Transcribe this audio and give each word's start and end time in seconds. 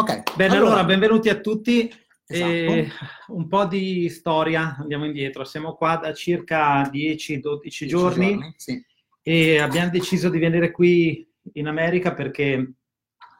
Ok. 0.00 0.34
Bene, 0.34 0.56
allora, 0.56 0.70
allora 0.70 0.84
benvenuti 0.84 1.28
a 1.28 1.40
tutti. 1.40 1.92
Esatto. 2.26 2.50
E 2.50 2.88
un 3.28 3.46
po' 3.48 3.66
di 3.66 4.08
storia, 4.08 4.76
andiamo 4.78 5.04
indietro. 5.04 5.44
Siamo 5.44 5.74
qua 5.74 5.96
da 5.96 6.14
circa 6.14 6.80
10-12 6.88 7.40
giorni, 7.84 7.86
giorni 7.86 8.54
sì. 8.56 8.82
e 9.20 9.58
abbiamo 9.58 9.90
deciso 9.90 10.30
di 10.30 10.38
venire 10.38 10.70
qui 10.70 11.28
in 11.52 11.66
America 11.66 12.14
perché 12.14 12.76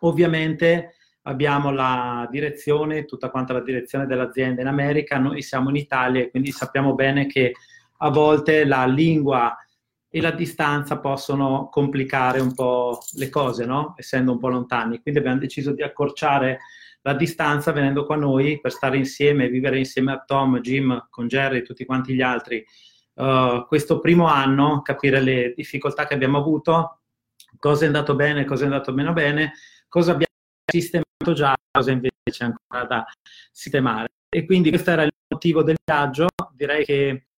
ovviamente 0.01 0.97
abbiamo 1.23 1.71
la 1.71 2.29
direzione, 2.31 3.07
tutta 3.07 3.31
quanta 3.31 3.55
la 3.55 3.63
direzione 3.63 4.05
dell'azienda 4.05 4.61
in 4.61 4.67
America, 4.67 5.17
noi 5.17 5.41
siamo 5.41 5.71
in 5.71 5.77
Italia 5.77 6.21
e 6.21 6.29
quindi 6.31 6.51
sappiamo 6.51 6.95
bene 6.95 7.25
che 7.25 7.55
a 7.97 8.11
volte 8.11 8.67
la 8.67 8.85
lingua 8.85 9.57
e 10.11 10.21
la 10.21 10.33
distanza 10.33 10.99
possono 10.99 11.69
complicare 11.71 12.41
un 12.41 12.53
po' 12.53 12.99
le 13.13 13.29
cose, 13.29 13.65
no? 13.65 13.95
Essendo 13.97 14.33
un 14.33 14.39
po' 14.39 14.49
lontani. 14.49 15.01
Quindi 15.01 15.21
abbiamo 15.21 15.39
deciso 15.39 15.73
di 15.73 15.83
accorciare 15.83 16.59
la 17.03 17.15
distanza 17.15 17.71
venendo 17.73 18.05
qua 18.05 18.17
noi 18.17 18.61
per 18.61 18.73
stare 18.73 18.97
insieme, 18.97 19.49
vivere 19.49 19.79
insieme 19.79 20.13
a 20.13 20.23
Tom, 20.27 20.61
Jim, 20.61 21.07
con 21.09 21.29
Jerry 21.29 21.59
e 21.59 21.63
tutti 21.63 21.85
quanti 21.85 22.15
gli 22.15 22.23
altri. 22.23 22.65
Uh, 23.15 23.65
questo 23.67 24.01
primo 24.01 24.27
anno, 24.27 24.83
capire 24.83 25.21
le 25.21 25.53
difficoltà 25.55 26.07
che 26.07 26.15
abbiamo 26.15 26.39
avuto, 26.39 27.03
cosa 27.59 27.85
è 27.85 27.87
andato 27.87 28.15
bene, 28.17 28.45
cosa 28.45 28.65
è 28.65 28.67
andato 28.67 28.93
meno 28.93 29.13
bene, 29.13 29.53
cosa 29.89 30.11
abbiamo 30.13 30.35
sistemato 30.67 31.33
già, 31.35 31.55
cosa 31.71 31.91
invece 31.93 32.15
c'è 32.25 32.45
ancora 32.45 32.85
da 32.85 33.05
sistemare. 33.53 34.09
E 34.29 34.45
quindi 34.45 34.71
questo 34.71 34.91
era 34.91 35.03
il 35.03 35.13
motivo 35.29 35.63
del 35.63 35.77
viaggio. 35.85 36.27
Direi 36.53 36.85
che 36.85 37.30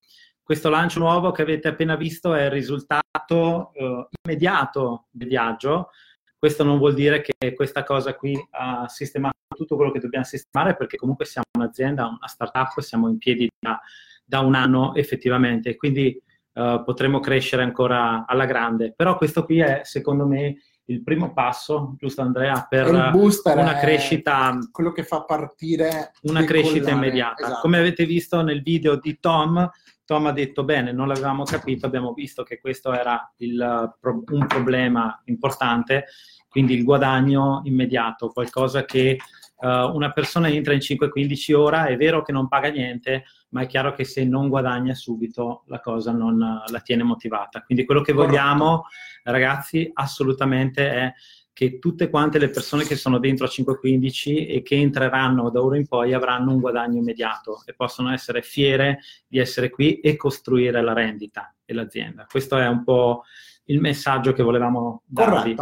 questo 0.43 0.69
lancio 0.69 0.99
nuovo 0.99 1.31
che 1.31 1.43
avete 1.43 1.69
appena 1.69 1.97
visto 1.97 2.35
è 2.35 2.45
il 2.45 2.51
risultato 2.51 3.73
uh, 3.75 4.07
immediato 4.25 5.07
del 5.11 5.29
viaggio. 5.29 5.91
Questo 6.37 6.65
non 6.65 6.79
vuol 6.79 6.95
dire 6.95 7.23
che 7.23 7.55
questa 7.55 7.85
cosa 7.85 8.15
qui 8.17 8.37
ha 8.51 8.89
sistemato 8.89 9.37
tutto 9.55 9.77
quello 9.77 9.93
che 9.93 10.01
dobbiamo 10.01 10.25
sistemare, 10.25 10.75
perché 10.77 10.97
comunque 10.97 11.25
siamo 11.25 11.47
un'azienda, 11.57 12.07
una 12.07 12.27
startup, 12.27 12.81
siamo 12.81 13.09
in 13.09 13.19
piedi 13.19 13.49
da, 13.59 13.81
da 14.25 14.41
un 14.41 14.55
anno 14.55 14.95
effettivamente, 14.97 15.77
quindi 15.77 16.21
uh, 16.55 16.83
potremo 16.83 17.21
crescere 17.21 17.63
ancora 17.63 18.25
alla 18.27 18.45
grande. 18.45 18.93
Però 18.97 19.17
questo 19.17 19.45
qui 19.45 19.61
è, 19.61 19.83
secondo 19.85 20.27
me, 20.27 20.57
il 20.93 21.03
primo 21.03 21.33
passo, 21.33 21.95
giusto 21.99 22.23
Andrea, 22.23 22.67
per 22.69 22.89
una 22.89 23.79
crescita, 23.79 24.59
quello 24.71 24.93
che 24.93 25.05
fa 25.05 25.23
partire 25.23 26.13
una 26.23 26.45
crescita 26.45 26.91
immediata. 26.91 27.45
Esatto. 27.45 27.61
Come 27.63 27.79
avete 27.79 28.05
visto 28.05 28.43
nel 28.43 28.63
video 28.63 28.97
di 28.97 29.19
Tom, 29.19 29.69
Tom 30.05 30.27
ha 30.27 30.33
detto 30.33 30.65
bene, 30.65 30.93
non 30.93 31.09
l'avevamo 31.09 31.45
capito, 31.45 31.87
abbiamo 31.87 32.13
visto 32.13 32.43
che 32.43 32.61
questo 32.61 32.93
era 32.93 33.33
il, 33.39 33.97
un 34.03 34.47
problema 34.47 35.21
importante, 35.27 36.07
quindi 36.49 36.75
il 36.75 36.85
guadagno 36.85 37.63
immediato, 37.65 38.29
qualcosa 38.29 38.85
che 38.85 39.19
uh, 39.63 39.95
una 39.95 40.13
persona 40.13 40.49
entra 40.49 40.75
in 40.75 40.81
5-15 40.81 41.55
ora, 41.55 41.87
è 41.87 41.97
vero 41.97 42.23
che 42.23 42.33
non 42.33 42.49
paga 42.49 42.69
niente, 42.69 43.25
ma 43.51 43.63
è 43.63 43.67
chiaro 43.67 43.95
che 43.95 44.05
se 44.05 44.25
non 44.25 44.49
guadagna 44.49 44.95
subito 44.95 45.63
la 45.67 45.81
cosa 45.81 46.13
non 46.13 46.39
la 46.39 46.81
tiene 46.81 47.03
motivata. 47.03 47.63
Quindi 47.63 47.85
quello 47.85 48.03
che 48.03 48.13
vogliamo, 48.13 48.85
ragazzi, 49.25 49.91
assolutamente 49.95 50.91
è 50.91 51.13
che 51.55 51.79
tutte 51.79 52.09
quante 52.09 52.39
le 52.39 52.49
persone 52.49 52.85
che 52.85 52.97
sono 52.97 53.19
dentro 53.19 53.45
a 53.45 53.49
515 53.49 54.47
e 54.47 54.63
che 54.63 54.77
entreranno 54.77 55.51
da 55.51 55.63
ora 55.63 55.77
in 55.77 55.87
poi 55.87 56.15
avranno 56.15 56.53
un 56.53 56.61
guadagno 56.61 56.99
immediato 56.99 57.63
e 57.67 57.75
possono 57.75 58.11
essere 58.11 58.41
fiere 58.43 59.01
di 59.27 59.39
essere 59.39 59.69
qui 59.69 60.01
e 60.01 60.17
costruire 60.17 60.81
la 60.83 60.95
rendita 60.95 61.55
e 61.65 61.75
l'azienda. 61.75 62.27
Questo 62.29 62.57
è 62.57 62.67
un 62.67 62.83
po' 62.85 63.25
il 63.67 63.81
messaggio 63.81 64.33
che 64.33 64.43
volevamo 64.43 65.03
darvi. 65.05 65.55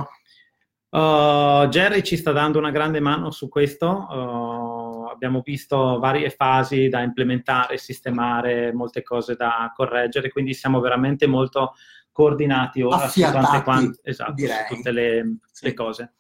Uh, 0.91 1.69
Jerry 1.69 2.03
ci 2.03 2.17
sta 2.17 2.33
dando 2.33 2.59
una 2.59 2.73
grande 2.73 2.99
mano 2.99 3.31
su 3.31 3.49
questo. 3.49 3.87
Uh, 3.87 5.09
abbiamo 5.09 5.41
visto 5.45 5.99
varie 5.99 6.31
fasi 6.31 6.89
da 6.89 7.03
implementare, 7.03 7.79
sistemare, 7.79 8.73
molte 8.73 9.03
cose 9.03 9.37
da 9.37 9.73
correggere, 9.75 10.31
quindi 10.31 10.53
siamo 10.53 10.81
veramente 10.81 11.27
molto 11.27 11.75
coordinati 12.11 12.83
ora 12.83 13.07
su, 13.09 13.23
quante, 13.63 14.01
esatto, 14.03 14.35
su 14.37 14.75
tutte 14.75 14.91
le, 14.91 15.37
sì. 15.53 15.67
le, 15.67 15.75
cose. 15.75 16.13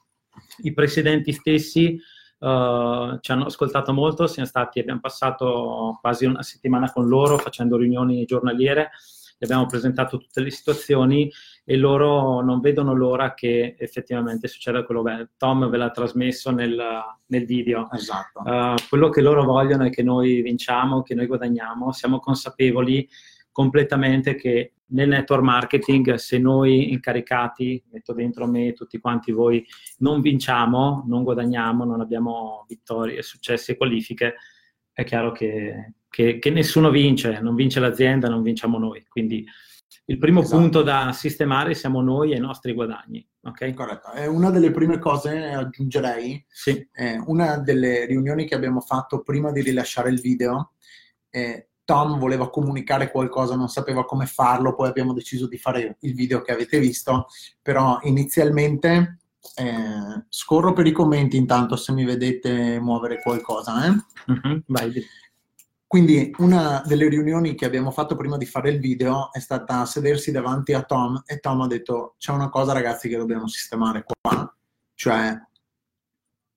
I 0.58 0.72
presidenti 0.72 1.32
stessi 1.32 2.00
uh, 2.38 3.18
ci 3.18 3.32
hanno 3.32 3.46
ascoltato 3.46 3.92
molto, 3.92 4.28
siamo 4.28 4.48
stati, 4.48 4.78
abbiamo 4.78 5.00
passato 5.00 5.98
quasi 6.00 6.26
una 6.26 6.42
settimana 6.42 6.92
con 6.92 7.08
loro 7.08 7.38
facendo 7.38 7.76
riunioni 7.76 8.24
giornaliere, 8.24 8.90
gli 9.36 9.44
abbiamo 9.44 9.66
presentato 9.66 10.18
tutte 10.18 10.40
le 10.42 10.50
situazioni 10.50 11.30
e 11.70 11.76
loro 11.76 12.40
non 12.40 12.58
vedono 12.58 12.92
l'ora 12.94 13.32
che 13.32 13.76
effettivamente 13.78 14.48
succeda 14.48 14.82
quello 14.82 15.04
che 15.04 15.28
Tom 15.36 15.70
ve 15.70 15.76
l'ha 15.76 15.90
trasmesso 15.90 16.50
nel, 16.50 16.76
nel 17.26 17.44
video. 17.46 17.88
Esatto. 17.92 18.40
Uh, 18.40 18.74
quello 18.88 19.08
che 19.08 19.20
loro 19.20 19.44
vogliono 19.44 19.84
è 19.84 19.90
che 19.90 20.02
noi 20.02 20.42
vinciamo, 20.42 21.02
che 21.02 21.14
noi 21.14 21.26
guadagniamo, 21.26 21.92
siamo 21.92 22.18
consapevoli 22.18 23.08
completamente 23.52 24.34
che 24.34 24.72
nel 24.86 25.10
network 25.10 25.44
marketing 25.44 26.14
se 26.14 26.38
noi 26.38 26.90
incaricati, 26.90 27.80
metto 27.92 28.14
dentro 28.14 28.48
me 28.48 28.72
tutti 28.72 28.98
quanti 28.98 29.30
voi, 29.30 29.64
non 29.98 30.20
vinciamo, 30.20 31.04
non 31.06 31.22
guadagniamo, 31.22 31.84
non 31.84 32.00
abbiamo 32.00 32.64
vittorie, 32.66 33.22
successi 33.22 33.70
e 33.70 33.76
qualifiche, 33.76 34.34
è 34.90 35.04
chiaro 35.04 35.30
che, 35.30 35.92
che, 36.08 36.40
che 36.40 36.50
nessuno 36.50 36.90
vince, 36.90 37.38
non 37.40 37.54
vince 37.54 37.78
l'azienda, 37.78 38.28
non 38.28 38.42
vinciamo 38.42 38.76
noi. 38.76 39.04
Quindi 39.08 39.46
il 40.10 40.18
primo 40.18 40.40
esatto. 40.40 40.58
punto 40.58 40.82
da 40.82 41.12
sistemare 41.12 41.74
siamo 41.74 42.02
noi 42.02 42.32
e 42.32 42.36
i 42.36 42.40
nostri 42.40 42.72
guadagni. 42.74 43.24
Okay? 43.42 43.72
Corretto. 43.72 44.10
È 44.10 44.26
una 44.26 44.50
delle 44.50 44.72
prime 44.72 44.98
cose, 44.98 45.38
aggiungerei, 45.52 46.44
sì. 46.48 46.84
una 47.26 47.58
delle 47.58 48.06
riunioni 48.06 48.44
che 48.44 48.56
abbiamo 48.56 48.80
fatto 48.80 49.22
prima 49.22 49.52
di 49.52 49.62
rilasciare 49.62 50.10
il 50.10 50.20
video. 50.20 50.72
Eh, 51.30 51.68
Tom 51.84 52.18
voleva 52.18 52.50
comunicare 52.50 53.10
qualcosa, 53.10 53.54
non 53.54 53.68
sapeva 53.68 54.04
come 54.04 54.26
farlo, 54.26 54.74
poi 54.74 54.88
abbiamo 54.88 55.12
deciso 55.12 55.46
di 55.46 55.58
fare 55.58 55.96
il 56.00 56.14
video 56.14 56.40
che 56.42 56.52
avete 56.52 56.80
visto, 56.80 57.26
però 57.62 57.98
inizialmente 58.02 59.20
eh, 59.54 60.24
scorro 60.28 60.72
per 60.72 60.86
i 60.86 60.92
commenti 60.92 61.36
intanto 61.36 61.76
se 61.76 61.92
mi 61.92 62.04
vedete 62.04 62.80
muovere 62.80 63.20
qualcosa. 63.22 63.86
Eh? 63.86 63.90
Uh-huh, 64.26 64.62
vai. 64.66 64.92
Quindi 65.90 66.32
una 66.38 66.84
delle 66.86 67.08
riunioni 67.08 67.56
che 67.56 67.64
abbiamo 67.64 67.90
fatto 67.90 68.14
prima 68.14 68.36
di 68.36 68.46
fare 68.46 68.70
il 68.70 68.78
video 68.78 69.32
è 69.32 69.40
stata 69.40 69.84
sedersi 69.86 70.30
davanti 70.30 70.72
a 70.72 70.84
Tom 70.84 71.20
e 71.26 71.40
Tom 71.40 71.62
ha 71.62 71.66
detto 71.66 72.14
c'è 72.16 72.30
una 72.30 72.48
cosa 72.48 72.72
ragazzi 72.72 73.08
che 73.08 73.16
dobbiamo 73.16 73.48
sistemare 73.48 74.04
qua, 74.04 74.56
cioè 74.94 75.36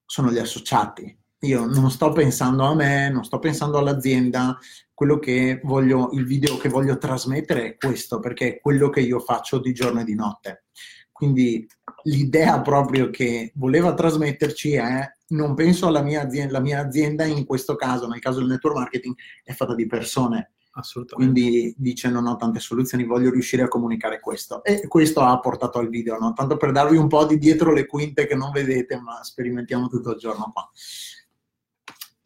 sono 0.05 0.31
gli 0.31 0.37
associati. 0.37 1.17
Io 1.39 1.65
non 1.65 1.89
sto 1.89 2.11
pensando 2.11 2.63
a 2.63 2.75
me, 2.75 3.09
non 3.09 3.23
sto 3.23 3.39
pensando 3.39 3.79
all'azienda, 3.79 4.55
quello 4.93 5.17
che 5.17 5.61
voglio, 5.63 6.11
il 6.11 6.27
video 6.27 6.57
che 6.57 6.69
voglio 6.69 6.99
trasmettere 6.99 7.65
è 7.65 7.75
questo, 7.75 8.19
perché 8.19 8.47
è 8.49 8.59
quello 8.59 8.91
che 8.91 8.99
io 8.99 9.19
faccio 9.19 9.57
di 9.57 9.73
giorno 9.73 10.01
e 10.01 10.03
di 10.03 10.13
notte. 10.13 10.65
Quindi 11.11 11.65
l'idea 12.03 12.61
proprio 12.61 13.09
che 13.09 13.51
voleva 13.55 13.95
trasmetterci 13.95 14.73
è 14.73 15.11
non 15.27 15.55
penso 15.55 15.87
alla 15.87 16.01
mia 16.01 16.21
azienda, 16.21 16.53
la 16.53 16.59
mia 16.59 16.79
azienda 16.79 17.23
in 17.25 17.45
questo 17.45 17.75
caso, 17.75 18.07
nel 18.07 18.19
caso 18.19 18.39
del 18.39 18.49
network 18.49 18.77
marketing, 18.77 19.15
è 19.43 19.53
fatta 19.53 19.75
di 19.75 19.87
persone. 19.87 20.51
Assolutamente. 20.75 21.39
Quindi 21.39 21.75
dice 21.77 22.09
non 22.09 22.25
ho 22.25 22.35
tante 22.35 22.59
soluzioni, 22.59 23.03
voglio 23.03 23.29
riuscire 23.29 23.61
a 23.61 23.67
comunicare 23.67 24.19
questo. 24.19 24.63
E 24.63 24.87
questo 24.87 25.21
ha 25.21 25.39
portato 25.39 25.77
al 25.77 25.87
video, 25.87 26.17
no? 26.17 26.33
tanto 26.33 26.57
per 26.57 26.71
darvi 26.71 26.97
un 26.97 27.07
po' 27.07 27.25
di 27.25 27.37
dietro 27.37 27.71
le 27.73 27.85
quinte 27.85 28.25
che 28.25 28.35
non 28.35 28.51
vedete, 28.51 28.99
ma 28.99 29.23
sperimentiamo 29.23 29.87
tutto 29.87 30.11
il 30.11 30.17
giorno 30.17 30.51
qua. 30.51 30.67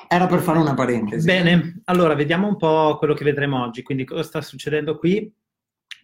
Era 0.07 0.27
per 0.27 0.39
fare 0.39 0.59
una 0.59 0.73
parentesi. 0.73 1.25
Bene, 1.25 1.81
allora 1.85 2.15
vediamo 2.15 2.47
un 2.47 2.55
po' 2.55 2.95
quello 2.97 3.13
che 3.13 3.25
vedremo 3.25 3.61
oggi. 3.61 3.83
Quindi 3.83 4.05
cosa 4.05 4.23
sta 4.23 4.41
succedendo 4.41 4.97
qui? 4.97 5.29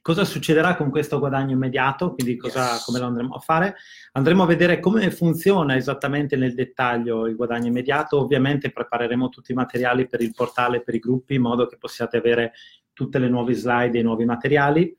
Cosa 0.04 0.26
succederà 0.26 0.76
con 0.76 0.90
questo 0.90 1.18
guadagno 1.18 1.54
immediato? 1.54 2.14
Quindi 2.14 2.36
cosa, 2.36 2.74
yes. 2.74 2.84
come 2.84 3.00
lo 3.00 3.06
andremo 3.06 3.36
a 3.36 3.40
fare? 3.40 3.76
Andremo 4.12 4.44
a 4.44 4.46
vedere 4.46 4.82
come 4.82 5.10
funziona 5.12 5.78
esattamente 5.78 6.36
nel 6.36 6.54
dettaglio 6.54 7.26
il 7.26 7.38
guadagno 7.38 7.68
immediato. 7.68 8.20
Ovviamente 8.20 8.70
prepareremo 8.70 9.30
tutti 9.30 9.54
i 9.54 9.56
materiali 9.56 10.06
per 10.06 10.20
il 10.20 10.34
portale, 10.36 10.82
per 10.82 10.96
i 10.96 11.00
gruppi, 11.00 11.36
in 11.36 11.44
modo 11.44 11.68
che 11.68 11.78
possiate 11.78 12.18
avere 12.18 12.52
tutte 12.92 13.18
le 13.18 13.30
nuove 13.30 13.54
slide 13.54 13.98
e 13.98 14.02
i 14.02 14.04
nuovi 14.04 14.26
materiali. 14.26 14.94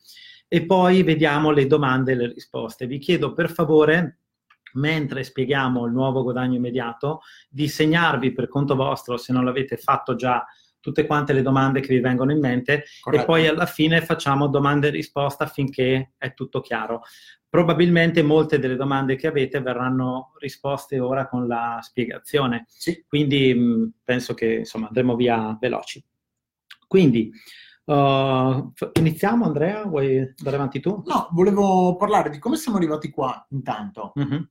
E 0.49 0.65
poi 0.65 1.03
vediamo 1.03 1.51
le 1.51 1.67
domande 1.67 2.13
e 2.13 2.15
le 2.15 2.33
risposte. 2.33 2.87
Vi 2.87 2.97
chiedo 2.97 3.35
per 3.35 3.51
favore 3.51 4.21
mentre 4.73 5.23
spieghiamo 5.23 5.85
il 5.85 5.93
nuovo 5.93 6.23
guadagno 6.23 6.57
immediato, 6.57 7.21
di 7.51 7.69
segnarvi 7.69 8.33
per 8.33 8.49
conto 8.49 8.75
vostro, 8.75 9.19
se 9.19 9.35
non 9.35 9.45
l'avete 9.45 9.77
fatto 9.77 10.15
già, 10.15 10.45
tutte 10.85 11.07
quante 11.07 11.33
le 11.33 11.41
domande 11.41 11.81
che 11.81 11.95
vi 11.95 12.01
vengono 12.01 12.31
in 12.31 12.41
mente 12.41 12.85
Corretto. 13.01 13.23
e 13.23 13.25
poi 13.27 13.47
alla 13.47 13.65
fine 13.65 14.03
facciamo 14.03 14.49
domande 14.49 14.89
e 14.89 14.91
risposta 14.91 15.47
finché 15.47 16.13
è 16.19 16.35
tutto 16.35 16.61
chiaro. 16.61 17.01
Probabilmente 17.49 18.23
molte 18.23 18.59
delle 18.59 18.77
domande 18.77 19.17
che 19.17 19.27
avete 19.27 19.63
verranno 19.63 20.33
risposte 20.41 21.01
ora 21.01 21.27
con 21.27 21.47
la 21.47 21.79
spiegazione, 21.81 22.67
sì. 22.69 23.03
quindi 23.09 23.55
mh, 23.55 23.93
penso 24.05 24.35
che 24.35 24.57
insomma 24.57 24.89
andremo 24.89 25.17
via 25.17 25.57
veloci. 25.59 26.05
Quindi 26.87 27.33
uh, 27.87 28.73
iniziamo 28.93 29.47
Andrea, 29.47 29.85
vuoi 29.87 30.19
andare 30.19 30.57
avanti 30.57 30.81
tu? 30.81 31.03
No, 31.07 31.29
volevo 31.33 31.97
parlare 31.97 32.29
di 32.29 32.39
come 32.39 32.57
siamo 32.57 32.77
arrivati 32.77 33.09
qua 33.09 33.47
intanto. 33.49 34.13
Mm-hmm 34.19 34.43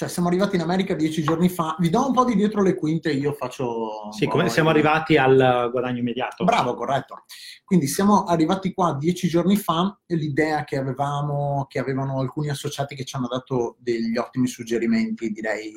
cioè 0.00 0.08
siamo 0.08 0.28
arrivati 0.28 0.56
in 0.56 0.62
America 0.62 0.94
dieci 0.94 1.22
giorni 1.22 1.50
fa, 1.50 1.76
vi 1.78 1.90
do 1.90 2.06
un 2.06 2.14
po' 2.14 2.24
di 2.24 2.34
dietro 2.34 2.62
le 2.62 2.74
quinte, 2.74 3.12
io 3.12 3.34
faccio... 3.34 4.10
Sì, 4.12 4.26
come 4.28 4.48
siamo 4.48 4.70
arrivati 4.70 5.18
al 5.18 5.68
guadagno 5.70 5.98
immediato. 5.98 6.42
Bravo, 6.42 6.74
corretto. 6.74 7.24
Quindi 7.66 7.86
siamo 7.86 8.24
arrivati 8.24 8.72
qua 8.72 8.96
dieci 8.98 9.28
giorni 9.28 9.58
fa 9.58 10.00
e 10.06 10.14
l'idea 10.14 10.64
che 10.64 10.78
avevamo, 10.78 11.66
che 11.68 11.78
avevano 11.78 12.18
alcuni 12.18 12.48
associati 12.48 12.94
che 12.94 13.04
ci 13.04 13.14
hanno 13.14 13.28
dato 13.28 13.76
degli 13.78 14.16
ottimi 14.16 14.46
suggerimenti, 14.46 15.32
direi 15.32 15.70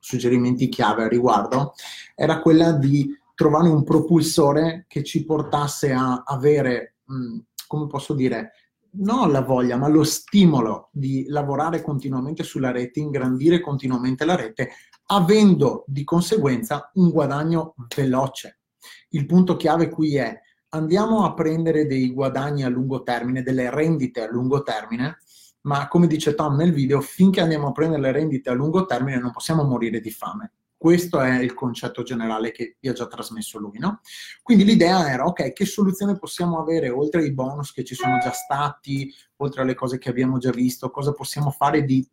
suggerimenti 0.00 0.68
chiave 0.68 1.04
al 1.04 1.10
riguardo, 1.10 1.74
era 2.16 2.40
quella 2.40 2.72
di 2.72 3.16
trovare 3.36 3.68
un 3.68 3.84
propulsore 3.84 4.86
che 4.88 5.04
ci 5.04 5.24
portasse 5.24 5.92
a 5.92 6.24
avere, 6.26 6.96
mh, 7.04 7.38
come 7.68 7.86
posso 7.86 8.14
dire, 8.14 8.50
non 8.98 9.30
la 9.30 9.42
voglia, 9.42 9.76
ma 9.76 9.88
lo 9.88 10.04
stimolo 10.04 10.88
di 10.92 11.26
lavorare 11.28 11.82
continuamente 11.82 12.42
sulla 12.42 12.70
rete, 12.70 13.00
ingrandire 13.00 13.60
continuamente 13.60 14.24
la 14.24 14.36
rete, 14.36 14.70
avendo 15.06 15.84
di 15.86 16.04
conseguenza 16.04 16.90
un 16.94 17.10
guadagno 17.10 17.74
veloce. 17.94 18.60
Il 19.10 19.26
punto 19.26 19.56
chiave 19.56 19.88
qui 19.88 20.16
è 20.16 20.38
andiamo 20.70 21.24
a 21.24 21.34
prendere 21.34 21.86
dei 21.86 22.12
guadagni 22.12 22.62
a 22.62 22.68
lungo 22.68 23.02
termine, 23.02 23.42
delle 23.42 23.70
rendite 23.70 24.22
a 24.22 24.30
lungo 24.30 24.62
termine, 24.62 25.18
ma 25.62 25.88
come 25.88 26.06
dice 26.06 26.34
Tom 26.34 26.56
nel 26.56 26.72
video, 26.72 27.00
finché 27.00 27.40
andiamo 27.40 27.68
a 27.68 27.72
prendere 27.72 28.02
le 28.02 28.12
rendite 28.12 28.50
a 28.50 28.54
lungo 28.54 28.84
termine 28.84 29.18
non 29.18 29.32
possiamo 29.32 29.64
morire 29.64 30.00
di 30.00 30.10
fame. 30.10 30.52
Questo 30.78 31.18
è 31.20 31.40
il 31.40 31.54
concetto 31.54 32.04
generale 32.04 32.52
che 32.52 32.76
vi 32.78 32.88
ha 32.88 32.92
già 32.92 33.08
trasmesso 33.08 33.58
lui, 33.58 33.80
no? 33.80 34.00
Quindi 34.44 34.62
l'idea 34.64 35.10
era, 35.10 35.24
ok, 35.24 35.52
che 35.52 35.64
soluzione 35.64 36.16
possiamo 36.16 36.60
avere 36.60 36.88
oltre 36.88 37.22
ai 37.22 37.32
bonus 37.32 37.72
che 37.72 37.82
ci 37.82 37.96
sono 37.96 38.18
già 38.18 38.30
stati, 38.30 39.12
oltre 39.38 39.62
alle 39.62 39.74
cose 39.74 39.98
che 39.98 40.08
abbiamo 40.08 40.38
già 40.38 40.50
visto, 40.52 40.90
cosa 40.90 41.12
possiamo 41.12 41.50
fare 41.50 41.82
di 41.82 42.08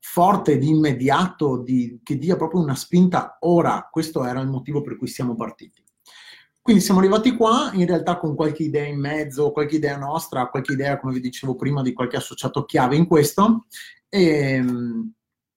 forte, 0.00 0.58
di 0.58 0.68
immediato, 0.68 1.62
di, 1.62 2.00
che 2.02 2.18
dia 2.18 2.34
proprio 2.36 2.60
una 2.60 2.74
spinta 2.74 3.36
ora. 3.42 3.88
Questo 3.88 4.24
era 4.24 4.40
il 4.40 4.48
motivo 4.48 4.82
per 4.82 4.96
cui 4.96 5.06
siamo 5.06 5.36
partiti. 5.36 5.80
Quindi 6.60 6.82
siamo 6.82 6.98
arrivati 6.98 7.36
qua, 7.36 7.70
in 7.74 7.86
realtà 7.86 8.18
con 8.18 8.34
qualche 8.34 8.64
idea 8.64 8.86
in 8.86 8.98
mezzo, 8.98 9.52
qualche 9.52 9.76
idea 9.76 9.96
nostra, 9.96 10.48
qualche 10.48 10.72
idea, 10.72 10.98
come 10.98 11.12
vi 11.12 11.20
dicevo 11.20 11.54
prima, 11.54 11.82
di 11.82 11.92
qualche 11.92 12.16
associato 12.16 12.64
chiave 12.64 12.96
in 12.96 13.06
questo. 13.06 13.66
E, 14.08 14.64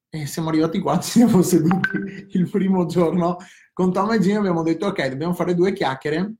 e 0.09 0.25
siamo 0.25 0.50
arrivati 0.50 0.80
qua, 0.80 1.00
ci 1.00 1.12
siamo 1.12 1.42
seduti 1.42 2.27
il 2.31 2.50
primo 2.50 2.86
giorno 2.86 3.38
con 3.74 3.92
Tom 3.92 4.12
e 4.12 4.19
Gino 4.19 4.39
abbiamo 4.39 4.63
detto 4.63 4.88
ok, 4.88 5.07
dobbiamo 5.07 5.33
fare 5.33 5.54
due 5.54 5.74
chiacchiere. 5.74 6.33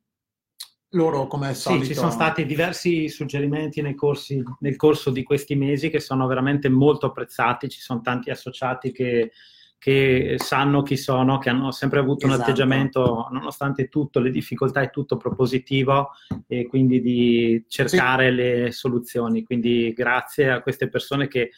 Loro 0.92 1.28
come 1.28 1.50
al 1.50 1.56
solito... 1.56 1.84
Sì, 1.84 1.90
ci 1.92 1.96
sono 1.96 2.10
stati 2.10 2.46
diversi 2.46 3.10
suggerimenti 3.10 3.94
corsi, 3.94 4.42
nel 4.62 4.76
corso 4.78 5.12
di 5.12 5.22
questi 5.22 5.56
mesi 5.56 5.90
che 5.90 6.00
sono 6.00 6.26
veramente 6.28 6.70
molto 6.70 7.08
apprezzati, 7.08 7.70
ci 7.70 7.82
sono 7.82 8.02
tanti 8.02 8.30
associati 8.30 8.92
che, 8.92 9.34
che 9.78 10.38
sanno 10.40 10.82
chi 10.82 10.96
sono, 10.96 11.38
che 11.38 11.50
hanno 11.50 11.72
sempre 11.72 12.00
avuto 12.00 12.26
esatto. 12.26 12.42
un 12.42 12.48
atteggiamento, 12.48 13.28
nonostante 13.32 13.90
tutto, 13.90 14.20
le 14.20 14.32
difficoltà 14.32 14.82
e 14.82 14.90
tutto 14.90 15.18
propositivo 15.18 16.12
e 16.48 16.66
quindi 16.68 17.02
di 17.02 17.66
cercare 17.68 18.30
sì. 18.30 18.36
le 18.36 18.72
soluzioni. 18.72 19.44
Quindi 19.44 19.94
grazie 19.94 20.50
a 20.50 20.62
queste 20.62 20.88
persone 20.90 21.28
che 21.28 21.52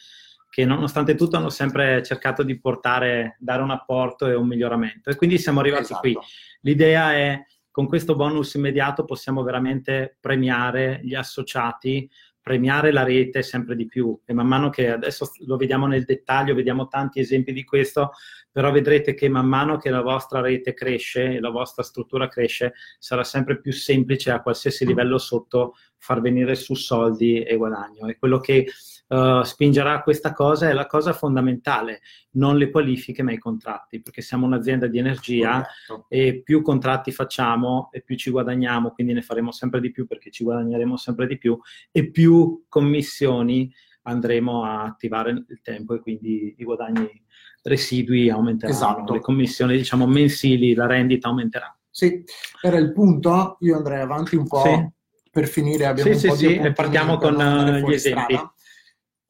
che 0.50 0.64
nonostante 0.64 1.14
tutto 1.14 1.36
hanno 1.36 1.48
sempre 1.48 2.02
cercato 2.02 2.42
di 2.42 2.58
portare, 2.58 3.36
dare 3.38 3.62
un 3.62 3.70
apporto 3.70 4.26
e 4.26 4.34
un 4.34 4.48
miglioramento. 4.48 5.08
E 5.08 5.14
quindi 5.14 5.38
siamo 5.38 5.60
arrivati 5.60 5.84
esatto. 5.84 6.00
qui. 6.00 6.18
L'idea 6.62 7.14
è, 7.14 7.40
con 7.70 7.86
questo 7.86 8.16
bonus 8.16 8.54
immediato 8.54 9.04
possiamo 9.04 9.44
veramente 9.44 10.16
premiare 10.20 11.00
gli 11.04 11.14
associati, 11.14 12.10
premiare 12.42 12.90
la 12.90 13.04
rete 13.04 13.42
sempre 13.42 13.76
di 13.76 13.86
più. 13.86 14.18
E 14.24 14.32
man 14.32 14.48
mano 14.48 14.70
che 14.70 14.90
adesso 14.90 15.30
lo 15.46 15.56
vediamo 15.56 15.86
nel 15.86 16.04
dettaglio, 16.04 16.54
vediamo 16.54 16.88
tanti 16.88 17.20
esempi 17.20 17.52
di 17.52 17.62
questo, 17.62 18.10
però 18.50 18.72
vedrete 18.72 19.14
che 19.14 19.28
man 19.28 19.46
mano 19.46 19.76
che 19.76 19.88
la 19.88 20.02
vostra 20.02 20.40
rete 20.40 20.74
cresce 20.74 21.36
e 21.36 21.40
la 21.40 21.50
vostra 21.50 21.84
struttura 21.84 22.26
cresce, 22.26 22.72
sarà 22.98 23.22
sempre 23.22 23.60
più 23.60 23.72
semplice 23.72 24.32
a 24.32 24.42
qualsiasi 24.42 24.84
livello 24.84 25.18
sotto 25.18 25.76
far 25.96 26.20
venire 26.20 26.56
su 26.56 26.74
soldi 26.74 27.40
e 27.40 27.56
guadagno. 27.56 28.08
E 28.08 28.18
quello 28.18 28.40
che 28.40 28.66
uh, 29.10 29.42
spingerà 29.42 29.94
a 29.94 30.02
questa 30.02 30.32
cosa 30.32 30.68
è 30.68 30.72
la 30.72 30.86
cosa 30.86 31.12
fondamentale, 31.12 32.00
non 32.32 32.56
le 32.56 32.70
qualifiche 32.70 33.22
ma 33.22 33.32
i 33.32 33.38
contratti, 33.38 34.00
perché 34.00 34.22
siamo 34.22 34.46
un'azienda 34.46 34.86
di 34.86 34.98
energia 34.98 35.64
Corretto. 35.86 36.06
e 36.08 36.42
più 36.42 36.62
contratti 36.62 37.12
facciamo 37.12 37.90
e 37.92 38.02
più 38.02 38.16
ci 38.16 38.30
guadagniamo, 38.30 38.90
quindi 38.90 39.12
ne 39.12 39.22
faremo 39.22 39.50
sempre 39.52 39.80
di 39.80 39.90
più 39.90 40.06
perché 40.06 40.30
ci 40.30 40.44
guadagneremo 40.44 40.96
sempre 40.96 41.26
di 41.26 41.38
più 41.38 41.58
e 41.90 42.10
più 42.10 42.64
commissioni 42.68 43.72
andremo 44.02 44.64
a 44.64 44.84
attivare 44.84 45.30
il 45.30 45.60
tempo 45.62 45.94
e 45.94 46.00
quindi 46.00 46.54
i 46.58 46.64
guadagni 46.64 47.08
residui 47.62 48.30
aumenteranno, 48.30 48.76
esatto. 48.76 49.12
le 49.12 49.20
commissioni 49.20 49.76
diciamo 49.76 50.06
mensili, 50.06 50.74
la 50.74 50.86
rendita 50.86 51.28
aumenterà. 51.28 51.74
Sì, 51.90 52.24
era 52.62 52.78
il 52.78 52.92
punto, 52.92 53.56
io 53.60 53.76
andrei 53.76 54.00
avanti 54.00 54.36
un 54.36 54.46
po' 54.46 54.62
sì. 54.62 54.88
per 55.30 55.46
finire, 55.46 55.86
abbiamo 55.86 56.14
sì, 56.14 56.14
un 56.14 56.20
sì, 56.20 56.28
po' 56.28 56.34
sì, 56.34 56.56
e 56.56 56.72
partiamo 56.72 57.18
con 57.18 57.34
uh, 57.34 57.88
gli 57.88 57.92
esempi. 57.92 58.34
Strada. 58.34 58.54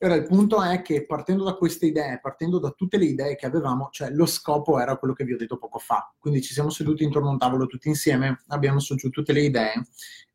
Ora 0.02 0.14
il 0.14 0.26
punto 0.26 0.62
è 0.62 0.80
che 0.80 1.04
partendo 1.04 1.44
da 1.44 1.54
queste 1.54 1.84
idee, 1.84 2.20
partendo 2.22 2.58
da 2.58 2.70
tutte 2.70 2.96
le 2.96 3.04
idee 3.04 3.36
che 3.36 3.44
avevamo, 3.44 3.90
cioè 3.92 4.10
lo 4.10 4.24
scopo 4.24 4.80
era 4.80 4.96
quello 4.96 5.12
che 5.12 5.24
vi 5.24 5.34
ho 5.34 5.36
detto 5.36 5.58
poco 5.58 5.78
fa. 5.78 6.14
Quindi 6.18 6.40
ci 6.40 6.54
siamo 6.54 6.70
seduti 6.70 7.04
intorno 7.04 7.28
a 7.28 7.32
un 7.32 7.38
tavolo 7.38 7.66
tutti 7.66 7.88
insieme, 7.88 8.42
abbiamo 8.48 8.76
messo 8.76 8.94
giù 8.94 9.10
tutte 9.10 9.34
le 9.34 9.42
idee 9.42 9.72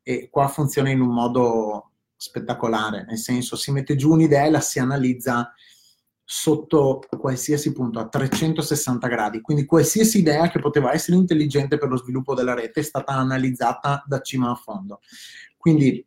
e 0.03 0.29
qua 0.29 0.47
funziona 0.47 0.91
in 0.91 1.01
un 1.01 1.11
modo 1.11 1.93
spettacolare, 2.15 3.05
nel 3.07 3.17
senso 3.17 3.55
si 3.55 3.71
mette 3.71 3.95
giù 3.95 4.11
un'idea 4.11 4.45
e 4.45 4.51
la 4.51 4.59
si 4.59 4.77
analizza 4.77 5.51
sotto 6.23 7.01
qualsiasi 7.19 7.71
punto, 7.71 7.97
a 7.97 8.07
360 8.07 9.07
gradi. 9.07 9.41
Quindi 9.41 9.65
qualsiasi 9.65 10.19
idea 10.19 10.47
che 10.49 10.59
poteva 10.59 10.93
essere 10.93 11.17
intelligente 11.17 11.79
per 11.79 11.89
lo 11.89 11.97
sviluppo 11.97 12.35
della 12.35 12.53
rete 12.53 12.81
è 12.81 12.83
stata 12.83 13.13
analizzata 13.13 14.03
da 14.05 14.21
cima 14.21 14.51
a 14.51 14.55
fondo. 14.55 15.01
Quindi 15.57 16.05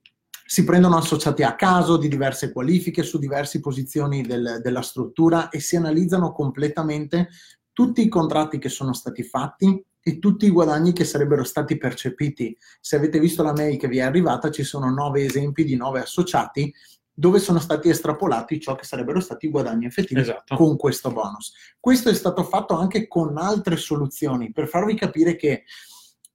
si 0.51 0.65
prendono 0.65 0.97
associati 0.97 1.43
a 1.43 1.55
caso 1.55 1.99
di 1.99 2.09
diverse 2.09 2.53
qualifiche 2.53 3.03
su 3.03 3.19
diverse 3.19 3.61
posizioni 3.61 4.23
del, 4.23 4.61
della 4.63 4.81
struttura 4.81 5.51
e 5.51 5.61
si 5.61 5.77
analizzano 5.77 6.33
completamente 6.33 7.29
tutti 7.71 8.01
i 8.01 8.09
contratti 8.09 8.57
che 8.57 8.71
sono 8.71 8.95
stati 8.95 9.23
fatti 9.23 9.85
e 10.01 10.19
tutti 10.19 10.47
i 10.47 10.51
guadagni 10.51 10.95
che 10.95 11.05
sarebbero 11.05 11.45
stati 11.45 11.77
percepiti. 11.77 12.57
Se 12.81 12.97
avete 12.97 13.21
visto 13.21 13.43
la 13.43 13.53
mail 13.53 13.77
che 13.77 13.89
vi 13.89 13.99
è 13.99 14.01
arrivata, 14.01 14.51
ci 14.51 14.63
sono 14.63 14.89
nove 14.89 15.23
esempi 15.23 15.65
di 15.65 15.77
nove 15.77 16.01
associati 16.01 16.73
dove 17.13 17.41
sono 17.41 17.59
stati 17.59 17.91
estrapolati 17.91 18.59
ciò 18.59 18.75
che 18.75 18.85
sarebbero 18.85 19.21
stati 19.21 19.47
i 19.47 19.51
guadagni 19.51 19.85
effettivi 19.85 20.21
esatto. 20.21 20.57
con 20.57 20.79
questo 20.79 21.13
bonus. 21.13 21.53
Questo 21.79 22.09
è 22.09 22.15
stato 22.15 22.43
fatto 22.43 22.75
anche 22.75 23.07
con 23.07 23.37
altre 23.37 23.77
soluzioni 23.77 24.51
per 24.51 24.67
farvi 24.67 24.95
capire 24.95 25.37
che 25.37 25.65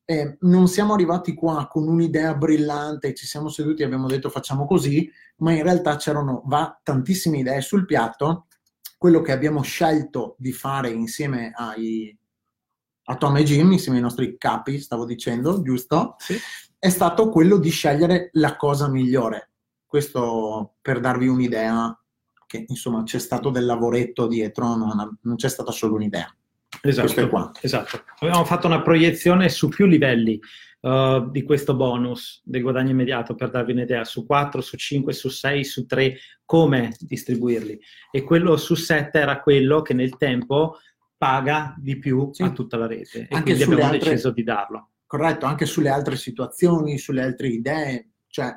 eh, 0.06 0.38
non 0.42 0.68
siamo 0.68 0.94
arrivati 0.94 1.34
qua 1.34 1.68
con 1.68 1.88
un'idea 1.88 2.36
brillante, 2.36 3.14
ci 3.14 3.26
siamo 3.26 3.50
seduti 3.50 3.82
e 3.82 3.86
abbiamo 3.86 4.08
detto 4.08 4.30
facciamo 4.30 4.66
così, 4.66 5.10
ma 5.38 5.54
in 5.54 5.64
realtà 5.64 5.96
c'erano 5.96 6.44
va, 6.46 6.80
tantissime 6.84 7.40
idee 7.40 7.62
sul 7.62 7.86
piatto. 7.86 8.48
Quello 8.98 9.22
che 9.22 9.32
abbiamo 9.32 9.62
scelto 9.62 10.36
di 10.38 10.52
fare 10.52 10.90
insieme 10.90 11.52
ai, 11.56 12.18
a 13.06 13.16
Tom 13.16 13.38
e 13.38 13.44
Jim, 13.44 13.72
insieme 13.72 13.98
ai 13.98 14.04
nostri 14.04 14.38
capi, 14.38 14.80
stavo 14.80 15.06
dicendo, 15.06 15.62
giusto? 15.62 16.16
Sì. 16.20 16.38
È 16.78 16.90
stato 16.90 17.30
quello 17.30 17.58
di 17.58 17.70
scegliere 17.70 18.30
la 18.34 18.56
cosa 18.56 18.90
migliore. 18.90 19.52
Questo 19.86 20.76
per 20.82 21.00
darvi 21.00 21.28
un'idea 21.28 21.98
che 22.46 22.66
insomma 22.68 23.04
c'è 23.04 23.20
stato 23.20 23.50
del 23.50 23.66
lavoretto 23.66 24.28
dietro, 24.28 24.76
non, 24.76 25.18
non 25.22 25.36
c'è 25.36 25.50
stata 25.50 25.72
solo 25.72 25.96
un'idea. 25.96 26.34
Esatto, 26.82 27.52
esatto. 27.62 28.04
Abbiamo 28.20 28.46
fatto 28.46 28.68
una 28.68 28.82
proiezione 28.82 29.50
su 29.50 29.70
più 29.70 29.86
livelli 29.86 30.40
uh, 30.82 31.30
di 31.30 31.44
questo 31.44 31.76
bonus 31.76 32.42
del 32.44 32.62
guadagno 32.62 32.92
immediato 32.92 33.36
per 33.36 33.50
darvi 33.50 33.72
un'idea 33.72 34.04
su 34.04 34.26
4, 34.26 34.62
su 34.62 34.78
5, 34.78 35.14
su 35.14 35.30
6, 35.30 35.64
su 35.64 35.86
3, 35.86 36.18
come 36.46 36.96
distribuirli. 37.00 37.80
E 38.12 38.24
quello 38.24 38.58
su 38.58 38.76
7 38.76 39.20
era 39.20 39.42
quello 39.42 39.82
che 39.82 39.94
nel 39.94 40.18
tempo 40.18 40.78
paga 41.18 41.74
di 41.78 41.98
più 42.00 42.30
sì. 42.34 42.44
a 42.44 42.52
tutta 42.52 42.76
la 42.76 42.88
rete 42.88 43.20
e 43.20 43.28
anche 43.30 43.56
quindi 43.56 43.64
abbiamo 43.64 43.84
altre... 43.84 44.10
deciso 44.10 44.32
di 44.32 44.44
darlo. 44.44 44.90
Corretto, 45.06 45.46
anche 45.46 45.66
sulle 45.66 45.90
altre 45.90 46.18
situazioni, 46.18 46.98
sulle 46.98 47.22
altre 47.22 47.48
idee, 47.48 48.10
cioè 48.28 48.54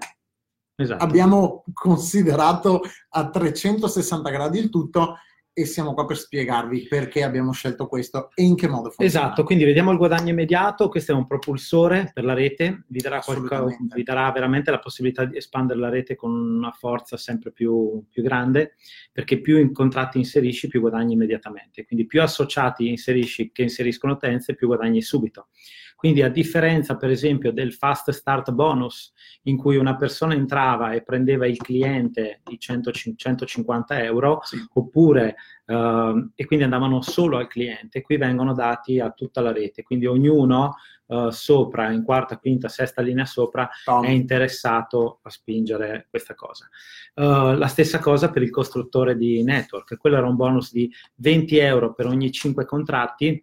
esatto. 0.75 1.05
abbiamo 1.05 1.65
considerato 1.73 2.81
a 3.11 3.29
360 3.29 4.31
gradi 4.31 4.59
il 4.59 4.71
tutto 4.71 5.19
e 5.59 5.65
siamo 5.65 5.95
qua 5.95 6.05
per 6.05 6.19
spiegarvi 6.19 6.87
perché 6.87 7.23
abbiamo 7.23 7.51
scelto 7.51 7.87
questo 7.87 8.29
e 8.35 8.43
in 8.43 8.57
che 8.57 8.69
modo 8.69 8.91
funziona. 8.91 9.09
Esatto, 9.09 9.43
quindi 9.43 9.65
vediamo 9.65 9.91
il 9.91 9.97
guadagno 9.97 10.29
immediato, 10.29 10.91
questo 10.91 11.13
è 11.13 11.15
un 11.15 11.27
propulsore 11.27 12.11
per 12.13 12.25
la 12.25 12.35
rete, 12.35 12.85
vi 12.89 13.01
darà, 13.01 13.21
qualcosa, 13.21 13.75
vi 13.95 14.03
darà 14.03 14.31
veramente 14.33 14.71
la 14.71 14.79
possibilità 14.79 15.25
di 15.25 15.39
espandere 15.39 15.81
la 15.81 15.89
rete 15.89 16.15
con 16.15 16.31
una 16.31 16.73
forza 16.73 17.17
sempre 17.17 17.53
più, 17.53 18.05
più 18.11 18.23
grande, 18.23 18.75
perché 19.11 19.41
più 19.41 19.59
in 19.59 19.73
contratti 19.73 20.19
inserisci, 20.19 20.69
più 20.69 20.81
guadagni 20.81 21.15
immediatamente, 21.15 21.87
quindi 21.87 22.05
più 22.05 22.21
associati 22.21 22.89
inserisci 22.89 23.51
che 23.51 23.63
inseriscono 23.63 24.19
tenze, 24.19 24.55
più 24.55 24.67
guadagni 24.67 25.01
subito. 25.01 25.49
Quindi 25.97 26.21
a 26.23 26.29
differenza 26.29 26.97
per 26.97 27.11
esempio 27.11 27.53
del 27.53 27.73
fast 27.73 28.11
start 28.11 28.53
bonus 28.53 29.13
in 29.45 29.57
cui 29.57 29.77
una 29.77 29.97
persona 29.97 30.35
entrava 30.35 30.93
e 30.93 31.03
prendeva 31.03 31.47
il 31.47 31.57
cliente 31.57 32.43
i 32.51 32.59
100, 32.59 32.93
150 32.93 34.03
euro, 34.03 34.41
sì. 34.43 34.63
oppure 34.75 35.37
uh, 35.65 36.31
e 36.35 36.45
quindi 36.45 36.65
andavano 36.65 37.01
solo 37.01 37.39
al 37.39 37.47
cliente, 37.47 38.03
qui 38.03 38.19
vengono 38.19 38.53
dati 38.53 39.01
a 39.01 39.11
tutta 39.11 39.41
la 39.41 39.53
rete, 39.53 39.83
quindi 39.83 40.05
ognuno 40.05 40.77
uh, 41.07 41.31
sopra, 41.31 41.91
in 41.91 42.05
quarta, 42.05 42.37
quinta, 42.37 42.69
sesta 42.69 43.01
linea 43.01 43.25
sopra, 43.25 43.67
Tom. 43.85 44.05
è 44.05 44.11
interessato 44.11 45.21
a 45.23 45.31
spingere 45.31 46.09
questa 46.11 46.35
cosa. 46.35 46.69
Uh, 47.15 47.57
la 47.57 47.69
stessa 47.69 48.01
cosa 48.01 48.31
per 48.31 48.43
il 48.43 48.51
costruttore 48.51 49.17
di 49.17 49.43
network, 49.43 49.97
quello 49.97 50.19
era 50.19 50.29
un 50.29 50.37
bonus 50.37 50.73
di 50.73 50.93
20 51.17 51.57
euro 51.57 51.95
per 51.95 52.07
ogni 52.07 52.31
5 52.31 52.67
contratti, 52.67 53.43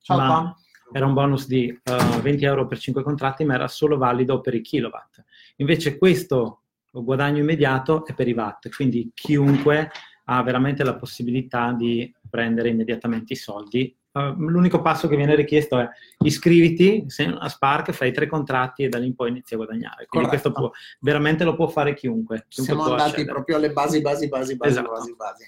Ciao, 0.00 0.18
ma 0.18 0.26
Tom. 0.26 0.54
Era 0.92 1.06
un 1.06 1.14
bonus 1.14 1.46
di 1.46 1.70
uh, 1.70 2.20
20 2.20 2.44
euro 2.44 2.66
per 2.66 2.78
5 2.78 3.02
contratti, 3.02 3.44
ma 3.44 3.54
era 3.54 3.68
solo 3.68 3.96
valido 3.96 4.40
per 4.40 4.54
i 4.54 4.60
kilowatt. 4.60 5.24
Invece 5.56 5.98
questo 5.98 6.60
guadagno 6.90 7.40
immediato 7.40 8.06
è 8.06 8.14
per 8.14 8.28
i 8.28 8.32
watt, 8.32 8.68
quindi 8.74 9.10
chiunque 9.14 9.90
ha 10.26 10.42
veramente 10.42 10.84
la 10.84 10.94
possibilità 10.94 11.72
di 11.72 12.12
prendere 12.28 12.68
immediatamente 12.68 13.32
i 13.32 13.36
soldi 13.36 13.94
Uh, 14.14 14.32
l'unico 14.36 14.80
passo 14.80 15.08
che 15.08 15.16
viene 15.16 15.34
richiesto 15.34 15.76
è 15.76 15.88
iscriviti 16.18 17.04
a 17.36 17.48
Spark, 17.48 17.90
fai 17.90 18.12
tre 18.12 18.28
contratti 18.28 18.84
e 18.84 18.88
da 18.88 18.98
lì 18.98 19.06
in 19.06 19.16
poi 19.16 19.30
inizi 19.30 19.54
a 19.54 19.56
guadagnare. 19.56 20.06
Quindi 20.06 20.28
Corretto. 20.28 20.52
questo 20.52 20.52
può, 20.52 20.70
veramente 21.00 21.42
lo 21.42 21.56
può 21.56 21.66
fare 21.66 21.94
chiunque. 21.94 22.46
chiunque 22.48 22.76
Siamo 22.76 22.84
andati 22.84 23.10
accedere. 23.10 23.32
proprio 23.32 23.56
alle 23.56 23.72
basi, 23.72 24.00
basi, 24.00 24.28
basi, 24.28 24.56
basi, 24.56 24.70
esatto. 24.70 24.92
basi, 24.92 25.14
basi. 25.16 25.44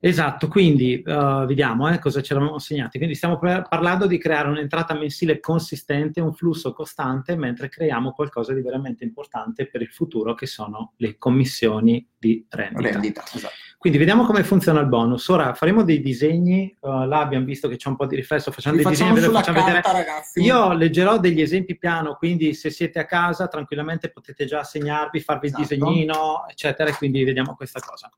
Esatto, 0.00 0.46
quindi 0.46 1.02
uh, 1.04 1.44
vediamo 1.44 1.92
eh, 1.92 1.98
cosa 1.98 2.22
ci 2.22 2.32
eravamo 2.32 2.60
segnati. 2.60 2.98
Quindi 2.98 3.16
stiamo 3.16 3.36
parlando 3.38 4.06
di 4.06 4.16
creare 4.16 4.48
un'entrata 4.48 4.94
mensile 4.94 5.40
consistente, 5.40 6.20
un 6.20 6.32
flusso 6.32 6.72
costante, 6.72 7.34
mentre 7.34 7.68
creiamo 7.68 8.12
qualcosa 8.12 8.52
di 8.52 8.62
veramente 8.62 9.02
importante 9.02 9.66
per 9.66 9.82
il 9.82 9.88
futuro, 9.88 10.34
che 10.34 10.46
sono 10.46 10.92
le 10.98 11.18
commissioni 11.18 12.06
di 12.16 12.46
rendita. 12.48 12.90
rendita 12.90 13.24
esatto. 13.32 13.54
Quindi 13.76 13.98
vediamo 13.98 14.24
come 14.24 14.44
funziona 14.44 14.80
il 14.80 14.86
bonus. 14.86 15.26
Ora 15.28 15.54
faremo 15.54 15.82
dei 15.82 16.00
disegni, 16.00 16.76
uh, 16.80 17.04
là 17.04 17.18
abbiamo 17.18 17.44
visto 17.44 17.68
che 17.68 17.76
c'è 17.76 17.88
un 17.88 17.96
po' 17.96 18.06
di 18.06 18.14
riflesso, 18.14 18.52
facciamo 18.52 18.76
Vi 18.76 18.82
dei 18.82 18.92
disegni, 18.92 19.14
ve 19.14 19.20
lo 19.26 19.32
facciamo 19.32 19.58
carta, 19.58 19.72
vedere. 19.72 20.04
Ragazzi. 20.04 20.40
Io 20.42 20.72
leggerò 20.74 21.18
degli 21.18 21.40
esempi 21.40 21.76
piano, 21.76 22.14
quindi 22.14 22.54
se 22.54 22.70
siete 22.70 23.00
a 23.00 23.04
casa 23.04 23.48
tranquillamente 23.48 24.10
potete 24.10 24.44
già 24.44 24.62
segnarvi, 24.62 25.18
farvi 25.20 25.46
esatto. 25.46 25.62
il 25.62 25.68
disegnino, 25.68 26.46
eccetera, 26.48 26.88
e 26.88 26.94
quindi 26.94 27.24
vediamo 27.24 27.54
questa 27.56 27.80
cosa. 27.80 28.08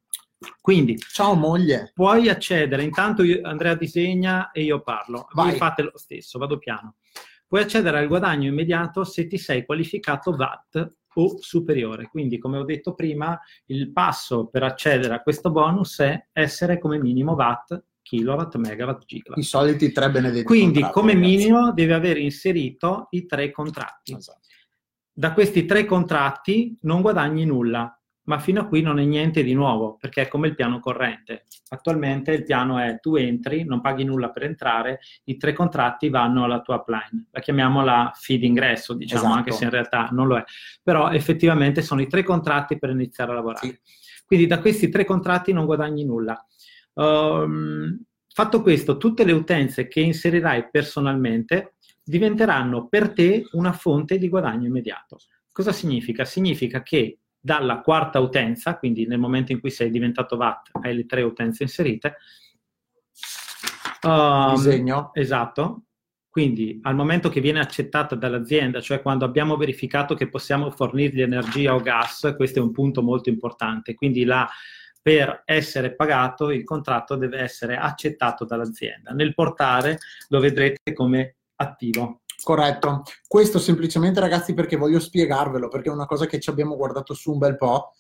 Quindi, 0.61 0.99
ciao 0.99 1.35
moglie. 1.35 1.90
Puoi 1.94 2.28
accedere, 2.28 2.82
intanto 2.82 3.23
io, 3.23 3.40
Andrea 3.42 3.75
disegna 3.75 4.50
e 4.52 4.62
io 4.62 4.80
parlo. 4.82 5.26
Vai. 5.32 5.50
Voi 5.50 5.59
fate 5.59 5.82
lo 5.82 5.92
stesso, 5.97 6.38
vado 6.38 6.59
piano. 6.59 6.97
Puoi 7.47 7.62
accedere 7.62 7.99
al 7.99 8.09
guadagno 8.09 8.49
immediato 8.49 9.04
se 9.04 9.26
ti 9.26 9.37
sei 9.37 9.66
qualificato 9.66 10.35
VAT 10.35 10.94
o 11.14 11.37
superiore. 11.40 12.09
Quindi, 12.09 12.38
come 12.38 12.59
ho 12.59 12.64
detto 12.64 12.94
prima, 12.94 13.38
il 13.66 13.92
passo 13.92 14.47
per 14.47 14.62
accedere 14.62 15.14
a 15.14 15.20
questo 15.20 15.50
bonus 15.50 16.00
è 16.00 16.28
essere 16.32 16.78
come 16.78 16.99
minimo 16.99 17.35
VAT 17.35 17.82
kilowatt, 18.02 18.56
megawatt, 18.56 19.04
gigawatt. 19.04 19.38
I 19.40 19.44
soliti 19.44 19.92
tre 19.92 20.11
benedetti. 20.11 20.44
Quindi, 20.44 20.80
come 20.90 21.12
ragazzi. 21.12 21.37
minimo, 21.37 21.73
devi 21.73 21.92
aver 21.92 22.16
inserito 22.16 23.09
i 23.11 23.26
tre 23.26 23.50
contratti. 23.50 24.14
Esatto. 24.14 24.49
Da 25.12 25.32
questi 25.32 25.66
tre 25.66 25.85
contratti 25.85 26.78
non 26.82 27.02
guadagni 27.02 27.44
nulla, 27.44 28.00
ma 28.31 28.39
fino 28.39 28.61
a 28.61 28.67
qui 28.67 28.81
non 28.81 29.01
è 29.01 29.05
niente 29.05 29.43
di 29.43 29.55
nuovo, 29.55 29.97
perché 29.97 30.23
è 30.23 30.29
come 30.29 30.47
il 30.47 30.55
piano 30.55 30.79
corrente. 30.79 31.47
Attualmente 31.71 32.31
il 32.31 32.45
piano 32.45 32.79
è 32.79 33.01
tu 33.01 33.17
entri, 33.17 33.65
non 33.65 33.81
paghi 33.81 34.05
nulla 34.05 34.31
per 34.31 34.45
entrare, 34.45 35.01
i 35.25 35.37
tre 35.37 35.53
contratti 35.53 36.09
vanno 36.11 36.45
alla 36.45 36.61
tua 36.61 36.77
upline. 36.77 37.27
La 37.33 37.41
chiamiamo 37.41 37.83
la 37.83 38.13
feed 38.15 38.45
ingresso, 38.45 38.95
diciamo, 38.95 39.23
esatto. 39.23 39.37
anche 39.37 39.51
se 39.51 39.65
in 39.65 39.71
realtà 39.71 40.11
non 40.13 40.29
lo 40.29 40.37
è. 40.37 40.45
Però 40.81 41.11
effettivamente 41.11 41.83
sono 41.83 42.03
i 42.03 42.07
tre 42.07 42.23
contratti 42.23 42.79
per 42.79 42.91
iniziare 42.91 43.33
a 43.33 43.35
lavorare. 43.35 43.67
Sì. 43.67 43.79
Quindi 44.25 44.47
da 44.47 44.61
questi 44.61 44.91
tre 44.91 45.05
contratti 45.05 45.53
non 45.53 45.67
guadagni 45.67 46.05
nulla. 46.05 46.41
Um, 46.93 48.01
fatto 48.33 48.63
questo, 48.63 48.97
tutte 48.97 49.25
le 49.25 49.33
utenze 49.33 49.89
che 49.89 49.99
inserirai 49.99 50.69
personalmente 50.71 51.75
diventeranno 52.05 52.87
per 52.87 53.13
te 53.13 53.49
una 53.55 53.73
fonte 53.73 54.19
di 54.19 54.29
guadagno 54.29 54.69
immediato. 54.69 55.19
Cosa 55.51 55.73
significa? 55.73 56.25
Significa 56.25 56.81
che 56.85 57.19
dalla 57.40 57.80
quarta 57.80 58.18
utenza, 58.20 58.76
quindi 58.76 59.06
nel 59.06 59.18
momento 59.18 59.52
in 59.52 59.61
cui 59.61 59.70
sei 59.70 59.90
diventato 59.90 60.37
VAT 60.37 60.70
hai 60.82 60.94
le 60.94 61.06
tre 61.06 61.23
utenze 61.23 61.62
inserite. 61.62 62.16
Um, 64.02 64.54
Disegno. 64.54 65.11
Esatto. 65.14 65.85
Quindi 66.30 66.78
al 66.82 66.94
momento 66.94 67.28
che 67.28 67.40
viene 67.40 67.59
accettata 67.59 68.14
dall'azienda, 68.14 68.80
cioè 68.80 69.02
quando 69.02 69.25
abbiamo 69.25 69.56
verificato 69.56 70.14
che 70.14 70.28
possiamo 70.28 70.70
fornirgli 70.70 71.23
energia 71.23 71.75
o 71.75 71.80
gas, 71.80 72.35
questo 72.37 72.61
è 72.61 72.62
un 72.62 72.70
punto 72.70 73.02
molto 73.02 73.30
importante. 73.30 73.94
Quindi 73.94 74.23
la, 74.25 74.49
per 75.02 75.42
essere 75.44 75.97
pagato 75.97 76.50
il 76.50 76.62
contratto 76.62 77.16
deve 77.16 77.40
essere 77.40 77.76
accettato 77.76 78.44
dall'azienda. 78.44 79.11
Nel 79.11 79.35
portare 79.35 79.99
lo 80.28 80.38
vedrete 80.38 80.92
come 80.92 81.37
attivo. 81.56 82.20
Corretto. 82.42 83.02
Questo 83.26 83.59
semplicemente, 83.59 84.20
ragazzi, 84.20 84.54
perché 84.54 84.76
voglio 84.76 85.00
spiegarvelo, 85.00 85.68
perché 85.68 85.90
è 85.90 85.92
una 85.92 86.06
cosa 86.06 86.26
che 86.26 86.40
ci 86.40 86.50
abbiamo 86.50 86.76
guardato 86.76 87.14
su 87.14 87.32
un 87.32 87.38
bel 87.38 87.56
po'. 87.56 87.92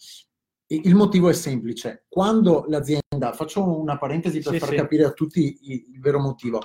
Il 0.66 0.94
motivo 0.94 1.28
è 1.28 1.32
semplice. 1.32 2.04
Quando 2.08 2.64
l'azienda, 2.68 3.32
faccio 3.32 3.78
una 3.78 3.98
parentesi 3.98 4.40
per 4.40 4.52
sì, 4.52 4.58
far 4.58 4.68
sì. 4.68 4.76
capire 4.76 5.04
a 5.04 5.10
tutti 5.10 5.58
il 5.62 6.00
vero 6.00 6.20
motivo. 6.20 6.60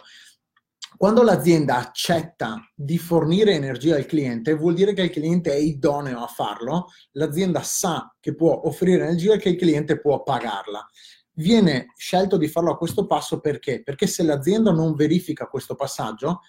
Quando 0.97 1.23
l'azienda 1.23 1.77
accetta 1.77 2.71
di 2.73 2.97
fornire 2.97 3.53
energia 3.53 3.95
al 3.95 4.05
cliente, 4.05 4.53
vuol 4.53 4.75
dire 4.75 4.93
che 4.93 5.01
il 5.01 5.09
cliente 5.09 5.51
è 5.51 5.57
idoneo 5.57 6.19
a 6.23 6.27
farlo, 6.27 6.87
l'azienda 7.13 7.61
sa 7.63 8.15
che 8.19 8.33
può 8.33 8.61
offrire 8.63 9.03
energia 9.03 9.33
e 9.33 9.37
che 9.37 9.49
il 9.49 9.57
cliente 9.57 9.99
può 9.99 10.23
pagarla. 10.23 10.87
Viene 11.33 11.87
scelto 11.97 12.37
di 12.37 12.47
farlo 12.47 12.71
a 12.71 12.77
questo 12.77 13.07
passo 13.07 13.41
perché? 13.41 13.83
Perché 13.83 14.07
se 14.07 14.23
l'azienda 14.23 14.71
non 14.71 14.95
verifica 14.95 15.47
questo 15.47 15.75
passaggio, 15.75 16.41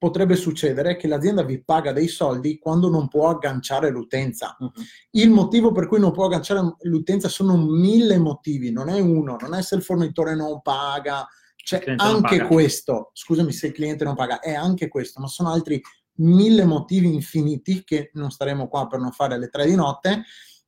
potrebbe 0.00 0.34
succedere 0.34 0.96
che 0.96 1.06
l'azienda 1.06 1.42
vi 1.42 1.62
paga 1.62 1.92
dei 1.92 2.08
soldi 2.08 2.58
quando 2.58 2.88
non 2.88 3.06
può 3.08 3.28
agganciare 3.28 3.90
l'utenza. 3.90 4.56
Uh-huh. 4.58 4.72
Il 5.10 5.28
motivo 5.28 5.72
per 5.72 5.86
cui 5.86 6.00
non 6.00 6.10
può 6.10 6.24
agganciare 6.24 6.76
l'utenza 6.84 7.28
sono 7.28 7.58
mille 7.58 8.16
motivi, 8.16 8.72
non 8.72 8.88
è 8.88 8.98
uno, 8.98 9.36
non 9.38 9.52
è 9.52 9.60
se 9.60 9.74
il 9.74 9.82
fornitore 9.82 10.34
non 10.34 10.62
paga, 10.62 11.28
c'è 11.54 11.84
anche 11.98 12.38
paga. 12.38 12.46
questo, 12.46 13.10
scusami 13.12 13.52
se 13.52 13.66
il 13.66 13.72
cliente 13.74 14.04
non 14.04 14.14
paga, 14.14 14.40
è 14.40 14.54
anche 14.54 14.88
questo, 14.88 15.20
ma 15.20 15.26
sono 15.26 15.50
altri 15.50 15.78
mille 16.14 16.64
motivi 16.64 17.12
infiniti 17.12 17.84
che 17.84 18.10
non 18.14 18.30
staremo 18.30 18.68
qua 18.68 18.86
per 18.86 19.00
non 19.00 19.12
fare 19.12 19.34
alle 19.34 19.48
tre 19.48 19.66
di 19.66 19.74
notte, 19.74 20.22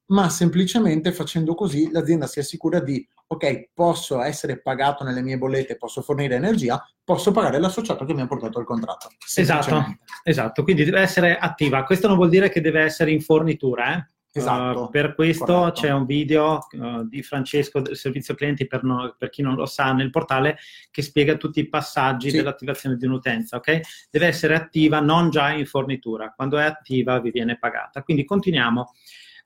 ma 0.09 0.29
semplicemente 0.29 1.11
facendo 1.11 1.55
così 1.55 1.91
l'azienda 1.91 2.27
si 2.27 2.39
assicura 2.39 2.81
di 2.81 3.03
ok, 3.33 3.71
posso 3.73 4.21
essere 4.21 4.61
pagato 4.61 5.05
nelle 5.05 5.23
mie 5.23 5.39
bollette, 5.39 5.77
posso 5.77 6.03
fornire 6.03 6.37
energia, 6.37 6.83
posso 7.03 7.33
pagare 7.33 7.59
l'associato 7.59 8.05
che 8.05 8.15
mi 8.15 8.21
ha 8.21 8.27
portato 8.27 8.59
il 8.61 8.67
contratto. 8.67 9.09
Esatto, 9.35 9.97
esatto, 10.23 10.63
quindi 10.63 10.85
deve 10.85 11.01
essere 11.01 11.39
attiva. 11.39 11.85
Questo 11.85 12.09
non 12.09 12.17
vuol 12.17 12.29
dire 12.29 12.51
che 12.51 12.61
deve 12.61 12.83
essere 12.83 13.11
in 13.11 13.21
fornitura, 13.21 13.97
eh? 13.97 14.07
Esatto, 14.35 14.85
uh, 14.85 14.91
per 14.91 15.15
questo 15.15 15.45
corretto. 15.45 15.73
c'è 15.73 15.91
un 15.91 16.07
video 16.07 16.67
uh, 16.71 17.07
di 17.07 17.23
Francesco 17.23 17.81
del 17.81 17.99
servizio 17.99 18.35
clienti 18.35 18.67
per, 18.67 18.83
no, 18.83 19.15
per, 19.19 19.29
chi 19.29 19.43
non 19.43 19.57
lo 19.57 19.67
sa 19.67 19.93
nel 19.93 20.09
portale 20.09 20.57
che 20.91 21.03
spiega 21.03 21.37
tutti 21.37 21.61
i 21.61 21.69
passaggi 21.69 22.31
sì. 22.31 22.37
dell'attivazione 22.37 22.97
di 22.97 23.05
un'utenza, 23.05 23.57
ok? 23.57 23.81
Deve 24.11 24.27
essere 24.27 24.55
attiva 24.55 25.01
non 25.01 25.29
già 25.29 25.51
in 25.51 25.67
fornitura, 25.67 26.33
quando 26.35 26.57
è 26.57 26.65
attiva 26.65 27.21
vi 27.21 27.31
viene 27.31 27.59
pagata. 27.59 28.03
Quindi 28.03 28.25
continuiamo. 28.25 28.93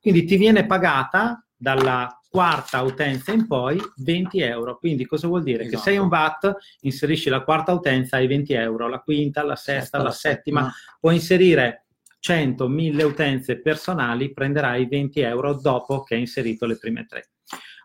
Quindi 0.00 0.24
ti 0.24 0.36
viene 0.36 0.66
pagata 0.66 1.45
dalla 1.56 2.20
quarta 2.28 2.82
utenza 2.82 3.32
in 3.32 3.46
poi 3.46 3.80
20 3.96 4.40
euro. 4.40 4.76
Quindi 4.78 5.06
cosa 5.06 5.26
vuol 5.26 5.42
dire? 5.42 5.64
Esatto. 5.64 5.76
Che 5.76 5.82
sei 5.90 5.98
un 5.98 6.08
VAT, 6.08 6.54
inserisci 6.80 7.30
la 7.30 7.42
quarta 7.42 7.72
utenza 7.72 8.16
ai 8.16 8.26
20 8.26 8.52
euro, 8.52 8.88
la 8.88 9.00
quinta, 9.00 9.42
la 9.42 9.56
sesta, 9.56 9.80
sesta 9.80 10.02
la, 10.02 10.10
settima. 10.10 10.60
settima. 10.60 10.74
Puoi 11.00 11.14
inserire 11.14 11.86
100, 12.20 12.68
1000 12.68 13.02
utenze 13.04 13.60
personali, 13.60 14.32
prenderai 14.32 14.86
20 14.86 15.20
euro 15.20 15.54
dopo 15.54 16.02
che 16.02 16.14
hai 16.14 16.20
inserito 16.20 16.66
le 16.66 16.76
prime 16.76 17.06
tre. 17.06 17.30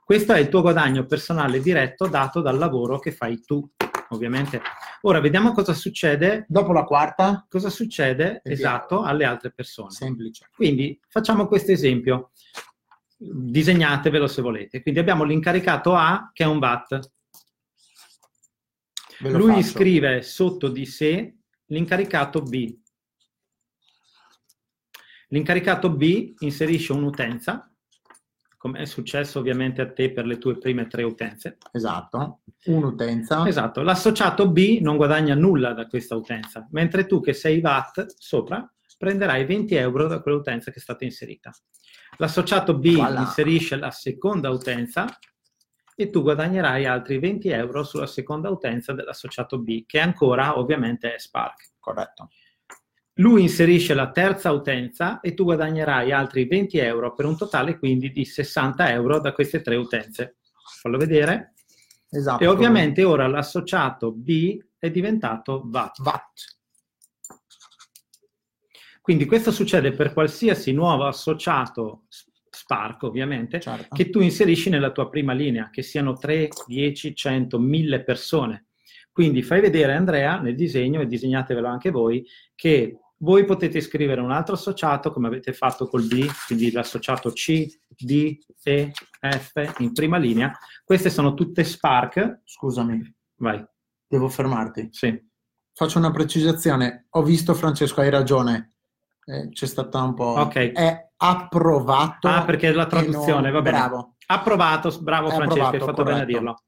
Questo 0.03 0.33
è 0.33 0.39
il 0.39 0.49
tuo 0.49 0.61
guadagno 0.61 1.05
personale 1.05 1.61
diretto 1.61 2.07
dato 2.07 2.41
dal 2.41 2.57
lavoro 2.57 2.99
che 2.99 3.13
fai 3.13 3.41
tu, 3.45 3.65
ovviamente. 4.09 4.61
Ora 5.03 5.21
vediamo 5.21 5.53
cosa 5.53 5.73
succede. 5.73 6.45
Dopo 6.49 6.73
la 6.73 6.83
quarta? 6.83 7.45
Cosa 7.47 7.69
succede, 7.69 8.41
esatto, 8.43 9.03
alle 9.03 9.23
altre 9.23 9.51
persone. 9.51 9.91
Semplice. 9.91 10.49
Quindi 10.53 10.99
facciamo 11.07 11.47
questo 11.47 11.71
esempio 11.71 12.31
disegnatevelo 13.21 14.27
se 14.27 14.41
volete. 14.41 14.81
Quindi 14.81 14.99
abbiamo 14.99 15.23
l'incaricato 15.23 15.95
A 15.95 16.31
che 16.33 16.43
è 16.43 16.47
un 16.47 16.59
VAT. 16.59 16.99
Lui 19.19 19.53
faccio. 19.53 19.67
scrive 19.67 20.21
sotto 20.23 20.67
di 20.67 20.85
sé 20.85 21.35
l'incaricato 21.65 22.41
B. 22.41 22.77
L'incaricato 25.27 25.91
B 25.91 26.33
inserisce 26.39 26.91
un'utenza 26.91 27.71
come 28.61 28.81
è 28.81 28.85
successo 28.85 29.39
ovviamente 29.39 29.81
a 29.81 29.91
te 29.91 30.11
per 30.11 30.27
le 30.27 30.37
tue 30.37 30.55
prime 30.55 30.85
tre 30.85 31.01
utenze. 31.01 31.57
Esatto, 31.71 32.41
un'utenza. 32.65 33.47
Esatto, 33.47 33.81
l'associato 33.81 34.51
B 34.51 34.77
non 34.81 34.97
guadagna 34.97 35.33
nulla 35.33 35.73
da 35.73 35.87
questa 35.87 36.15
utenza, 36.15 36.67
mentre 36.69 37.07
tu 37.07 37.21
che 37.21 37.33
sei 37.33 37.59
VAT 37.59 38.13
sopra 38.19 38.71
prenderai 38.99 39.45
20 39.45 39.73
euro 39.73 40.05
da 40.05 40.21
quell'utenza 40.21 40.69
che 40.69 40.77
è 40.77 40.79
stata 40.79 41.03
inserita. 41.03 41.51
L'associato 42.17 42.77
B 42.77 42.95
voilà. 42.95 43.21
inserisce 43.21 43.75
la 43.77 43.91
seconda 43.91 44.49
utenza 44.49 45.07
e 45.95 46.09
tu 46.09 46.21
guadagnerai 46.21 46.85
altri 46.85 47.19
20 47.19 47.49
euro 47.49 47.83
sulla 47.83 48.07
seconda 48.07 48.49
utenza 48.49 48.93
dell'associato 48.93 49.59
B, 49.59 49.85
che 49.85 49.99
ancora 49.99 50.57
ovviamente 50.57 51.13
è 51.13 51.19
Spark. 51.19 51.73
Corretto. 51.79 52.29
Lui 53.15 53.41
inserisce 53.41 53.93
la 53.93 54.09
terza 54.09 54.51
utenza 54.51 55.19
e 55.19 55.33
tu 55.33 55.43
guadagnerai 55.43 56.11
altri 56.11 56.45
20 56.47 56.77
euro 56.77 57.13
per 57.13 57.25
un 57.25 57.37
totale 57.37 57.77
quindi 57.77 58.11
di 58.11 58.25
60 58.25 58.91
euro 58.91 59.19
da 59.19 59.33
queste 59.33 59.61
tre 59.61 59.75
utenze. 59.75 60.37
Fallo 60.81 60.97
vedere. 60.97 61.53
Esatto. 62.09 62.43
E 62.43 62.47
ovviamente 62.47 63.03
ora 63.03 63.27
l'associato 63.27 64.11
B 64.11 64.57
è 64.77 64.89
diventato 64.89 65.63
VAT. 65.65 66.01
VAT. 66.01 66.59
Quindi 69.01 69.25
questo 69.25 69.51
succede 69.51 69.91
per 69.91 70.13
qualsiasi 70.13 70.71
nuovo 70.71 71.05
associato 71.05 72.03
Spark, 72.49 73.03
ovviamente, 73.03 73.59
certo. 73.59 73.95
che 73.95 74.09
tu 74.09 74.19
inserisci 74.19 74.69
nella 74.69 74.91
tua 74.91 75.09
prima 75.09 75.33
linea, 75.33 75.69
che 75.71 75.81
siano 75.81 76.13
3, 76.13 76.49
10, 76.67 77.15
100, 77.15 77.59
1000 77.59 78.03
persone. 78.03 78.67
Quindi 79.11 79.41
fai 79.41 79.61
vedere 79.61 79.93
Andrea 79.93 80.39
nel 80.39 80.55
disegno, 80.55 81.01
e 81.01 81.07
disegnatevelo 81.07 81.67
anche 81.67 81.89
voi, 81.91 82.25
che 82.55 82.99
voi 83.17 83.45
potete 83.45 83.81
scrivere 83.81 84.21
un 84.21 84.31
altro 84.31 84.55
associato 84.55 85.11
come 85.11 85.27
avete 85.27 85.53
fatto 85.53 85.87
col 85.87 86.03
B, 86.03 86.27
quindi 86.47 86.71
l'associato 86.71 87.31
C, 87.31 87.67
D, 87.87 88.37
E, 88.63 88.91
F 89.19 89.75
in 89.79 89.93
prima 89.93 90.17
linea. 90.17 90.51
Queste 90.83 91.09
sono 91.09 91.33
tutte 91.33 91.63
Spark. 91.63 92.41
Scusami. 92.43 93.15
Vai. 93.37 93.63
Devo 94.07 94.27
fermarti. 94.27 94.89
Sì. 94.91 95.29
Faccio 95.73 95.99
una 95.99 96.11
precisazione. 96.11 97.07
Ho 97.11 97.23
visto, 97.23 97.53
Francesco, 97.53 98.01
hai 98.01 98.09
ragione. 98.09 98.70
Eh, 99.31 99.49
c'è 99.49 99.65
stata 99.65 100.01
un 100.01 100.13
po'... 100.13 100.25
Ok. 100.25 100.71
È 100.73 101.09
approvato. 101.15 102.27
Ah, 102.27 102.43
perché 102.43 102.71
la 102.73 102.85
traduzione, 102.85 103.49
non... 103.49 103.51
va 103.51 103.61
bene. 103.61 103.77
Bravo. 103.77 104.15
Approvato, 104.25 104.97
bravo 104.99 105.29
è 105.29 105.35
Francesco, 105.35 105.65
hai 105.65 105.79
fatto 105.79 105.85
corretto. 105.85 106.03
bene 106.03 106.21
a 106.21 106.25
dirlo. 106.25 106.63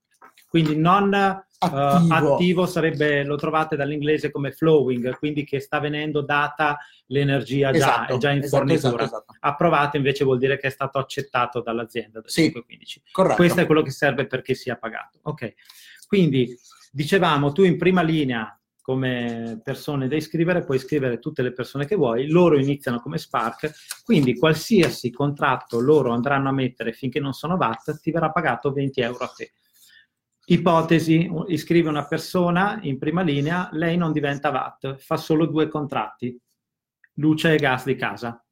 Quindi 0.48 0.76
non 0.78 1.14
attivo. 1.14 1.76
Uh, 1.76 2.34
attivo. 2.34 2.66
sarebbe, 2.66 3.24
lo 3.24 3.36
trovate 3.36 3.76
dall'inglese 3.76 4.32
come 4.32 4.52
flowing, 4.52 5.18
quindi 5.18 5.44
che 5.44 5.60
sta 5.60 5.80
venendo 5.80 6.22
data 6.22 6.78
l'energia 7.08 7.72
già, 7.72 7.78
esatto, 7.78 8.18
già 8.18 8.32
in 8.32 8.44
esatto, 8.44 8.58
fornitura. 8.58 9.04
Esatto, 9.04 9.24
esatto. 9.24 9.36
Approvato 9.40 9.98
invece 9.98 10.24
vuol 10.24 10.38
dire 10.38 10.58
che 10.58 10.68
è 10.68 10.72
stato 10.72 11.00
accettato 11.00 11.62
dall'azienda. 11.62 12.22
Da 12.22 12.30
sì, 12.30 12.44
515. 12.44 13.02
corretto. 13.12 13.36
Questo 13.36 13.62
è 13.62 13.66
quello 13.66 13.82
che 13.82 13.92
serve 13.92 14.28
perché 14.28 14.54
sia 14.54 14.78
pagato. 14.78 15.20
Ok, 15.24 15.54
quindi 16.08 16.56
dicevamo 16.92 17.52
tu 17.52 17.64
in 17.64 17.78
prima 17.78 18.02
linea 18.02 18.58
come 18.84 19.62
persone 19.64 20.10
da 20.10 20.18
iscrivere, 20.18 20.66
puoi 20.66 20.76
iscrivere 20.76 21.20
tutte 21.20 21.42
le 21.42 21.54
persone 21.54 21.86
che 21.86 21.96
vuoi, 21.96 22.28
loro 22.28 22.60
iniziano 22.60 23.00
come 23.00 23.18
Spark, 23.18 23.72
quindi 24.04 24.38
qualsiasi 24.38 25.10
contratto 25.10 25.80
loro 25.80 26.12
andranno 26.12 26.50
a 26.50 26.52
mettere 26.52 26.92
finché 26.92 27.22
non 27.22 27.32
sono 27.32 27.56
VAT 27.56 28.02
ti 28.02 28.12
verrà 28.12 28.30
pagato 28.30 28.74
20 28.74 29.00
euro 29.00 29.24
a 29.24 29.32
te. 29.34 29.54
Ipotesi, 30.48 31.32
iscrive 31.48 31.88
una 31.88 32.06
persona 32.06 32.78
in 32.82 32.98
prima 32.98 33.22
linea, 33.22 33.70
lei 33.72 33.96
non 33.96 34.12
diventa 34.12 34.50
VAT, 34.50 34.98
fa 34.98 35.16
solo 35.16 35.46
due 35.46 35.70
contratti, 35.70 36.38
luce 37.14 37.54
e 37.54 37.58
gas 37.58 37.86
di 37.86 37.96
casa. 37.96 38.43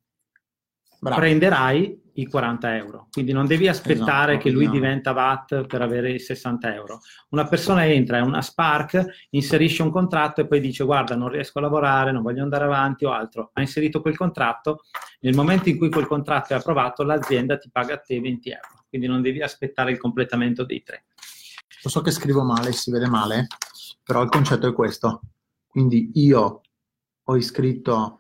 Bravo. 1.02 1.20
Prenderai 1.20 2.00
i 2.14 2.28
40 2.28 2.76
euro, 2.76 3.08
quindi 3.10 3.32
non 3.32 3.48
devi 3.48 3.68
aspettare 3.68 4.34
esatto, 4.34 4.48
che 4.48 4.54
lui 4.54 4.66
no. 4.66 4.72
diventa 4.72 5.14
VAT 5.14 5.66
per 5.66 5.82
avere 5.82 6.12
i 6.12 6.20
60 6.20 6.76
euro. 6.76 7.00
Una 7.30 7.48
persona 7.48 7.88
entra, 7.88 8.18
è 8.18 8.22
una 8.22 8.44
Spark, 8.44 9.28
inserisce 9.32 9.82
un 9.82 9.90
contratto 9.90 10.42
e 10.42 10.48
poi 10.48 10.60
dice 10.60 10.84
guarda 10.84 11.16
non 11.16 11.30
riesco 11.30 11.58
a 11.58 11.64
lavorare, 11.64 12.12
non 12.12 12.22
voglio 12.22 12.44
andare 12.44 12.66
avanti 12.66 13.06
o 13.06 13.12
altro. 13.12 13.50
Ha 13.54 13.62
inserito 13.62 14.00
quel 14.00 14.16
contratto, 14.16 14.84
nel 15.22 15.34
momento 15.34 15.70
in 15.70 15.80
cui 15.80 15.90
quel 15.90 16.06
contratto 16.06 16.54
è 16.54 16.58
approvato 16.58 17.02
l'azienda 17.02 17.58
ti 17.58 17.72
paga 17.72 17.96
a 17.96 17.98
te 17.98 18.20
20 18.20 18.50
euro, 18.52 18.86
quindi 18.88 19.08
non 19.08 19.24
devi 19.24 19.42
aspettare 19.42 19.90
il 19.90 19.98
completamento 19.98 20.64
dei 20.66 20.84
tre. 20.84 21.06
Lo 21.82 21.90
so 21.90 22.02
che 22.02 22.12
scrivo 22.12 22.44
male, 22.44 22.74
si 22.74 22.92
vede 22.92 23.08
male, 23.08 23.48
però 24.04 24.22
il 24.22 24.30
concetto 24.30 24.68
è 24.68 24.74
questo. 24.74 25.22
Quindi 25.66 26.12
io 26.14 26.62
ho 27.24 27.36
iscritto 27.36 28.20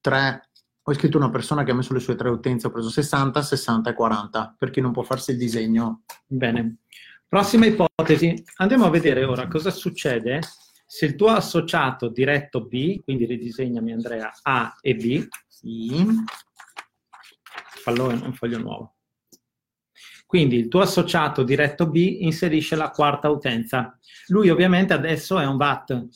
tre, 0.00 0.48
ho 0.88 0.92
iscritto 0.92 1.16
una 1.16 1.30
persona 1.30 1.64
che 1.64 1.72
ha 1.72 1.74
messo 1.74 1.92
le 1.92 1.98
sue 1.98 2.14
tre 2.14 2.28
utenze, 2.28 2.68
ho 2.68 2.70
preso 2.70 2.90
60, 2.90 3.42
60 3.42 3.90
e 3.90 3.92
40, 3.92 4.54
per 4.56 4.70
chi 4.70 4.80
non 4.80 4.92
può 4.92 5.02
farsi 5.02 5.32
il 5.32 5.36
disegno. 5.36 6.02
Bene. 6.24 6.76
Prossima 7.26 7.66
ipotesi. 7.66 8.40
Andiamo 8.58 8.84
a 8.84 8.90
vedere 8.90 9.24
ora 9.24 9.48
cosa 9.48 9.70
succede 9.72 10.38
se 10.86 11.06
il 11.06 11.16
tuo 11.16 11.30
associato 11.30 12.08
diretto 12.08 12.66
B, 12.66 13.02
quindi 13.02 13.24
ridisegnami 13.24 13.92
Andrea 13.92 14.30
A 14.42 14.76
e 14.80 14.94
B, 14.94 15.26
sì. 15.48 16.06
fallo 17.58 18.12
in 18.12 18.22
un 18.22 18.32
foglio 18.32 18.58
nuovo. 18.58 18.94
Quindi 20.24 20.54
il 20.54 20.68
tuo 20.68 20.82
associato 20.82 21.42
diretto 21.42 21.88
B 21.88 21.96
inserisce 22.20 22.76
la 22.76 22.90
quarta 22.90 23.28
utenza. 23.28 23.98
Lui 24.28 24.50
ovviamente 24.50 24.92
adesso 24.92 25.40
è 25.40 25.46
un 25.46 25.56
VAT, 25.56 26.06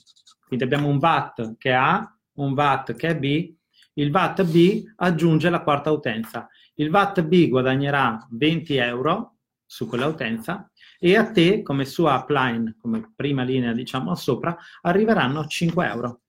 quindi 0.46 0.64
abbiamo 0.64 0.86
un 0.86 0.98
VAT 0.98 1.56
che 1.58 1.70
è 1.70 1.74
A, 1.74 2.16
un 2.34 2.54
VAT 2.54 2.94
che 2.94 3.08
è 3.08 3.18
B, 3.18 3.58
il 4.00 4.10
VAT 4.10 4.44
B 4.44 4.82
aggiunge 4.96 5.50
la 5.50 5.60
quarta 5.60 5.90
utenza. 5.90 6.48
Il 6.74 6.90
VAT 6.90 7.22
B 7.22 7.48
guadagnerà 7.48 8.26
20 8.30 8.76
euro 8.76 9.36
su 9.66 9.86
quella 9.86 10.06
utenza 10.06 10.70
e 10.98 11.16
a 11.16 11.30
te 11.30 11.62
come 11.62 11.84
sua 11.84 12.14
upline, 12.16 12.76
come 12.80 13.12
prima 13.14 13.42
linea 13.42 13.72
diciamo 13.72 14.14
sopra, 14.14 14.56
arriveranno 14.82 15.46
5 15.46 15.86
euro. 15.86 16.20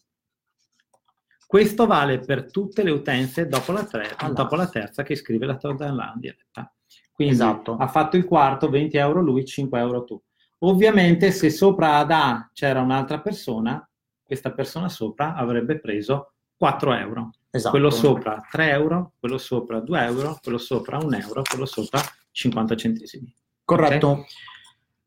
Questo 1.48 1.86
vale 1.86 2.20
per 2.20 2.52
tutte 2.52 2.84
le 2.84 2.92
utenze 2.92 3.48
dopo 3.48 3.72
la, 3.72 3.86
tre, 3.86 4.16
dopo 4.34 4.56
la 4.56 4.68
terza 4.68 5.04
che 5.04 5.16
scrive 5.16 5.46
la 5.46 5.58
tua 5.58 5.76
diretta. 6.16 6.74
Quindi 7.12 7.34
esatto. 7.34 7.76
ha 7.76 7.88
fatto 7.88 8.18
il 8.18 8.26
quarto, 8.26 8.70
20 8.70 8.98
euro 8.98 9.22
lui, 9.22 9.46
5 9.46 9.80
euro 9.80 10.04
tu. 10.04 10.22
Ovviamente 10.60 11.32
se 11.32 11.50
sopra 11.50 11.98
ad 11.98 12.12
A 12.12 12.50
c'era 12.54 12.82
un'altra 12.82 13.20
persona, 13.20 13.86
questa 14.24 14.52
persona 14.52 14.88
sopra 14.88 15.36
avrebbe 15.36 15.80
preso 15.80 16.34
4 16.56 16.94
euro. 16.94 17.32
Esatto. 17.54 17.72
Quello 17.72 17.90
sopra 17.90 18.42
3 18.50 18.70
euro, 18.70 19.14
quello 19.20 19.38
sopra 19.38 19.82
2 19.82 20.04
euro, 20.06 20.40
quello 20.42 20.58
sopra 20.58 20.98
1 20.98 21.18
euro, 21.18 21.42
quello 21.42 21.66
sopra 21.66 22.02
50 22.32 22.76
centesimi. 22.78 23.36
Corretto. 23.66 24.10
Okay? 24.10 24.26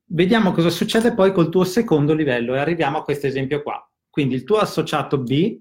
Vediamo 0.07 0.53
cosa 0.53 0.69
succede 0.69 1.15
poi 1.15 1.33
col 1.33 1.49
tuo 1.49 1.65
secondo 1.65 2.13
livello 2.13 2.55
e 2.55 2.59
arriviamo 2.59 2.99
a 2.99 3.03
questo 3.03 3.27
esempio 3.27 3.63
qua. 3.63 3.91
Quindi 4.11 4.35
il 4.35 4.45
tuo 4.45 4.59
associato 4.59 5.19
B 5.19 5.59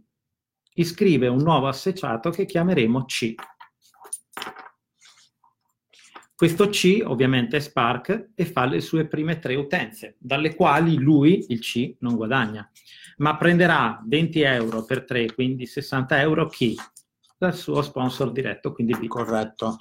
iscrive 0.76 1.28
un 1.28 1.42
nuovo 1.42 1.68
associato 1.68 2.30
che 2.30 2.46
chiameremo 2.46 3.06
C. 3.06 3.34
Questo 6.36 6.68
C 6.68 7.02
ovviamente 7.06 7.58
è 7.58 7.60
Spark 7.62 8.32
e 8.36 8.46
fa 8.46 8.66
le 8.66 8.82
sue 8.82 9.08
prime 9.08 9.40
tre 9.40 9.56
utenze, 9.56 10.18
dalle 10.20 10.56
quali 10.56 10.98
lui, 10.98 11.46
il 11.48 11.60
C, 11.60 11.96
non 12.00 12.18
guadagna, 12.18 12.70
ma 13.18 13.38
prenderà 13.38 14.02
20 14.06 14.42
euro 14.42 14.84
per 14.84 15.06
tre, 15.06 15.34
quindi 15.34 15.66
60 15.66 16.20
euro 16.22 16.48
chi? 16.48 16.76
Dal 17.38 17.56
suo 17.56 17.82
sponsor 17.82 18.32
diretto, 18.32 18.74
quindi 18.74 18.96
B. 18.96 19.08
Corretto. 19.08 19.78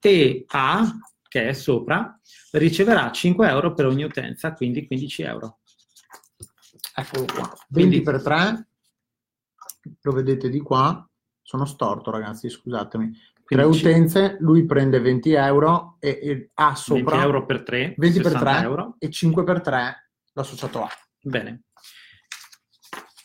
E 0.00 0.44
A, 0.48 0.84
che 1.26 1.48
è 1.48 1.52
sopra, 1.52 2.18
riceverà 2.52 3.10
5 3.10 3.48
euro 3.48 3.72
per 3.74 3.86
ogni 3.86 4.04
utenza, 4.04 4.52
quindi 4.52 4.86
15 4.86 5.22
euro. 5.22 5.58
Eccolo 6.94 7.24
qua. 7.24 7.52
20 7.68 8.02
per 8.02 8.22
3, 8.22 8.68
lo 10.02 10.12
vedete 10.12 10.48
di 10.48 10.60
qua, 10.60 11.08
sono 11.42 11.64
storto 11.64 12.10
ragazzi, 12.10 12.48
scusatemi. 12.48 13.12
Tre 13.44 13.62
utenze, 13.62 14.36
lui 14.40 14.64
prende 14.64 15.00
20 15.00 15.32
euro 15.32 15.96
e, 16.00 16.18
e 16.22 16.50
ha 16.54 16.74
sopra 16.74 17.16
20 17.16 17.26
euro 17.26 17.44
per 17.44 17.62
3, 17.62 17.94
20 17.98 18.20
per 18.20 18.32
3 18.38 18.60
euro. 18.62 18.96
e 18.98 19.10
5 19.10 19.44
per 19.44 19.60
3 19.60 20.10
l'associato 20.32 20.82
A. 20.82 20.88
Bene. 21.20 21.64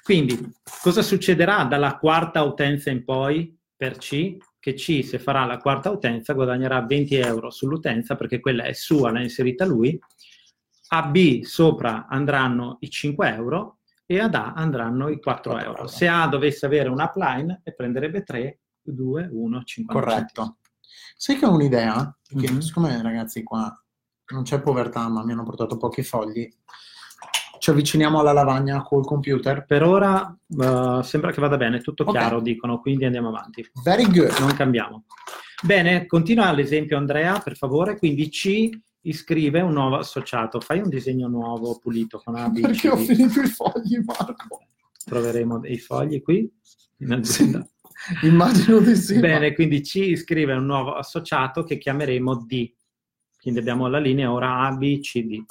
Quindi, 0.10 0.52
cosa 0.82 1.04
succederà 1.04 1.65
dalla 1.65 2.00
quarta 2.00 2.41
utenza 2.41 2.89
in 2.89 3.06
poi 3.06 3.56
per 3.78 3.98
C? 3.98 4.38
Che 4.58 4.74
C, 4.74 5.04
se 5.06 5.19
farà 5.19 5.45
la 5.45 5.60
quarta 5.60 5.91
utenza, 5.91 6.34
guadagnerà 6.34 6.82
20 6.82 7.13
euro 7.17 7.52
sull'utenza 7.52 8.15
perché 8.15 8.39
quella 8.39 8.63
è 8.63 8.74
sua, 8.74 9.12
l'ha 9.12 9.22
inserita 9.22 9.65
lui. 9.65 10.00
A 10.88 11.04
B 11.04 11.43
sopra 11.43 12.08
andranno 12.08 12.78
i 12.80 12.89
5 12.89 13.32
euro 13.36 13.82
e 14.08 14.19
ad 14.19 14.34
A 14.34 14.54
andranno 14.54 15.10
i 15.10 15.22
4, 15.22 15.52
4 15.52 15.69
euro. 15.69 15.86
Se 15.86 16.08
A 16.08 16.26
dovesse 16.26 16.65
avere 16.65 16.89
un 16.89 17.02
upline, 17.02 17.62
prenderebbe 17.76 18.24
3 18.24 18.62
2, 18.82 19.30
1, 19.32 19.63
50. 19.63 19.93
Corretto. 19.93 20.58
Sai 21.15 21.38
che 21.38 21.45
ho 21.45 21.54
un'idea? 21.54 22.17
Che 22.24 22.36
mm-hmm. 22.36 22.58
siccome 22.58 23.00
ragazzi 23.04 23.43
qua 23.43 23.80
non 24.32 24.41
c'è 24.41 24.60
povertà, 24.60 25.08
ma 25.08 25.24
mi 25.24 25.34
hanno 25.34 25.43
portato 25.43 25.78
pochi 25.78 26.02
fogli, 26.02 26.52
ci 27.69 27.75
avviciniamo 27.75 28.19
alla 28.19 28.34
lavagna 28.34 28.82
col 28.82 29.05
computer. 29.05 29.65
Per 29.65 29.84
ora 29.84 30.36
uh, 30.47 31.01
sembra 31.01 31.32
che 31.32 31.39
vada 31.39 31.55
bene, 31.55 31.82
tutto 31.82 32.01
okay. 32.03 32.15
chiaro, 32.15 32.41
dicono, 32.41 32.79
quindi 32.79 33.05
andiamo 33.05 33.29
avanti. 33.29 33.63
Very 33.84 34.05
good. 34.05 34.36
Non 34.39 34.53
cambiamo. 34.55 35.03
Bene, 35.62 36.08
continua 36.08 36.51
l'esempio 36.51 36.97
Andrea, 36.97 37.39
per 37.39 37.55
favore. 37.55 37.97
Quindi 37.97 38.29
C 38.29 38.69
iscrive 39.01 39.62
un 39.62 39.73
nuovo 39.73 39.97
associato. 39.97 40.60
Fai 40.60 40.79
un 40.79 40.89
disegno 40.89 41.27
nuovo 41.27 41.77
pulito 41.77 42.19
con 42.23 42.36
A, 42.36 42.49
B, 42.49 42.62
Perché 42.62 42.89
ho 42.89 42.97
finito 42.97 43.39
i 43.39 43.47
fogli, 43.47 43.99
Marco. 44.03 44.65
Troveremo 45.05 45.60
dei 45.60 45.77
fogli 45.77 46.21
qui 46.23 46.51
in 46.99 47.12
azienda. 47.12 47.67
Immagino 48.23 48.79
di 48.79 48.95
sì. 48.95 49.19
Bene, 49.19 49.53
quindi 49.53 49.82
C 49.82 49.95
iscrive 49.95 50.53
un 50.53 50.65
nuovo 50.65 50.95
associato 50.95 51.63
che 51.63 51.77
chiameremo 51.77 52.45
D. 52.47 52.73
Quindi 53.39 53.60
abbiamo 53.60 53.88
la 53.88 53.99
linea 53.99 54.32
ora 54.32 54.65
A, 54.65 54.71
B, 54.71 54.99
C, 55.01 55.21
D. 55.23 55.43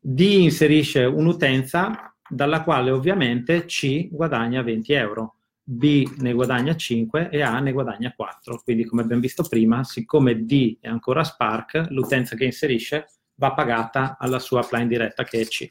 D 0.00 0.20
inserisce 0.20 1.04
un'utenza 1.04 2.14
dalla 2.28 2.62
quale 2.62 2.90
ovviamente 2.90 3.64
C 3.64 4.08
guadagna 4.08 4.62
20 4.62 4.92
euro. 4.92 5.34
B 5.62 6.14
ne 6.18 6.32
guadagna 6.32 6.74
5 6.74 7.28
e 7.30 7.42
A 7.42 7.58
ne 7.58 7.72
guadagna 7.72 8.12
4. 8.14 8.60
Quindi, 8.64 8.84
come 8.84 9.02
abbiamo 9.02 9.20
visto 9.20 9.42
prima, 9.42 9.84
siccome 9.84 10.44
D 10.44 10.78
è 10.80 10.88
ancora 10.88 11.24
Spark, 11.24 11.88
l'utenza 11.90 12.36
che 12.36 12.44
inserisce 12.44 13.06
va 13.34 13.52
pagata 13.52 14.16
alla 14.18 14.38
sua 14.38 14.60
upline 14.60 14.86
diretta 14.86 15.24
che 15.24 15.40
è 15.40 15.44
C. 15.44 15.66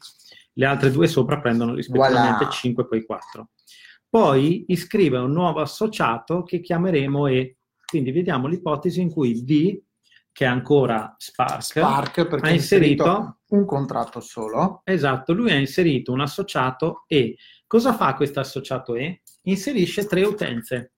Le 0.52 0.66
altre 0.66 0.90
due 0.90 1.06
sopra 1.06 1.40
prendono 1.40 1.74
rispettivamente 1.74 2.44
voilà. 2.44 2.50
5 2.50 2.82
e 2.82 2.86
poi 2.86 3.04
4. 3.04 3.48
Poi 4.08 4.64
iscrive 4.68 5.18
un 5.18 5.32
nuovo 5.32 5.60
associato 5.60 6.42
che 6.42 6.60
chiameremo 6.60 7.26
E. 7.26 7.56
Quindi 7.84 8.12
vediamo 8.12 8.46
l'ipotesi 8.46 9.00
in 9.00 9.10
cui 9.10 9.44
D, 9.44 9.80
che 10.38 10.44
è 10.44 10.48
ancora 10.48 11.16
Spark, 11.18 11.62
Spark 11.62 12.38
ha 12.42 12.50
inserito, 12.50 13.40
un 13.48 13.64
contratto 13.64 14.20
solo. 14.20 14.82
Esatto, 14.84 15.32
lui 15.32 15.50
ha 15.50 15.56
inserito 15.56 16.12
un 16.12 16.20
associato 16.20 17.02
E. 17.08 17.36
Cosa 17.66 17.92
fa 17.92 18.14
questo 18.14 18.38
associato 18.38 18.94
E? 18.94 19.22
inserisce 19.42 20.06
tre 20.06 20.22
utenze. 20.22 20.92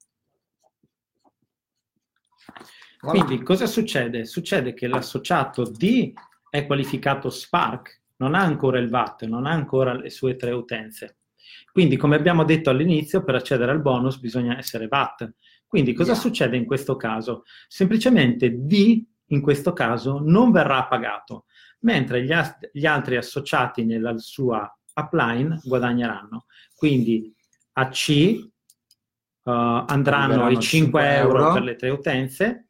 Quindi 2.98 3.42
cosa 3.42 3.64
succede? 3.64 4.26
Succede 4.26 4.74
che 4.74 4.86
l'associato 4.86 5.62
D 5.62 6.12
è 6.50 6.66
qualificato 6.66 7.30
Spark, 7.30 8.02
non 8.16 8.34
ha 8.34 8.42
ancora 8.42 8.78
il 8.78 8.90
VAT, 8.90 9.22
non 9.22 9.46
ha 9.46 9.52
ancora 9.52 9.94
le 9.94 10.10
sue 10.10 10.36
tre 10.36 10.50
utenze. 10.50 11.20
Quindi, 11.72 11.96
come 11.96 12.16
abbiamo 12.16 12.44
detto 12.44 12.68
all'inizio, 12.68 13.24
per 13.24 13.36
accedere 13.36 13.70
al 13.70 13.80
bonus 13.80 14.18
bisogna 14.18 14.58
essere 14.58 14.86
VAT. 14.86 15.32
Quindi, 15.66 15.94
cosa 15.94 16.12
yeah. 16.12 16.20
succede 16.20 16.58
in 16.58 16.66
questo 16.66 16.96
caso? 16.96 17.44
Semplicemente 17.68 18.50
D, 18.66 19.08
in 19.30 19.40
questo 19.40 19.72
caso, 19.72 20.20
non 20.22 20.50
verrà 20.50 20.86
pagato, 20.86 21.44
mentre 21.80 22.22
gli, 22.24 22.32
a- 22.32 22.58
gli 22.72 22.86
altri 22.86 23.16
associati 23.16 23.84
nella 23.84 24.16
sua 24.18 24.70
upline 24.94 25.60
guadagneranno. 25.64 26.46
Quindi, 26.74 27.34
a 27.74 27.88
C 27.88 28.50
uh, 29.42 29.50
andranno 29.50 30.48
i 30.48 30.58
5, 30.58 30.62
5 30.62 31.14
euro, 31.16 31.38
euro 31.38 31.52
per 31.52 31.62
le 31.62 31.76
tre 31.76 31.90
utenze, 31.90 32.64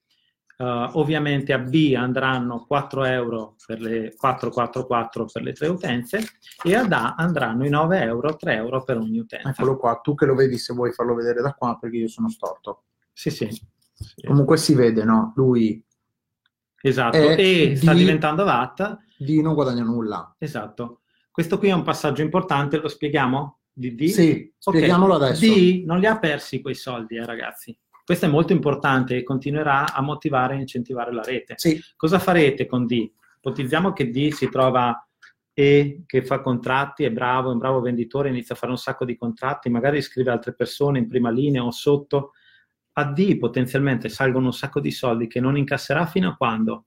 Uh, 0.60 0.90
ovviamente 0.98 1.54
a 1.54 1.58
B 1.58 1.94
andranno 1.96 2.66
4 2.66 3.04
euro 3.04 3.56
per 3.64 3.80
le 3.80 4.14
444 4.14 5.24
per 5.24 5.42
le 5.42 5.54
tre 5.54 5.68
utenze 5.68 6.20
e 6.62 6.74
ad 6.74 6.92
A 6.92 7.14
andranno 7.14 7.64
i 7.64 7.70
9 7.70 8.02
euro, 8.02 8.36
3 8.36 8.56
euro 8.56 8.84
per 8.84 8.98
ogni 8.98 9.18
utenza. 9.20 9.48
Eccolo 9.48 9.78
qua, 9.78 9.98
tu 10.02 10.14
che 10.14 10.26
lo 10.26 10.34
vedi 10.34 10.58
se 10.58 10.74
vuoi 10.74 10.92
farlo 10.92 11.14
vedere 11.14 11.40
da 11.40 11.54
qua 11.54 11.78
perché 11.80 11.96
io 11.96 12.08
sono 12.08 12.28
storto. 12.28 12.82
Sì, 13.10 13.30
sì. 13.30 13.48
sì. 13.50 14.26
Comunque 14.26 14.58
si 14.58 14.74
vede, 14.74 15.02
no? 15.02 15.32
Lui... 15.36 15.82
Esatto, 16.82 17.16
e 17.16 17.74
sta 17.76 17.92
diventando 17.92 18.44
VAT. 18.44 18.98
D 19.18 19.40
non 19.42 19.54
guadagna 19.54 19.82
nulla. 19.82 20.34
Esatto. 20.38 21.02
Questo 21.30 21.58
qui 21.58 21.68
è 21.68 21.72
un 21.72 21.82
passaggio 21.82 22.22
importante, 22.22 22.78
lo 22.78 22.88
spieghiamo? 22.88 23.58
Di 23.72 23.94
D? 23.94 24.06
Sì, 24.06 24.52
spieghiamolo 24.58 25.14
okay. 25.14 25.28
adesso. 25.28 25.44
D 25.46 25.84
non 25.84 25.98
li 25.98 26.06
ha 26.06 26.18
persi 26.18 26.60
quei 26.60 26.74
soldi, 26.74 27.16
eh, 27.16 27.24
ragazzi. 27.24 27.76
Questo 28.04 28.26
è 28.26 28.28
molto 28.28 28.52
importante 28.52 29.16
e 29.16 29.22
continuerà 29.22 29.94
a 29.94 30.02
motivare 30.02 30.56
e 30.56 30.60
incentivare 30.60 31.12
la 31.12 31.22
rete. 31.22 31.54
Sì. 31.56 31.80
Cosa 31.96 32.18
farete 32.18 32.66
con 32.66 32.86
D? 32.86 33.08
Ipotizziamo 33.36 33.92
che 33.92 34.10
D 34.10 34.32
si 34.32 34.48
trova 34.48 35.06
E 35.52 36.02
che 36.06 36.24
fa 36.24 36.40
contratti, 36.40 37.04
è 37.04 37.10
bravo, 37.10 37.50
è 37.50 37.52
un 37.52 37.58
bravo 37.58 37.80
venditore, 37.80 38.30
inizia 38.30 38.54
a 38.54 38.58
fare 38.58 38.72
un 38.72 38.78
sacco 38.78 39.04
di 39.04 39.16
contratti, 39.16 39.68
magari 39.68 40.00
scrive 40.00 40.30
altre 40.30 40.54
persone 40.54 40.98
in 40.98 41.06
prima 41.06 41.30
linea 41.30 41.64
o 41.64 41.70
sotto. 41.70 42.32
A 43.00 43.04
D 43.04 43.38
potenzialmente 43.38 44.10
salgono 44.10 44.46
un 44.46 44.52
sacco 44.52 44.78
di 44.78 44.90
soldi 44.90 45.26
che 45.26 45.40
non 45.40 45.56
incasserà 45.56 46.04
fino 46.04 46.28
a 46.28 46.36
quando? 46.36 46.84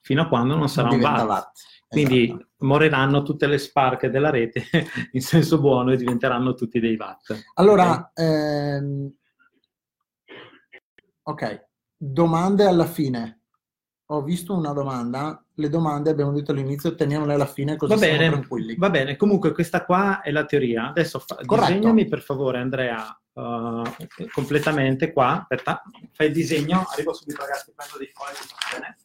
Fino 0.00 0.22
a 0.22 0.28
quando 0.28 0.54
non 0.54 0.68
sarà 0.68 0.88
non 0.88 0.96
un 0.96 1.02
VAT. 1.02 1.26
VAT. 1.26 1.52
Quindi 1.88 2.24
esatto. 2.24 2.46
moriranno 2.58 3.22
tutte 3.22 3.48
le 3.48 3.58
sparche 3.58 4.08
della 4.08 4.30
rete 4.30 4.64
in 5.12 5.20
senso 5.20 5.60
buono 5.60 5.90
e 5.90 5.96
diventeranno 5.96 6.54
tutti 6.54 6.78
dei 6.78 6.96
VAT. 6.96 7.42
Allora, 7.54 8.10
okay. 8.14 8.24
ehm, 8.24 9.14
ok, 11.24 11.68
domande 11.96 12.64
alla 12.64 12.86
fine. 12.86 13.40
Ho 14.12 14.22
visto 14.22 14.54
una 14.54 14.72
domanda, 14.72 15.44
le 15.54 15.68
domande 15.68 16.10
abbiamo 16.10 16.32
detto 16.32 16.52
all'inizio, 16.52 16.94
teniamole 16.94 17.34
alla 17.34 17.46
fine 17.46 17.76
così 17.76 17.94
va 17.94 17.98
bene, 17.98 18.28
tranquilli. 18.28 18.76
Va 18.76 18.90
bene, 18.90 19.16
comunque 19.16 19.52
questa 19.52 19.84
qua 19.84 20.20
è 20.20 20.30
la 20.30 20.44
teoria. 20.44 20.90
Adesso 20.90 21.18
fa, 21.18 21.38
disegnami 21.42 22.06
per 22.06 22.20
favore 22.20 22.58
Andrea 22.58 23.16
uh, 23.34 23.82
completamente 24.32 25.12
qua. 25.12 25.40
Aspetta, 25.40 25.82
fai 26.12 26.28
il 26.28 26.32
disegno, 26.32 26.86
arrivo 26.88 27.12
subito 27.12 27.40
ragazzi, 27.40 27.72
prendo 27.74 27.98
dei 27.98 28.10
fogli. 28.12 28.78
Bene 28.78 28.96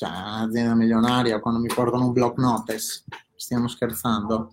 cioè 0.00 0.08
un'azienda 0.08 0.74
milionaria 0.74 1.40
quando 1.40 1.60
mi 1.60 1.68
portano 1.68 2.06
un 2.06 2.12
block 2.12 2.38
notice. 2.38 3.04
Stiamo 3.36 3.68
scherzando. 3.68 4.50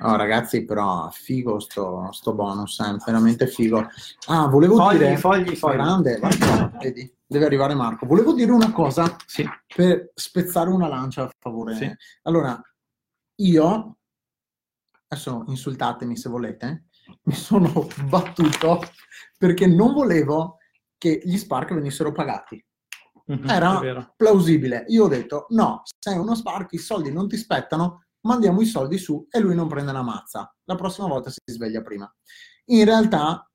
Oh, 0.00 0.14
ragazzi, 0.14 0.64
però 0.64 1.10
figo 1.10 1.58
sto, 1.58 2.12
sto 2.12 2.34
bonus, 2.34 2.80
è 2.80 2.90
eh, 2.90 2.96
veramente 3.04 3.48
figo. 3.48 3.84
Ah, 4.28 4.46
volevo 4.46 4.76
fogli, 4.76 4.98
dire... 4.98 5.16
Fogli, 5.16 5.56
fogli, 5.56 5.72
Grande, 5.72 6.18
vai, 6.18 6.38
vedi, 6.80 7.12
deve 7.26 7.46
arrivare 7.46 7.74
Marco. 7.74 8.06
Volevo 8.06 8.32
dire 8.32 8.52
una 8.52 8.70
cosa 8.70 9.16
sì. 9.26 9.44
per 9.74 10.12
spezzare 10.14 10.70
una 10.70 10.86
lancia 10.86 11.24
a 11.24 11.30
favore. 11.36 11.74
Sì. 11.74 11.92
Allora, 12.22 12.56
io, 13.40 13.97
adesso 15.08 15.44
insultatemi 15.46 16.16
se 16.16 16.28
volete, 16.28 16.84
mi 17.24 17.34
sono 17.34 17.86
battuto 18.08 18.80
perché 19.36 19.66
non 19.66 19.94
volevo 19.94 20.58
che 20.96 21.20
gli 21.24 21.36
Spark 21.36 21.72
venissero 21.72 22.12
pagati. 22.12 22.62
Mm-hmm, 23.30 23.48
Era 23.48 24.14
plausibile. 24.16 24.84
Io 24.88 25.04
ho 25.04 25.08
detto: 25.08 25.46
no, 25.50 25.82
sei 25.98 26.16
uno 26.16 26.34
Spark, 26.34 26.72
i 26.72 26.78
soldi 26.78 27.12
non 27.12 27.28
ti 27.28 27.36
spettano, 27.36 28.06
mandiamo 28.20 28.60
i 28.60 28.66
soldi 28.66 28.98
su 28.98 29.26
e 29.30 29.38
lui 29.40 29.54
non 29.54 29.68
prende 29.68 29.92
la 29.92 30.02
mazza. 30.02 30.54
La 30.64 30.74
prossima 30.74 31.08
volta 31.08 31.30
si 31.30 31.40
sveglia 31.44 31.82
prima. 31.82 32.12
In 32.66 32.84
realtà, 32.84 33.48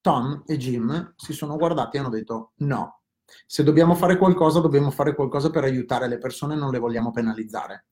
Tom 0.00 0.42
e 0.46 0.56
Jim 0.56 1.14
si 1.16 1.32
sono 1.32 1.56
guardati 1.56 1.96
e 1.96 2.00
hanno 2.00 2.08
detto: 2.08 2.52
no, 2.56 3.02
se 3.46 3.62
dobbiamo 3.62 3.94
fare 3.94 4.16
qualcosa, 4.18 4.60
dobbiamo 4.60 4.90
fare 4.90 5.14
qualcosa 5.14 5.50
per 5.50 5.64
aiutare 5.64 6.08
le 6.08 6.18
persone, 6.18 6.56
non 6.56 6.70
le 6.70 6.78
vogliamo 6.78 7.10
penalizzare. 7.10 7.86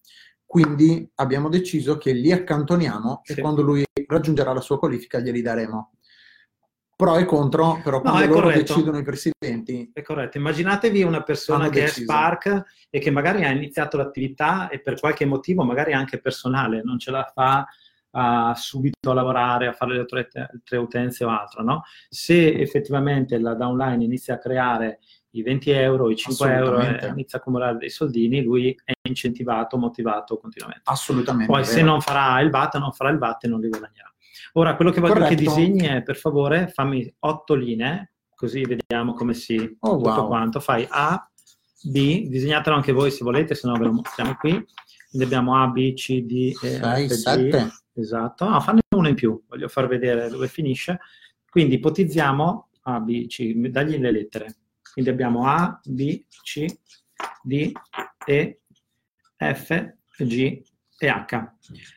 Quindi 0.47 1.11
abbiamo 1.17 1.49
deciso 1.49 1.99
che 1.99 2.13
li 2.13 2.31
accantoniamo 2.31 3.23
sì. 3.25 3.33
e 3.33 3.41
quando 3.41 3.63
lui 3.63 3.85
raggiungerà 4.07 4.53
la 4.53 4.61
sua 4.61 4.79
qualifica 4.79 5.19
glieli 5.19 5.43
daremo 5.43 5.95
pro 6.97 7.17
e 7.17 7.25
contro, 7.25 7.81
però 7.83 8.01
quando 8.01 8.21
no, 8.21 8.27
loro 8.27 8.41
corretto. 8.43 8.75
decidono 8.75 8.99
i 8.99 9.03
presidenti. 9.03 9.91
È 9.93 10.03
corretto. 10.03 10.39
Immaginatevi 10.39 11.03
una 11.03 11.23
persona 11.23 11.69
che 11.69 11.81
deciso. 11.81 12.01
è 12.01 12.05
Spark 12.05 12.63
e 12.89 12.99
che 12.99 13.11
magari 13.11 13.45
ha 13.45 13.51
iniziato 13.51 13.97
l'attività 13.97 14.69
e 14.69 14.81
per 14.81 14.99
qualche 14.99 15.25
motivo, 15.25 15.65
magari 15.65 15.93
anche 15.93 16.21
personale, 16.21 16.83
non 16.83 16.99
ce 16.99 17.11
la 17.11 17.31
fa 17.35 17.67
a 18.17 18.55
subito 18.55 19.11
a 19.11 19.15
lavorare, 19.15 19.67
a 19.67 19.73
fare 19.73 19.97
le 19.97 20.05
tre, 20.05 20.29
tre 20.63 20.77
utenze 20.77 21.25
o 21.25 21.31
altro, 21.31 21.65
no? 21.65 21.83
Se 22.09 22.55
effettivamente 22.55 23.39
la 23.39 23.55
downline 23.55 24.05
inizia 24.05 24.35
a 24.35 24.39
creare 24.39 25.01
i 25.35 25.43
20 25.43 25.71
euro, 25.71 26.11
i 26.11 26.17
5 26.17 26.53
euro 26.53 26.81
e 26.81 27.09
inizia 27.09 27.39
a 27.39 27.41
accumulare 27.41 27.77
dei 27.77 27.91
soldini, 27.91 28.43
lui 28.43 28.77
è 28.85 28.93
incentivato, 29.03 29.77
motivato 29.77 30.39
continuamente. 30.39 30.83
Assolutamente. 30.85 31.51
Poi 31.51 31.65
se 31.65 31.83
non 31.83 32.01
farà 32.01 32.41
il 32.41 32.51
VAT, 32.51 32.79
non 32.79 32.93
farà 32.93 33.11
il 33.11 33.19
VAT 33.19 33.45
e 33.45 33.49
non 33.49 33.61
li 33.61 33.69
guadagnerà. 33.69 34.13
Ora, 34.53 34.77
quello 34.77 34.93
che 34.93 35.01
voglio 35.01 35.15
Corretto. 35.15 35.35
che 35.35 35.43
disegni 35.43 35.87
è, 35.87 36.03
per 36.03 36.17
favore, 36.17 36.69
fammi 36.69 37.13
otto 37.21 37.55
linee, 37.55 38.13
così 38.35 38.65
vediamo 38.65 39.15
come 39.15 39.35
si... 39.35 39.57
Oh, 39.81 39.97
tutto 39.97 40.11
wow. 40.11 40.27
quanto. 40.29 40.61
Fai 40.61 40.87
A, 40.89 41.29
B, 41.83 42.29
disegnatelo 42.29 42.77
anche 42.77 42.93
voi 42.93 43.11
se 43.11 43.25
volete, 43.25 43.57
se 43.57 43.67
no 43.67 43.77
ve 43.77 43.87
lo 43.87 43.93
mostriamo 43.93 44.37
qui. 44.37 44.53
Quindi 45.11 45.27
abbiamo 45.27 45.61
A, 45.61 45.67
B, 45.67 45.95
C, 45.95 46.21
D 46.23 46.53
e 46.63 46.77
6, 46.77 47.11
7. 47.11 47.73
Esatto. 47.95 48.49
No, 48.49 48.61
fanne 48.61 48.81
uno 48.95 49.09
in 49.09 49.15
più, 49.17 49.43
voglio 49.49 49.69
far 49.69 49.89
vedere 49.89 50.29
dove 50.29 50.47
finisce. 50.47 51.01
Quindi 51.51 51.75
ipotizziamo 51.75 52.69
A, 52.83 53.01
B, 53.01 53.27
C, 53.27 53.53
dagli 53.55 53.97
le 53.99 54.11
lettere. 54.13 54.57
Quindi 54.95 55.11
abbiamo 55.11 55.49
A, 55.49 55.81
B, 55.85 56.25
C, 56.45 56.67
D, 57.43 57.73
E, 58.25 58.61
F, 59.37 59.95
G, 60.19 60.63
e 60.97 61.09
H. 61.09 61.53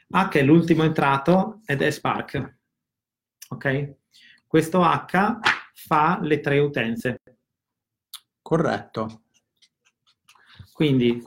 H 0.09 0.29
è 0.31 0.41
l'ultimo 0.41 0.83
entrato 0.83 1.61
ed 1.67 1.83
è 1.83 1.91
Spark. 1.91 2.57
Ok? 3.49 3.95
Questo 4.47 4.81
H 4.81 5.39
fa 5.75 6.17
le 6.23 6.39
tre 6.39 6.57
utenze. 6.57 7.21
Corretto. 8.41 9.25
Quindi 10.73 11.21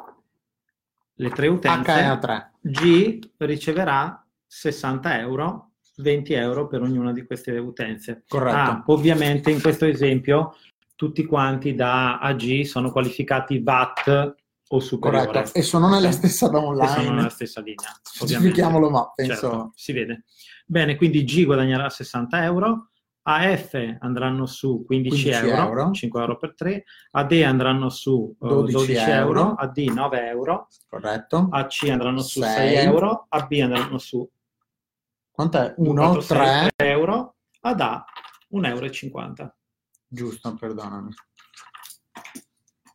le 1.14 1.30
tre 1.30 1.46
utenze. 1.46 1.92
H 1.92 1.94
è 1.94 2.02
a 2.02 2.18
3. 2.18 2.52
G 2.62 3.18
riceverà 3.36 4.26
60 4.44 5.18
euro 5.20 5.70
20 6.00 6.32
euro 6.32 6.66
per 6.66 6.82
ognuna 6.82 7.12
di 7.12 7.24
queste 7.24 7.56
utenze. 7.58 8.24
Corretto. 8.26 8.56
Ah, 8.56 8.82
ovviamente 8.86 9.50
in 9.50 9.60
questo 9.60 9.84
esempio 9.84 10.56
tutti 11.00 11.24
quanti 11.24 11.74
da 11.74 12.18
AG 12.18 12.60
sono 12.64 12.92
qualificati 12.92 13.62
VAT 13.62 14.34
o 14.68 14.80
superiore. 14.80 15.26
Corretto, 15.28 15.58
e 15.58 15.62
sono 15.62 15.88
nella 15.88 16.12
stessa 16.12 16.46
da 16.48 16.58
online. 16.58 16.90
E 16.90 16.94
sono 16.94 17.14
nella 17.14 17.28
stessa 17.30 17.62
linea. 17.62 17.98
Specifichiamolo, 18.02 18.90
ma 18.90 19.10
penso... 19.14 19.32
Certo, 19.32 19.72
si 19.76 19.92
vede. 19.94 20.24
Bene, 20.66 20.96
quindi 20.96 21.24
G 21.24 21.46
guadagnerà 21.46 21.88
60 21.88 22.44
euro, 22.44 22.90
AF 23.22 23.96
andranno 24.00 24.44
su 24.44 24.84
15, 24.84 25.22
15 25.22 25.48
euro, 25.48 25.62
euro, 25.62 25.90
5 25.90 26.20
euro 26.20 26.36
per 26.36 26.54
3, 26.54 26.84
AD 27.12 27.32
andranno 27.46 27.88
su 27.88 28.36
uh, 28.38 28.46
12, 28.46 28.72
12 28.74 28.92
euro, 29.10 29.40
euro, 29.40 29.54
AD 29.54 29.78
9 29.78 30.26
euro, 30.28 30.68
corretto, 30.86 31.48
AC 31.50 31.88
andranno 31.88 32.20
su 32.20 32.42
6, 32.42 32.54
6 32.54 32.76
euro, 32.76 33.24
AB 33.26 33.52
andranno 33.62 33.96
su 33.96 34.30
quant'è? 35.30 35.76
1, 35.78 36.16
3 36.18 36.70
euro, 36.76 37.36
ad 37.60 37.80
A 37.80 38.04
1,50 38.52 39.38
euro. 39.38 39.54
Giusto, 40.12 40.56
perdonami. 40.56 41.10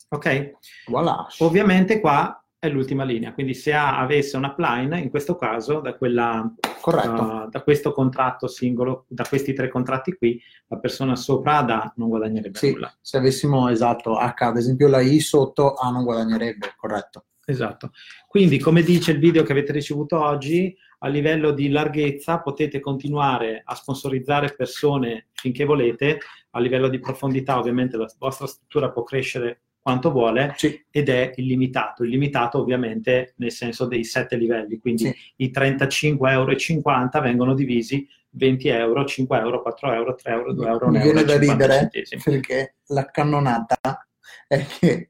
Ok? 0.10 0.52
Voilà. 0.88 1.26
Ovviamente 1.40 2.02
qua 2.02 2.44
è 2.60 2.68
l'ultima 2.68 3.06
linea, 3.06 3.34
quindi 3.34 3.54
se 3.54 3.74
A 3.74 4.00
avesse 4.00 4.36
un 4.36 4.44
upline, 4.44 5.00
in 5.00 5.10
questo 5.10 5.36
caso 5.36 5.80
da, 5.80 5.96
quella, 5.96 6.42
uh, 6.42 7.50
da 7.50 7.62
questo 7.64 7.94
contratto 7.94 8.48
singolo, 8.48 9.06
da 9.08 9.24
questi 9.24 9.54
tre 9.54 9.70
contratti 9.70 10.18
qui, 10.18 10.42
la 10.68 10.78
persona 10.78 11.16
sopra 11.16 11.60
ad 11.60 11.70
A 11.70 11.94
non 11.96 12.10
guadagnerebbe 12.10 12.58
sì, 12.58 12.72
nulla. 12.72 12.94
Se 13.00 13.18
avessimo, 13.18 13.70
esatto, 13.70 14.16
H, 14.16 14.34
ad 14.40 14.58
esempio 14.58 14.90
la 14.90 15.00
I 15.00 15.20
sotto 15.22 15.76
A 15.76 15.90
non 15.90 16.04
guadagnerebbe, 16.04 16.74
corretto. 16.76 17.26
Esatto. 17.46 17.92
Quindi, 18.28 18.60
come 18.60 18.82
dice 18.82 19.12
il 19.12 19.20
video 19.20 19.44
che 19.44 19.54
avete 19.54 19.72
ricevuto 19.72 20.20
oggi, 20.20 20.76
a 21.00 21.08
livello 21.08 21.52
di 21.52 21.70
larghezza 21.70 22.40
potete 22.40 22.80
continuare 22.80 23.62
a 23.64 23.76
sponsorizzare 23.76 24.56
persone 24.56 25.28
finché 25.34 25.64
volete, 25.64 26.20
a 26.56 26.60
livello 26.60 26.88
di 26.88 27.00
profondità 27.00 27.58
ovviamente 27.58 27.98
la 27.98 28.10
vostra 28.18 28.48
struttura 28.48 28.90
può 28.90 29.04
crescere 29.04 29.62
quanto 29.82 30.10
vuole 30.10 30.54
sì. 30.58 30.84
ed 30.90 31.10
è 31.10 31.34
illimitato. 31.36 32.04
Illimitato 32.04 32.60
ovviamente 32.60 33.34
nel 33.38 33.52
senso 33.52 33.86
dei 33.86 34.04
sette 34.04 34.36
livelli, 34.36 34.80
quindi 34.80 35.04
sì. 35.06 35.16
i 35.38 35.52
35,50 35.54 36.30
euro 36.32 37.22
vengono 37.22 37.54
divisi 37.54 38.08
20 38.32 38.68
euro, 38.70 39.06
5 39.06 39.38
euro, 39.38 39.62
4 39.62 39.94
euro, 39.94 40.16
3 40.16 40.32
euro, 40.32 40.54
2 40.54 40.68
euro, 40.68 40.88
1 40.88 40.98
Mi 40.98 41.04
viene 41.04 41.24
da 41.24 41.38
ridere 41.38 41.90
perché 42.24 42.76
la 42.88 43.06
cannonata 43.06 44.08
è 44.48 44.66
che 44.66 45.10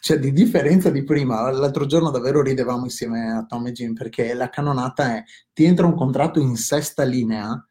cioè 0.00 0.18
di 0.18 0.32
differenza 0.32 0.90
di 0.90 1.02
prima, 1.02 1.50
l'altro 1.50 1.84
giorno 1.84 2.10
davvero 2.10 2.40
ridevamo 2.40 2.84
insieme 2.84 3.32
a 3.32 3.44
Tom 3.44 3.66
e 3.66 3.72
Jim 3.72 3.94
perché 3.94 4.32
la 4.32 4.48
cannonata 4.48 5.16
è 5.16 5.24
ti 5.52 5.64
entra 5.64 5.86
un 5.86 5.94
contratto 5.94 6.40
in 6.40 6.56
sesta 6.56 7.02
linea 7.02 7.62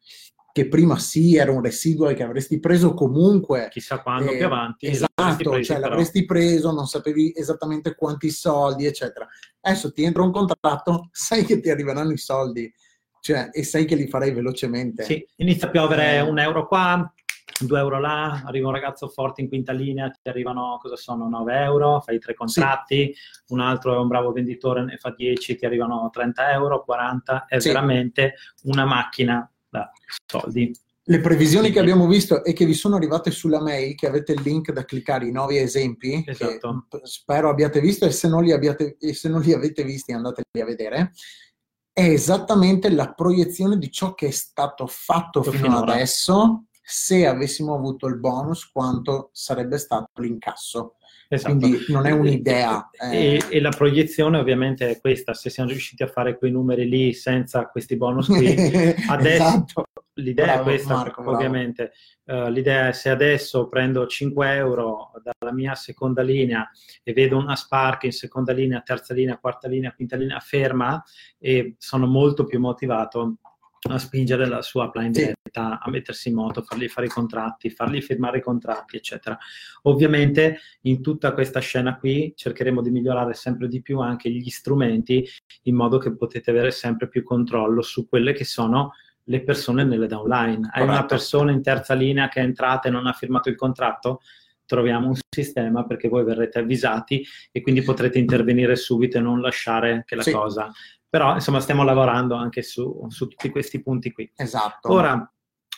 che 0.57 0.67
prima 0.67 0.97
sì 0.97 1.35
era 1.35 1.51
un 1.51 1.61
residuo 1.61 2.11
che 2.15 2.23
avresti 2.23 2.59
preso 2.59 2.95
comunque. 2.95 3.67
Chissà 3.69 4.01
quando 4.01 4.31
eh, 4.31 4.37
più 4.37 4.45
avanti. 4.47 4.87
Esatto, 4.87 5.51
presi, 5.51 5.65
cioè 5.65 5.77
però. 5.77 5.89
l'avresti 5.89 6.25
preso, 6.25 6.71
non 6.71 6.87
sapevi 6.87 7.31
esattamente 7.35 7.93
quanti 7.93 8.31
soldi, 8.31 8.87
eccetera. 8.87 9.27
Adesso 9.61 9.91
ti 9.91 10.03
entra 10.03 10.23
un 10.23 10.31
contratto, 10.31 11.09
sai 11.11 11.45
che 11.45 11.59
ti 11.59 11.69
arriveranno 11.69 12.11
i 12.11 12.17
soldi, 12.17 12.73
cioè, 13.19 13.49
e 13.51 13.61
sai 13.61 13.85
che 13.85 13.93
li 13.93 14.07
farai 14.07 14.31
velocemente. 14.31 15.03
Sì, 15.03 15.23
inizia 15.35 15.67
a 15.67 15.69
piovere 15.69 16.15
eh. 16.15 16.21
un 16.21 16.39
euro 16.39 16.67
qua, 16.67 17.13
2 17.59 17.77
euro 17.79 17.99
là, 17.99 18.41
arriva 18.43 18.69
un 18.69 18.73
ragazzo 18.73 19.07
forte 19.09 19.41
in 19.41 19.49
quinta 19.49 19.73
linea, 19.73 20.09
ti 20.09 20.27
arrivano, 20.27 20.79
cosa 20.81 20.95
sono, 20.95 21.29
9 21.29 21.55
euro, 21.55 21.99
fai 21.99 22.17
tre 22.17 22.33
contratti, 22.33 23.13
sì. 23.13 23.53
un 23.53 23.59
altro 23.59 23.93
è 23.93 23.97
un 23.99 24.07
bravo 24.07 24.31
venditore, 24.31 24.83
ne 24.83 24.97
fa 24.97 25.13
10, 25.15 25.55
ti 25.55 25.67
arrivano 25.67 26.09
30 26.11 26.51
euro, 26.53 26.83
40, 26.83 27.45
è 27.45 27.59
sì. 27.59 27.67
veramente 27.67 28.33
una 28.63 28.85
macchina 28.85 29.47
da 29.77 29.91
soldi. 30.25 30.71
Le 31.09 31.21
previsioni 31.21 31.71
che 31.71 31.79
abbiamo 31.79 32.05
visto 32.05 32.43
e 32.43 32.51
che 32.51 32.65
vi 32.65 32.73
sono 32.73 32.97
arrivate 32.97 33.31
sulla 33.31 33.61
mail, 33.61 33.95
che 33.95 34.07
avete 34.07 34.33
il 34.33 34.41
link 34.41 34.71
da 34.73 34.83
cliccare, 34.83 35.25
i 35.25 35.31
nuovi 35.31 35.57
esempi, 35.57 36.21
esatto. 36.25 36.83
spero 37.03 37.49
abbiate 37.49 37.79
visto 37.79 38.05
e 38.05 38.11
se, 38.11 38.27
non 38.27 38.43
li 38.43 38.51
abbiate, 38.51 38.97
e 38.99 39.13
se 39.13 39.29
non 39.29 39.39
li 39.39 39.53
avete 39.53 39.83
visti 39.83 40.11
andateli 40.11 40.61
a 40.61 40.65
vedere, 40.65 41.13
è 41.93 42.03
esattamente 42.03 42.89
la 42.91 43.13
proiezione 43.13 43.77
di 43.77 43.89
ciò 43.89 44.13
che 44.13 44.27
è 44.27 44.31
stato 44.31 44.85
fatto 44.85 45.41
fino 45.43 45.63
finora. 45.63 45.93
adesso 45.93 46.65
se 46.89 47.25
avessimo 47.25 47.73
avuto 47.73 48.07
il 48.07 48.17
bonus 48.17 48.69
quanto 48.69 49.29
sarebbe 49.31 49.77
stato 49.77 50.21
l'incasso. 50.21 50.96
Esatto. 51.29 51.57
Quindi 51.57 51.85
non 51.89 52.05
è 52.05 52.11
un'idea. 52.11 52.89
E, 53.11 53.35
eh... 53.35 53.43
e, 53.49 53.59
la 53.59 53.69
proiezione 53.69 54.37
ovviamente 54.37 54.89
è 54.89 54.99
questa, 54.99 55.33
se 55.33 55.49
siamo 55.49 55.69
riusciti 55.69 56.03
a 56.03 56.07
fare 56.07 56.37
quei 56.37 56.51
numeri 56.51 56.87
lì 56.87 57.13
senza 57.13 57.67
questi 57.67 57.97
bonus 57.97 58.27
qui, 58.27 58.47
adesso 59.09 59.43
esatto. 59.43 59.83
l'idea 60.13 60.45
bravo, 60.45 60.61
è 60.61 60.63
questa 60.63 60.95
Marco, 60.95 61.29
ovviamente, 61.29 61.91
uh, 62.25 62.47
l'idea 62.49 62.87
è 62.87 62.93
se 62.93 63.09
adesso 63.09 63.67
prendo 63.67 64.07
5 64.07 64.55
euro 64.55 65.11
dalla 65.21 65.53
mia 65.53 65.75
seconda 65.75 66.21
linea 66.21 66.69
e 67.03 67.11
vedo 67.11 67.37
una 67.37 67.55
Spark 67.55 68.03
in 68.03 68.13
seconda 68.13 68.53
linea, 68.53 68.81
terza 68.81 69.13
linea, 69.13 69.37
quarta 69.37 69.67
linea, 69.67 69.93
quinta 69.93 70.15
linea 70.15 70.39
ferma 70.39 71.03
e 71.37 71.75
sono 71.77 72.07
molto 72.07 72.45
più 72.45 72.59
motivato 72.59 73.37
a 73.93 73.99
spingere 73.99 74.47
la 74.47 74.61
sua 74.61 74.85
upline 74.85 75.11
diretta 75.11 75.79
a 75.79 75.89
mettersi 75.89 76.29
in 76.29 76.35
moto, 76.35 76.61
fargli 76.61 76.87
fare 76.87 77.07
i 77.07 77.09
contratti, 77.09 77.69
fargli 77.69 78.01
firmare 78.01 78.39
i 78.39 78.41
contratti, 78.41 78.95
eccetera. 78.95 79.37
Ovviamente 79.83 80.59
in 80.81 81.01
tutta 81.01 81.33
questa 81.33 81.59
scena 81.59 81.97
qui 81.97 82.33
cercheremo 82.35 82.81
di 82.81 82.91
migliorare 82.91 83.33
sempre 83.33 83.67
di 83.67 83.81
più 83.81 83.99
anche 83.99 84.29
gli 84.29 84.49
strumenti 84.49 85.27
in 85.63 85.75
modo 85.75 85.97
che 85.97 86.15
potete 86.15 86.51
avere 86.51 86.71
sempre 86.71 87.07
più 87.07 87.23
controllo 87.23 87.81
su 87.81 88.07
quelle 88.07 88.33
che 88.33 88.45
sono 88.45 88.93
le 89.23 89.43
persone 89.43 89.83
nelle 89.83 90.07
downline. 90.07 90.69
Hai 90.71 90.83
una 90.83 91.05
persona 91.05 91.51
in 91.51 91.61
terza 91.61 91.93
linea 91.93 92.29
che 92.29 92.39
è 92.39 92.43
entrata 92.43 92.87
e 92.87 92.91
non 92.91 93.07
ha 93.07 93.13
firmato 93.13 93.49
il 93.49 93.55
contratto? 93.55 94.21
troviamo 94.67 95.07
un 95.07 95.17
sistema 95.29 95.85
perché 95.85 96.09
voi 96.09 96.25
verrete 96.25 96.59
avvisati 96.59 97.25
e 97.51 97.61
quindi 97.61 97.81
potrete 97.81 98.19
intervenire 98.19 98.75
subito 98.75 99.17
e 99.17 99.21
non 99.21 99.39
lasciare 99.39 100.03
che 100.05 100.15
la 100.15 100.23
sì. 100.23 100.31
cosa 100.31 100.69
però 101.17 101.33
insomma 101.33 101.59
stiamo 101.59 101.83
lavorando 101.83 102.35
anche 102.35 102.61
su, 102.61 103.07
su 103.09 103.27
tutti 103.27 103.49
questi 103.49 103.81
punti 103.81 104.11
qui. 104.11 104.31
Esatto. 104.35 104.91
Ora, 104.93 105.33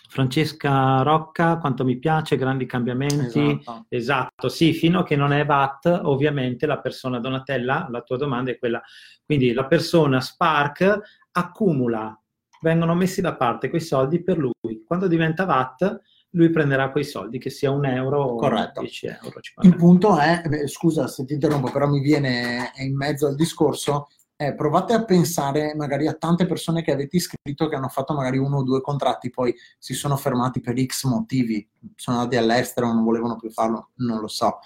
Francesca 0.09 1.01
Rocca, 1.01 1.59
quanto 1.59 1.85
mi 1.85 1.97
piace, 1.97 2.35
grandi 2.35 2.65
cambiamenti. 2.65 3.57
Esatto. 3.61 3.85
esatto. 3.87 4.49
sì, 4.49 4.73
fino 4.73 4.99
a 4.99 5.03
che 5.03 5.15
non 5.15 5.31
è 5.31 5.45
VAT, 5.45 6.01
ovviamente 6.03 6.65
la 6.65 6.79
persona 6.79 7.21
Donatella, 7.21 7.87
la 7.89 8.01
tua 8.01 8.17
domanda 8.17 8.51
è 8.51 8.57
quella. 8.57 8.81
Quindi 9.25 9.53
la 9.53 9.65
persona 9.65 10.19
Spark 10.19 10.99
accumula, 11.31 12.21
vengono 12.59 12.93
messi 12.93 13.21
da 13.21 13.33
parte 13.37 13.69
quei 13.69 13.79
soldi 13.79 14.21
per 14.21 14.37
lui. 14.37 14.83
Quando 14.85 15.07
diventa 15.07 15.45
VAT, 15.45 16.01
lui 16.31 16.49
prenderà 16.49 16.91
quei 16.91 17.05
soldi, 17.05 17.39
che 17.39 17.49
sia 17.49 17.71
un 17.71 17.85
euro 17.85 18.35
Corretto. 18.35 18.81
o 18.81 18.83
10 18.83 19.05
euro. 19.07 19.39
Il 19.61 19.75
punto 19.77 20.19
è, 20.19 20.41
beh, 20.45 20.67
scusa 20.67 21.07
se 21.07 21.23
ti 21.23 21.33
interrompo, 21.33 21.71
però 21.71 21.87
mi 21.87 22.01
viene 22.01 22.73
in 22.79 22.93
mezzo 22.93 23.25
al 23.25 23.35
discorso, 23.35 24.09
eh, 24.41 24.55
provate 24.55 24.93
a 24.93 25.03
pensare 25.03 25.75
magari 25.75 26.07
a 26.07 26.13
tante 26.13 26.45
persone 26.45 26.81
che 26.81 26.93
avete 26.93 27.17
iscritto 27.17 27.67
che 27.67 27.75
hanno 27.75 27.89
fatto 27.89 28.13
magari 28.13 28.37
uno 28.37 28.59
o 28.59 28.63
due 28.63 28.79
contratti, 28.79 29.29
poi 29.29 29.53
si 29.77 29.93
sono 29.93 30.15
fermati 30.15 30.61
per 30.61 30.81
X 30.81 31.03
motivi, 31.03 31.67
sono 31.95 32.19
andati 32.19 32.37
all'estero, 32.37 32.87
non 32.87 33.03
volevano 33.03 33.35
più 33.35 33.49
farlo, 33.49 33.89
non 33.95 34.21
lo 34.21 34.29
so. 34.29 34.59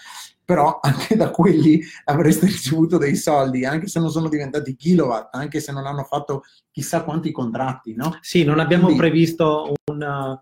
Però 0.46 0.78
anche 0.80 1.16
da 1.16 1.32
quelli 1.32 1.82
avreste 2.04 2.46
ricevuto 2.46 3.00
dei 3.00 3.16
soldi, 3.16 3.66
anche 3.66 3.88
se 3.88 4.00
non 4.00 4.12
sono 4.12 4.30
diventati 4.30 4.76
kilowatt, 4.76 5.34
anche 5.34 5.60
se 5.60 5.72
non 5.72 5.88
hanno 5.88 6.04
fatto 6.04 6.44
chissà 6.70 7.04
quanti 7.04 7.32
contratti, 7.32 7.96
no? 7.96 8.20
Sì, 8.22 8.44
non 8.44 8.60
abbiamo 8.60 8.84
Quindi... 8.84 9.02
previsto 9.02 9.74
un, 9.90 10.40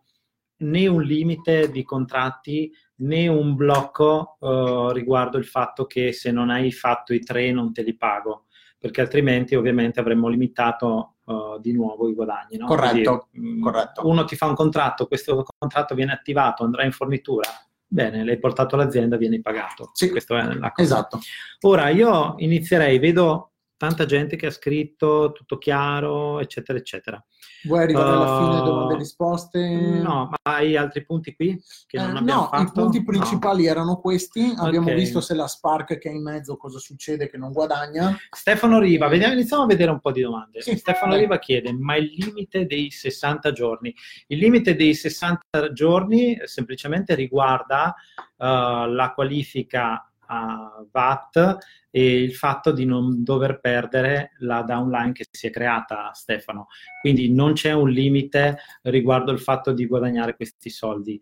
né 0.57 0.87
un 0.87 1.01
limite 1.01 1.71
di 1.71 1.83
contratti 1.83 2.69
né 2.95 3.29
un 3.29 3.55
blocco 3.55 4.35
uh, 4.39 4.89
riguardo 4.89 5.37
il 5.37 5.45
fatto 5.45 5.85
che 5.85 6.11
se 6.11 6.31
non 6.31 6.49
hai 6.49 6.73
fatto 6.73 7.13
i 7.13 7.21
tre 7.21 7.53
non 7.53 7.71
te 7.71 7.81
li 7.81 7.95
pago 7.95 8.47
perché 8.81 9.01
altrimenti 9.01 9.53
ovviamente 9.53 9.99
avremmo 9.99 10.27
limitato 10.27 11.17
uh, 11.25 11.59
di 11.59 11.71
nuovo 11.71 12.09
i 12.09 12.15
guadagni. 12.15 12.57
No? 12.57 12.65
Corretto, 12.65 13.27
Quindi, 13.29 13.59
mm, 13.59 13.61
corretto. 13.61 14.07
Uno 14.07 14.25
ti 14.25 14.35
fa 14.35 14.47
un 14.47 14.55
contratto, 14.55 15.05
questo 15.05 15.45
contratto 15.55 15.93
viene 15.93 16.13
attivato, 16.13 16.63
andrà 16.63 16.83
in 16.83 16.91
fornitura, 16.91 17.47
bene, 17.85 18.25
l'hai 18.25 18.39
portato 18.39 18.73
all'azienda, 18.73 19.17
vieni 19.17 19.39
pagato. 19.39 19.91
Sì, 19.93 20.09
Questo 20.09 20.35
è 20.35 20.41
la 20.41 20.71
cosa. 20.71 20.81
Esatto. 20.81 21.19
Ora, 21.61 21.89
io 21.89 22.33
inizierei, 22.37 22.97
vedo 22.97 23.50
tanta 23.81 24.05
gente 24.05 24.35
che 24.35 24.45
ha 24.45 24.51
scritto 24.51 25.31
tutto 25.31 25.57
chiaro, 25.57 26.39
eccetera, 26.39 26.77
eccetera. 26.77 27.25
Vuoi 27.63 27.81
arrivare 27.81 28.11
alla 28.11 28.37
fine 28.37 28.59
uh, 28.59 28.63
domande 28.63 28.93
e 28.93 28.97
risposte? 28.97 29.59
No, 29.67 30.29
ma 30.29 30.37
hai 30.43 30.77
altri 30.77 31.03
punti 31.03 31.33
qui 31.33 31.59
che 31.87 31.97
non 31.97 32.15
eh, 32.15 32.19
abbiamo 32.19 32.41
no, 32.41 32.47
fatto? 32.47 32.61
i 32.61 32.71
punti 32.71 33.03
principali 33.03 33.63
no. 33.63 33.69
erano 33.71 33.95
questi. 33.99 34.53
Abbiamo 34.55 34.85
okay. 34.85 34.99
visto 34.99 35.19
se 35.19 35.33
la 35.33 35.47
Spark 35.47 35.97
che 35.97 36.09
è 36.09 36.13
in 36.13 36.21
mezzo 36.21 36.57
cosa 36.57 36.77
succede 36.77 37.27
che 37.27 37.37
non 37.37 37.51
guadagna. 37.53 38.15
Stefano 38.29 38.77
Riva, 38.77 39.07
vediamo, 39.07 39.33
iniziamo 39.33 39.63
a 39.63 39.65
vedere 39.65 39.89
un 39.89 39.99
po' 39.99 40.11
di 40.11 40.21
domande. 40.21 40.61
Sì, 40.61 40.77
Stefano 40.77 41.15
Riva 41.15 41.39
chiede, 41.39 41.73
ma 41.73 41.95
il 41.95 42.13
limite 42.15 42.67
dei 42.67 42.91
60 42.91 43.51
giorni? 43.51 43.95
Il 44.27 44.37
limite 44.37 44.75
dei 44.75 44.93
60 44.93 45.71
giorni 45.73 46.39
semplicemente 46.43 47.15
riguarda 47.15 47.95
uh, 48.37 48.45
la 48.85 49.11
qualifica 49.15 50.05
a 50.31 50.85
VAT 50.89 51.57
e 51.89 52.23
il 52.23 52.33
fatto 52.33 52.71
di 52.71 52.85
non 52.85 53.21
dover 53.23 53.59
perdere 53.59 54.31
la 54.39 54.61
downline 54.61 55.11
che 55.11 55.25
si 55.29 55.47
è 55.47 55.49
creata, 55.49 56.11
Stefano. 56.13 56.67
Quindi 57.01 57.29
non 57.29 57.53
c'è 57.53 57.73
un 57.73 57.89
limite 57.89 58.59
riguardo 58.83 59.31
il 59.31 59.39
fatto 59.39 59.73
di 59.73 59.85
guadagnare 59.85 60.35
questi 60.35 60.69
soldi. 60.69 61.21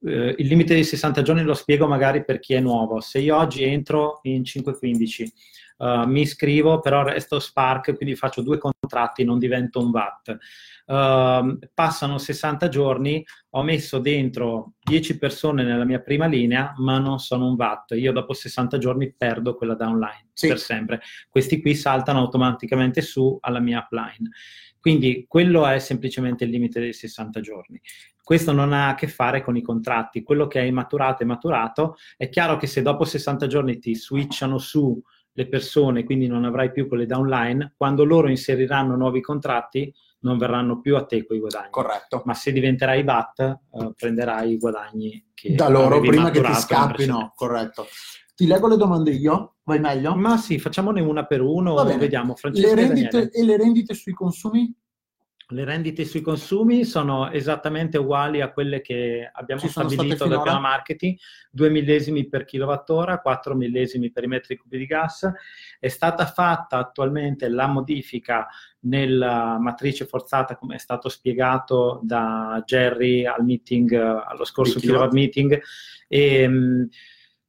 Uh, 0.00 0.34
il 0.36 0.46
limite 0.46 0.74
di 0.74 0.84
60 0.84 1.22
giorni 1.22 1.42
lo 1.42 1.54
spiego 1.54 1.86
magari 1.86 2.24
per 2.24 2.40
chi 2.40 2.52
è 2.52 2.60
nuovo. 2.60 3.00
Se 3.00 3.20
io 3.20 3.36
oggi 3.36 3.64
entro 3.64 4.20
in 4.22 4.44
515 4.44 5.32
uh, 5.82 6.06
mi 6.06 6.20
iscrivo, 6.20 6.78
però 6.80 7.02
resto 7.02 7.40
Spark, 7.40 7.96
quindi 7.96 8.14
faccio 8.14 8.40
due 8.40 8.58
contratti, 8.58 9.24
non 9.24 9.38
divento 9.38 9.80
un 9.80 9.90
VAT. 9.90 10.38
Uh, 10.84 11.58
passano 11.74 12.18
60 12.18 12.68
giorni, 12.68 13.24
ho 13.50 13.62
messo 13.62 13.98
dentro 13.98 14.74
10 14.82 15.18
persone 15.18 15.64
nella 15.64 15.84
mia 15.84 16.00
prima 16.00 16.26
linea, 16.26 16.72
ma 16.76 16.98
non 16.98 17.18
sono 17.18 17.46
un 17.46 17.56
VAT. 17.56 17.92
Io 17.92 18.12
dopo 18.12 18.32
60 18.32 18.78
giorni 18.78 19.12
perdo 19.12 19.54
quella 19.54 19.74
downline 19.74 20.28
sì. 20.32 20.48
per 20.48 20.58
sempre. 20.58 21.00
Questi 21.28 21.60
qui 21.60 21.74
saltano 21.74 22.20
automaticamente 22.20 23.00
su 23.00 23.36
alla 23.40 23.60
mia 23.60 23.80
upline. 23.80 24.30
Quindi 24.78 25.26
quello 25.28 25.64
è 25.66 25.78
semplicemente 25.78 26.42
il 26.42 26.50
limite 26.50 26.80
dei 26.80 26.92
60 26.92 27.40
giorni. 27.40 27.80
Questo 28.20 28.52
non 28.52 28.72
ha 28.72 28.88
a 28.88 28.94
che 28.94 29.06
fare 29.06 29.42
con 29.42 29.56
i 29.56 29.62
contratti, 29.62 30.22
quello 30.22 30.48
che 30.48 30.58
hai 30.58 30.72
maturato 30.72 31.22
è 31.22 31.26
maturato. 31.26 31.96
È 32.16 32.28
chiaro 32.28 32.56
che 32.56 32.66
se 32.66 32.82
dopo 32.82 33.04
60 33.04 33.46
giorni 33.46 33.78
ti 33.78 33.94
switchano 33.94 34.58
su 34.58 35.00
le 35.34 35.48
persone, 35.48 36.04
quindi 36.04 36.26
non 36.26 36.44
avrai 36.44 36.70
più 36.72 36.86
quelle 36.88 37.06
downline, 37.06 37.74
quando 37.76 38.04
loro 38.04 38.28
inseriranno 38.28 38.96
nuovi 38.96 39.20
contratti 39.20 39.92
non 40.20 40.38
verranno 40.38 40.80
più 40.80 40.96
a 40.96 41.04
te 41.04 41.24
quei 41.24 41.40
guadagni. 41.40 41.70
Corretto. 41.70 42.22
Ma 42.24 42.34
se 42.34 42.52
diventerai 42.52 43.02
BAT, 43.02 43.40
eh, 43.40 43.92
prenderai 43.96 44.52
i 44.52 44.58
guadagni 44.58 45.30
che 45.34 45.54
da 45.54 45.68
loro 45.68 46.00
prima 46.00 46.30
che 46.30 46.42
ti 46.42 46.54
scappino. 46.54 47.32
Corretto. 47.34 47.86
Ti 48.34 48.46
leggo 48.46 48.68
le 48.68 48.76
domande 48.76 49.10
io? 49.10 49.56
Vai 49.64 49.78
meglio? 49.78 50.14
Ma 50.14 50.36
sì, 50.36 50.58
facciamone 50.58 51.00
una 51.00 51.26
per 51.26 51.40
uno, 51.40 51.74
vediamo. 51.84 52.34
Francesca 52.34 52.74
le 52.74 52.74
rendite, 52.74 53.30
e 53.30 53.44
le 53.44 53.56
rendite 53.56 53.94
sui 53.94 54.12
consumi? 54.12 54.74
Le 55.52 55.64
rendite 55.64 56.06
sui 56.06 56.22
consumi 56.22 56.84
sono 56.84 57.30
esattamente 57.30 57.98
uguali 57.98 58.40
a 58.40 58.50
quelle 58.50 58.80
che 58.80 59.28
abbiamo 59.30 59.60
stabilito 59.68 60.26
dal 60.26 60.42
piano 60.42 60.60
marketing, 60.60 61.18
2 61.50 61.68
millesimi 61.68 62.26
per 62.26 62.46
kilowattora, 62.46 63.20
4 63.20 63.54
millesimi 63.54 64.10
per 64.10 64.24
i 64.24 64.28
metri 64.28 64.56
cubi 64.56 64.78
di 64.78 64.86
gas. 64.86 65.30
È 65.78 65.88
stata 65.88 66.24
fatta 66.24 66.78
attualmente 66.78 67.48
la 67.48 67.66
modifica 67.66 68.48
nella 68.80 69.58
matrice 69.58 70.06
forzata, 70.06 70.56
come 70.56 70.76
è 70.76 70.78
stato 70.78 71.10
spiegato 71.10 72.00
da 72.02 72.62
Jerry 72.64 73.26
al 73.26 73.44
meeting, 73.44 73.92
allo 73.92 74.44
scorso 74.44 74.80
kilowatt 74.80 75.12
meeting. 75.12 75.60
E, 76.08 76.88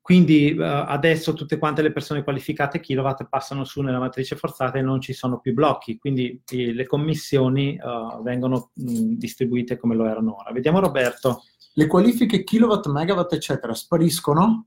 quindi 0.04 0.54
uh, 0.58 0.62
adesso 0.62 1.32
tutte 1.32 1.58
quante 1.58 1.82
le 1.82 1.94
persone 1.94 2.24
qualificate 2.24 2.82
kilowatt 2.82 3.26
passano 3.30 3.64
su 3.64 3.80
nella 3.80 4.00
matrice 4.00 4.36
forzata 4.36 4.78
e 4.78 4.82
non 4.82 5.00
ci 5.00 5.14
sono 5.14 5.40
più 5.40 5.54
blocchi, 5.54 5.98
quindi 5.98 6.42
eh, 6.52 6.74
le 6.74 6.86
commissioni 6.86 7.80
uh, 7.82 8.22
vengono 8.22 8.72
mh, 8.74 9.14
distribuite 9.14 9.78
come 9.78 9.96
lo 9.96 10.06
erano 10.06 10.36
ora. 10.36 10.52
Vediamo 10.52 10.82
Roberto. 10.82 11.44
Le 11.76 11.88
qualifiche 11.88 12.44
kilowatt, 12.44 12.88
megawatt, 12.88 13.32
eccetera, 13.32 13.74
spariscono? 13.74 14.66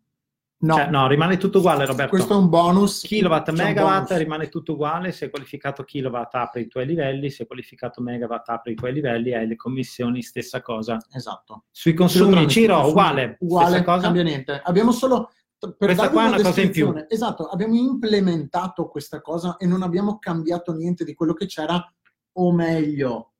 No. 0.58 0.74
Cioè, 0.74 0.88
no, 0.88 1.06
rimane 1.06 1.36
tutto 1.36 1.58
uguale, 1.58 1.84
Roberto. 1.84 2.10
Questo 2.10 2.32
è 2.32 2.36
un 2.36 2.48
bonus. 2.48 3.02
Kilowatt, 3.02 3.50
megawatt, 3.50 4.08
bonus. 4.08 4.22
rimane 4.22 4.48
tutto 4.48 4.72
uguale. 4.72 5.12
Se 5.12 5.26
hai 5.26 5.30
qualificato 5.30 5.82
kilowatt, 5.82 6.34
apri 6.34 6.62
i 6.62 6.66
tuoi 6.66 6.86
livelli. 6.86 7.28
Se 7.30 7.46
qualificato 7.46 8.00
megawatt, 8.00 8.48
apri 8.48 8.72
i 8.72 8.74
tuoi 8.74 8.94
livelli. 8.94 9.34
Hai 9.34 9.46
le 9.46 9.56
commissioni, 9.56 10.22
stessa 10.22 10.62
cosa. 10.62 10.98
Esatto. 11.12 11.64
Sui 11.70 11.92
consumi, 11.92 12.48
Ciro, 12.48 12.88
uguale. 12.88 13.36
Uguale, 13.40 13.84
cosa. 13.84 14.02
cambia 14.02 14.22
niente. 14.22 14.60
Abbiamo 14.64 14.92
solo... 14.92 15.30
Per 15.58 15.74
questa 15.76 16.10
qua 16.10 16.24
è 16.24 16.26
una, 16.26 16.36
una 16.36 16.44
cosa 16.44 16.60
in 16.60 16.70
più. 16.70 17.06
Esatto, 17.08 17.46
abbiamo 17.48 17.74
implementato 17.74 18.88
questa 18.88 19.22
cosa 19.22 19.56
e 19.56 19.66
non 19.66 19.82
abbiamo 19.82 20.18
cambiato 20.18 20.72
niente 20.72 21.02
di 21.02 21.14
quello 21.14 21.32
che 21.32 21.46
c'era, 21.46 21.82
o 22.32 22.52
meglio, 22.52 23.32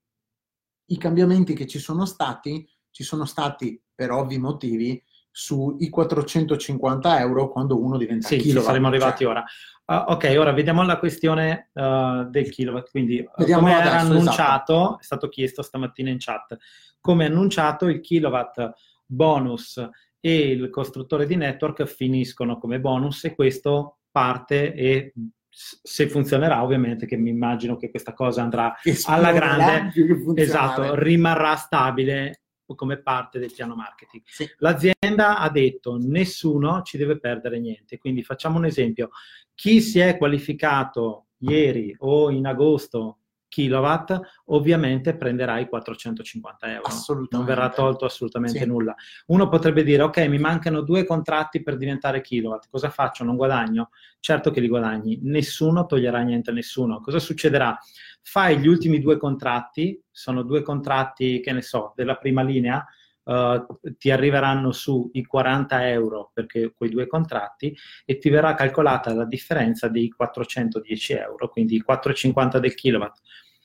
i 0.86 0.96
cambiamenti 0.96 1.54
che 1.54 1.66
ci 1.66 1.78
sono 1.78 2.06
stati, 2.06 2.66
ci 2.90 3.04
sono 3.04 3.26
stati 3.26 3.80
per 3.94 4.10
ovvi 4.10 4.38
motivi 4.38 5.00
sui 5.38 5.90
450 5.90 7.20
euro 7.20 7.50
quando 7.50 7.78
uno 7.78 7.98
diventa 7.98 8.26
sì, 8.26 8.38
kilowatt. 8.38 8.60
Sì, 8.60 8.66
saremo 8.66 8.88
arrivati 8.88 9.24
cioè. 9.24 9.32
ora. 9.32 9.44
Uh, 9.84 10.12
ok, 10.12 10.34
ora 10.38 10.52
vediamo 10.52 10.82
la 10.82 10.98
questione 10.98 11.68
uh, 11.74 12.24
del 12.30 12.48
kilowatt. 12.48 12.88
Quindi, 12.90 13.18
uh, 13.18 13.44
come 13.44 13.74
adesso, 13.74 13.90
era 13.90 14.00
annunciato, 14.00 14.72
esatto. 14.72 14.98
è 14.98 15.02
stato 15.02 15.28
chiesto 15.28 15.60
stamattina 15.60 16.08
in 16.08 16.16
chat, 16.18 16.56
come 17.02 17.26
annunciato 17.26 17.86
il 17.86 18.00
kilowatt 18.00 18.70
bonus 19.04 19.86
e 20.20 20.38
il 20.38 20.70
costruttore 20.70 21.26
di 21.26 21.36
network 21.36 21.84
finiscono 21.84 22.56
come 22.56 22.80
bonus 22.80 23.24
e 23.24 23.34
questo 23.34 23.98
parte 24.10 24.72
e 24.72 25.12
se 25.50 26.08
funzionerà 26.08 26.62
ovviamente 26.62 27.04
che 27.04 27.16
mi 27.16 27.28
immagino 27.30 27.76
che 27.76 27.90
questa 27.90 28.14
cosa 28.14 28.42
andrà 28.42 28.74
alla 29.04 29.32
grande 29.32 29.92
esatto 30.34 30.94
rimarrà 30.94 31.56
stabile 31.56 32.45
come 32.74 32.98
parte 32.98 33.38
del 33.38 33.52
piano 33.52 33.74
marketing. 33.74 34.22
Sì. 34.26 34.48
L'azienda 34.58 35.38
ha 35.38 35.50
detto 35.50 35.98
nessuno 35.98 36.82
ci 36.82 36.96
deve 36.96 37.18
perdere 37.18 37.60
niente, 37.60 37.98
quindi 37.98 38.22
facciamo 38.22 38.58
un 38.58 38.64
esempio. 38.64 39.10
Chi 39.54 39.80
si 39.80 40.00
è 40.00 40.16
qualificato 40.16 41.26
ieri 41.38 41.94
o 41.98 42.30
in 42.30 42.46
agosto 42.46 43.18
kilowatt, 43.48 44.18
ovviamente 44.46 45.16
prenderà 45.16 45.58
i 45.58 45.68
450 45.68 46.72
euro. 46.72 46.88
Non 47.30 47.44
verrà 47.44 47.70
tolto 47.70 48.04
assolutamente 48.04 48.58
sì. 48.58 48.66
nulla. 48.66 48.94
Uno 49.26 49.48
potrebbe 49.48 49.82
dire, 49.82 50.02
ok, 50.02 50.18
mi 50.28 50.38
mancano 50.38 50.80
due 50.82 51.04
contratti 51.04 51.62
per 51.62 51.76
diventare 51.76 52.20
kilowatt, 52.20 52.68
cosa 52.70 52.90
faccio? 52.90 53.24
Non 53.24 53.36
guadagno? 53.36 53.90
Certo 54.20 54.50
che 54.50 54.60
li 54.60 54.68
guadagni, 54.68 55.20
nessuno 55.22 55.86
toglierà 55.86 56.20
niente 56.20 56.50
a 56.50 56.52
nessuno. 56.52 57.00
Cosa 57.00 57.18
succederà? 57.18 57.78
Fai 58.22 58.58
gli 58.58 58.66
ultimi 58.66 59.00
due 59.00 59.16
contratti, 59.16 60.02
sono 60.10 60.42
due 60.42 60.62
contratti, 60.62 61.40
che 61.40 61.52
ne 61.52 61.62
so, 61.62 61.92
della 61.94 62.16
prima 62.16 62.42
linea, 62.42 62.84
Uh, 63.26 63.66
ti 63.98 64.12
arriveranno 64.12 64.70
su 64.70 65.10
i 65.14 65.24
40 65.24 65.88
euro 65.88 66.30
per 66.32 66.46
quei 66.46 66.90
due 66.90 67.08
contratti 67.08 67.76
e 68.04 68.18
ti 68.18 68.30
verrà 68.30 68.54
calcolata 68.54 69.12
la 69.12 69.24
differenza 69.24 69.88
dei 69.88 70.08
410 70.10 71.12
euro, 71.14 71.48
quindi 71.48 71.74
i 71.74 71.84
4,50 71.84 72.58
del 72.58 72.74
kilowatt 72.74 73.18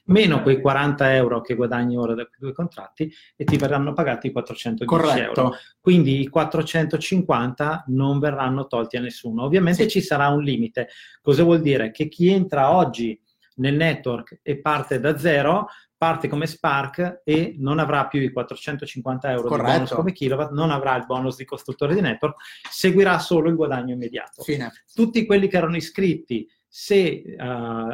meno 0.05 0.41
quei 0.41 0.59
40 0.59 1.15
euro 1.15 1.41
che 1.41 1.55
guadagni 1.55 1.97
ora 1.97 2.13
da 2.13 2.25
quei 2.25 2.37
due 2.39 2.53
contratti 2.53 3.11
e 3.35 3.43
ti 3.43 3.57
verranno 3.57 3.93
pagati 3.93 4.27
i 4.27 4.31
410 4.31 4.85
Corretto. 4.85 5.41
euro. 5.41 5.55
Quindi 5.79 6.21
i 6.21 6.27
450 6.27 7.85
non 7.87 8.19
verranno 8.19 8.67
tolti 8.67 8.97
a 8.97 9.01
nessuno. 9.01 9.43
Ovviamente 9.43 9.83
sì. 9.83 9.89
ci 9.89 10.01
sarà 10.01 10.27
un 10.29 10.43
limite. 10.43 10.89
Cosa 11.21 11.43
vuol 11.43 11.61
dire? 11.61 11.91
Che 11.91 12.07
chi 12.07 12.29
entra 12.29 12.75
oggi 12.75 13.19
nel 13.55 13.75
network 13.75 14.39
e 14.41 14.59
parte 14.59 14.99
da 14.99 15.17
zero 15.17 15.67
parte 16.01 16.27
come 16.27 16.47
Spark 16.47 17.21
e 17.23 17.53
non 17.59 17.77
avrà 17.77 18.07
più 18.07 18.21
i 18.21 18.31
450 18.31 19.29
euro 19.33 19.49
Corretto. 19.49 19.69
di 19.69 19.73
bonus 19.75 19.91
come 19.91 20.13
kilowatt, 20.13 20.49
non 20.49 20.71
avrà 20.71 20.95
il 20.95 21.05
bonus 21.05 21.35
di 21.35 21.45
costruttore 21.45 21.93
di 21.93 22.01
network, 22.01 22.37
seguirà 22.71 23.19
solo 23.19 23.49
il 23.49 23.55
guadagno 23.55 23.93
immediato. 23.93 24.41
Fine. 24.41 24.71
Tutti 24.95 25.27
quelli 25.27 25.47
che 25.47 25.57
erano 25.57 25.75
iscritti, 25.75 26.49
se 26.67 27.21
uh, 27.37 27.43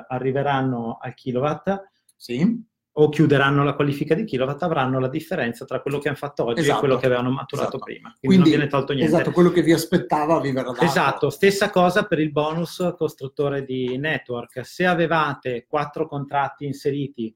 arriveranno 0.08 1.00
al 1.02 1.13
kilowatt, 1.15 1.84
sì. 2.15 2.63
o 2.93 3.10
chiuderanno 3.10 3.65
la 3.65 3.74
qualifica 3.74 4.15
di 4.15 4.24
kilowatt, 4.24 4.63
avranno 4.63 5.02
la 5.02 5.10
differenza 5.10 5.65
tra 5.65 5.82
quello 5.82 6.00
che 6.00 6.08
hanno 6.08 6.15
fatto 6.15 6.46
oggi 6.46 6.62
esatto. 6.62 6.78
e 6.78 6.80
quello 6.80 6.96
che 6.96 7.08
avevano 7.08 7.32
maturato 7.32 7.76
esatto. 7.76 7.84
prima. 7.84 8.15
Quindi, 8.17 8.20
Quindi, 8.22 8.38
non 8.38 8.50
viene 8.58 8.67
tolto 8.67 8.93
niente. 8.93 9.13
Esatto, 9.13 9.32
quello 9.32 9.50
che 9.50 9.63
vi 9.63 9.74
aspettava 9.74 10.39
vi 10.39 10.54
verrà 10.54 10.72
dato. 10.72 10.86
Esatto, 10.86 11.30
stessa 11.30 11.70
cosa 11.70 12.06
per 12.06 12.20
il 12.20 12.32
bonus 12.32 12.93
costruttore 12.98 13.65
di 13.65 13.98
network. 13.98 14.65
Se 14.65 14.86
avevate 14.86 15.65
quattro 15.67 16.08
contratti 16.08 16.63
inseriti 16.63 17.36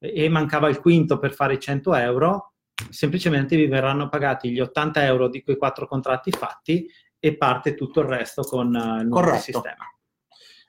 e 0.00 0.28
mancava 0.28 0.68
il 0.68 0.80
quinto 0.80 1.18
per 1.18 1.32
fare 1.32 1.54
i 1.54 1.60
100 1.60 1.94
euro, 1.94 2.54
semplicemente 2.88 3.54
vi 3.54 3.66
verranno 3.66 4.08
pagati 4.08 4.50
gli 4.50 4.60
80 4.60 5.04
euro 5.04 5.28
di 5.28 5.42
quei 5.42 5.56
quattro 5.56 5.86
contratti 5.86 6.30
fatti 6.30 6.88
e 7.18 7.36
parte 7.36 7.74
tutto 7.74 8.00
il 8.00 8.06
resto 8.06 8.42
con 8.42 8.68
il 8.68 9.06
nuovo 9.06 9.36
sistema. 9.36 9.84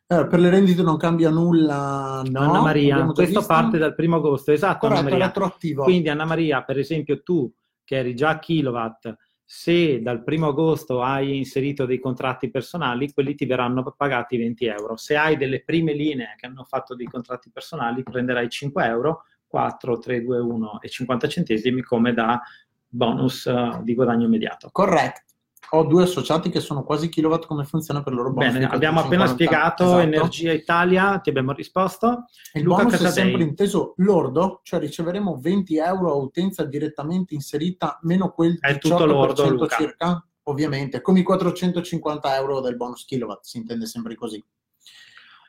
Eh, 0.06 0.28
per 0.28 0.40
le 0.40 0.50
rendite 0.50 0.82
non 0.82 0.98
cambia 0.98 1.30
nulla, 1.30 2.22
no? 2.30 2.40
Anna 2.42 2.62
Maria, 2.62 3.02
questo 3.06 3.40
visto? 3.40 3.46
parte 3.46 3.78
dal 3.78 3.96
primo 3.96 4.18
agosto, 4.18 4.52
esatto. 4.52 4.88
Corretto, 4.88 5.08
Anna 5.08 5.32
Maria. 5.34 5.84
Quindi 5.84 6.10
Anna 6.10 6.26
Maria, 6.26 6.64
per 6.64 6.78
esempio 6.78 7.24
tu 7.24 7.50
che 7.86 7.96
eri 7.96 8.14
già 8.14 8.38
kilowatt, 8.38 9.16
se 9.54 10.02
dal 10.02 10.24
primo 10.24 10.48
agosto 10.48 11.02
hai 11.02 11.36
inserito 11.36 11.86
dei 11.86 12.00
contratti 12.00 12.50
personali, 12.50 13.12
quelli 13.12 13.36
ti 13.36 13.46
verranno 13.46 13.84
pagati 13.98 14.38
20 14.38 14.66
euro. 14.66 14.96
Se 14.96 15.18
hai 15.18 15.36
delle 15.36 15.62
prime 15.62 15.92
linee 15.92 16.36
che 16.38 16.46
hanno 16.46 16.64
fatto 16.64 16.96
dei 16.96 17.06
contratti 17.06 17.52
personali, 17.52 18.02
prenderai 18.02 18.48
5 18.48 18.86
euro, 18.86 19.26
4, 19.48 19.98
3, 19.98 20.24
2, 20.24 20.40
1 20.40 20.82
e 20.82 20.88
50 20.88 21.28
centesimi 21.28 21.82
come 21.82 22.14
da 22.14 22.42
bonus 22.88 23.44
uh, 23.44 23.84
di 23.84 23.94
guadagno 23.94 24.26
immediato. 24.26 24.70
Corretto 24.72 25.31
ho 25.74 25.84
due 25.86 26.04
associati 26.04 26.50
che 26.50 26.60
sono 26.60 26.84
quasi 26.84 27.10
kilowatt, 27.10 27.46
come 27.46 27.64
funziona 27.64 28.04
per 28.04 28.14
loro 28.14 28.32
bonus? 28.32 28.54
Bene, 28.54 28.68
abbiamo 28.68 29.00
appena 29.00 29.28
spiegato 29.28 29.84
esatto. 29.84 30.00
Energia 30.00 30.52
Italia, 30.52 31.20
ti 31.20 31.30
abbiamo 31.30 31.54
risposto. 31.54 32.26
Il 32.54 32.64
Luca 32.64 32.84
bonus 32.84 33.02
è 33.02 33.10
sempre 33.10 33.44
inteso 33.44 33.94
lordo, 33.98 34.62
cioè 34.64 34.80
riceveremo 34.80 35.40
20 35.40 35.78
euro 35.78 36.12
a 36.12 36.16
utenza 36.16 36.64
direttamente 36.66 37.34
inserita, 37.34 38.00
meno 38.04 38.32
quel 38.32 38.54
18% 38.54 38.60
è 38.62 38.78
tutto 38.78 39.06
lordo, 39.06 39.50
Luca. 39.50 39.76
circa? 39.76 40.26
ovviamente, 40.44 41.02
come 41.02 41.20
i 41.20 41.24
450 41.24 42.36
euro 42.36 42.62
del 42.62 42.76
bonus 42.76 43.06
kilowatt, 43.06 43.44
si 43.44 43.58
intende 43.58 43.86
sempre 43.86 44.16
così. 44.16 44.44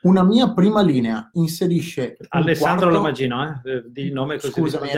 Una 0.03 0.23
mia 0.23 0.53
prima 0.53 0.81
linea 0.81 1.29
inserisce... 1.33 2.17
Alessandro 2.29 2.87
quarto... 2.87 2.97
Lomagino, 2.97 3.61
eh? 3.63 3.83
di 3.87 4.11
nome 4.11 4.37
così 4.37 4.51
Scusami, 4.51 4.89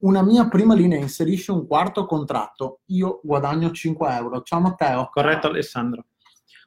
una 0.00 0.22
mia 0.22 0.48
prima 0.48 0.74
linea 0.74 0.98
inserisce 0.98 1.52
un 1.52 1.66
quarto 1.66 2.06
contratto, 2.06 2.80
io 2.86 3.20
guadagno 3.22 3.70
5 3.70 4.14
euro. 4.14 4.42
Ciao 4.42 4.60
Matteo. 4.60 5.08
Corretto 5.10 5.48
Alessandro. 5.48 6.06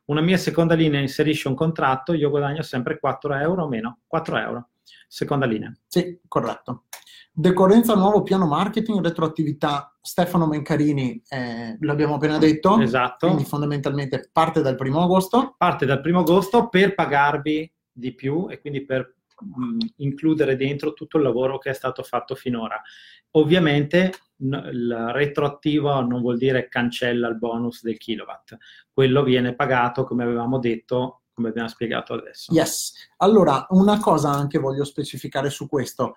Una 0.05 0.21
mia 0.21 0.38
seconda 0.38 0.75
linea 0.75 0.99
inserisce 0.99 1.47
un 1.47 1.55
contratto, 1.55 2.13
io 2.13 2.29
guadagno 2.29 2.61
sempre 2.61 2.99
4 2.99 3.36
euro 3.36 3.63
o 3.63 3.67
meno. 3.67 3.99
4 4.05 4.38
euro. 4.38 4.69
Seconda 5.07 5.45
linea. 5.45 5.73
Sì, 5.88 6.19
corretto. 6.27 6.86
Decorrenza 7.31 7.95
nuovo 7.95 8.21
piano 8.21 8.45
marketing, 8.45 9.01
retroattività 9.01 9.97
Stefano 9.99 10.45
Mencarini, 10.45 11.19
eh, 11.29 11.77
l'abbiamo 11.79 12.15
appena 12.15 12.38
detto. 12.38 12.79
Esatto. 12.79 13.27
Quindi 13.27 13.45
fondamentalmente 13.45 14.29
parte 14.31 14.61
dal 14.61 14.75
primo 14.75 15.01
agosto. 15.01 15.55
Parte 15.57 15.88
dal 15.88 16.01
primo 16.01 16.19
agosto 16.19 16.67
per 16.67 16.93
pagarvi 16.93 17.71
di 17.91 18.13
più 18.13 18.47
e 18.49 18.59
quindi 18.59 18.86
per 18.86 19.15
mh, 19.39 19.77
includere 19.97 20.55
dentro 20.55 20.93
tutto 20.93 21.17
il 21.17 21.23
lavoro 21.23 21.57
che 21.57 21.69
è 21.69 21.73
stato 21.73 22.03
fatto 22.03 22.36
finora. 22.36 22.81
Ovviamente 23.31 24.13
n- 24.38 24.69
il 24.71 25.09
retroattivo 25.11 26.01
non 26.01 26.21
vuol 26.21 26.38
dire 26.38 26.67
cancella 26.67 27.27
il 27.27 27.38
bonus 27.38 27.81
del 27.81 27.97
kilowatt, 27.97 28.57
quello 28.91 29.23
viene 29.23 29.55
pagato 29.55 30.03
come 30.03 30.23
avevamo 30.23 30.59
detto 30.59 31.19
come 31.34 31.49
abbiamo 31.49 31.67
spiegato 31.67 32.13
adesso. 32.13 32.53
Yes. 32.53 33.09
Allora, 33.17 33.65
una 33.69 33.99
cosa 33.99 34.29
anche 34.29 34.59
voglio 34.59 34.84
specificare 34.84 35.49
su 35.49 35.67
questo 35.67 36.13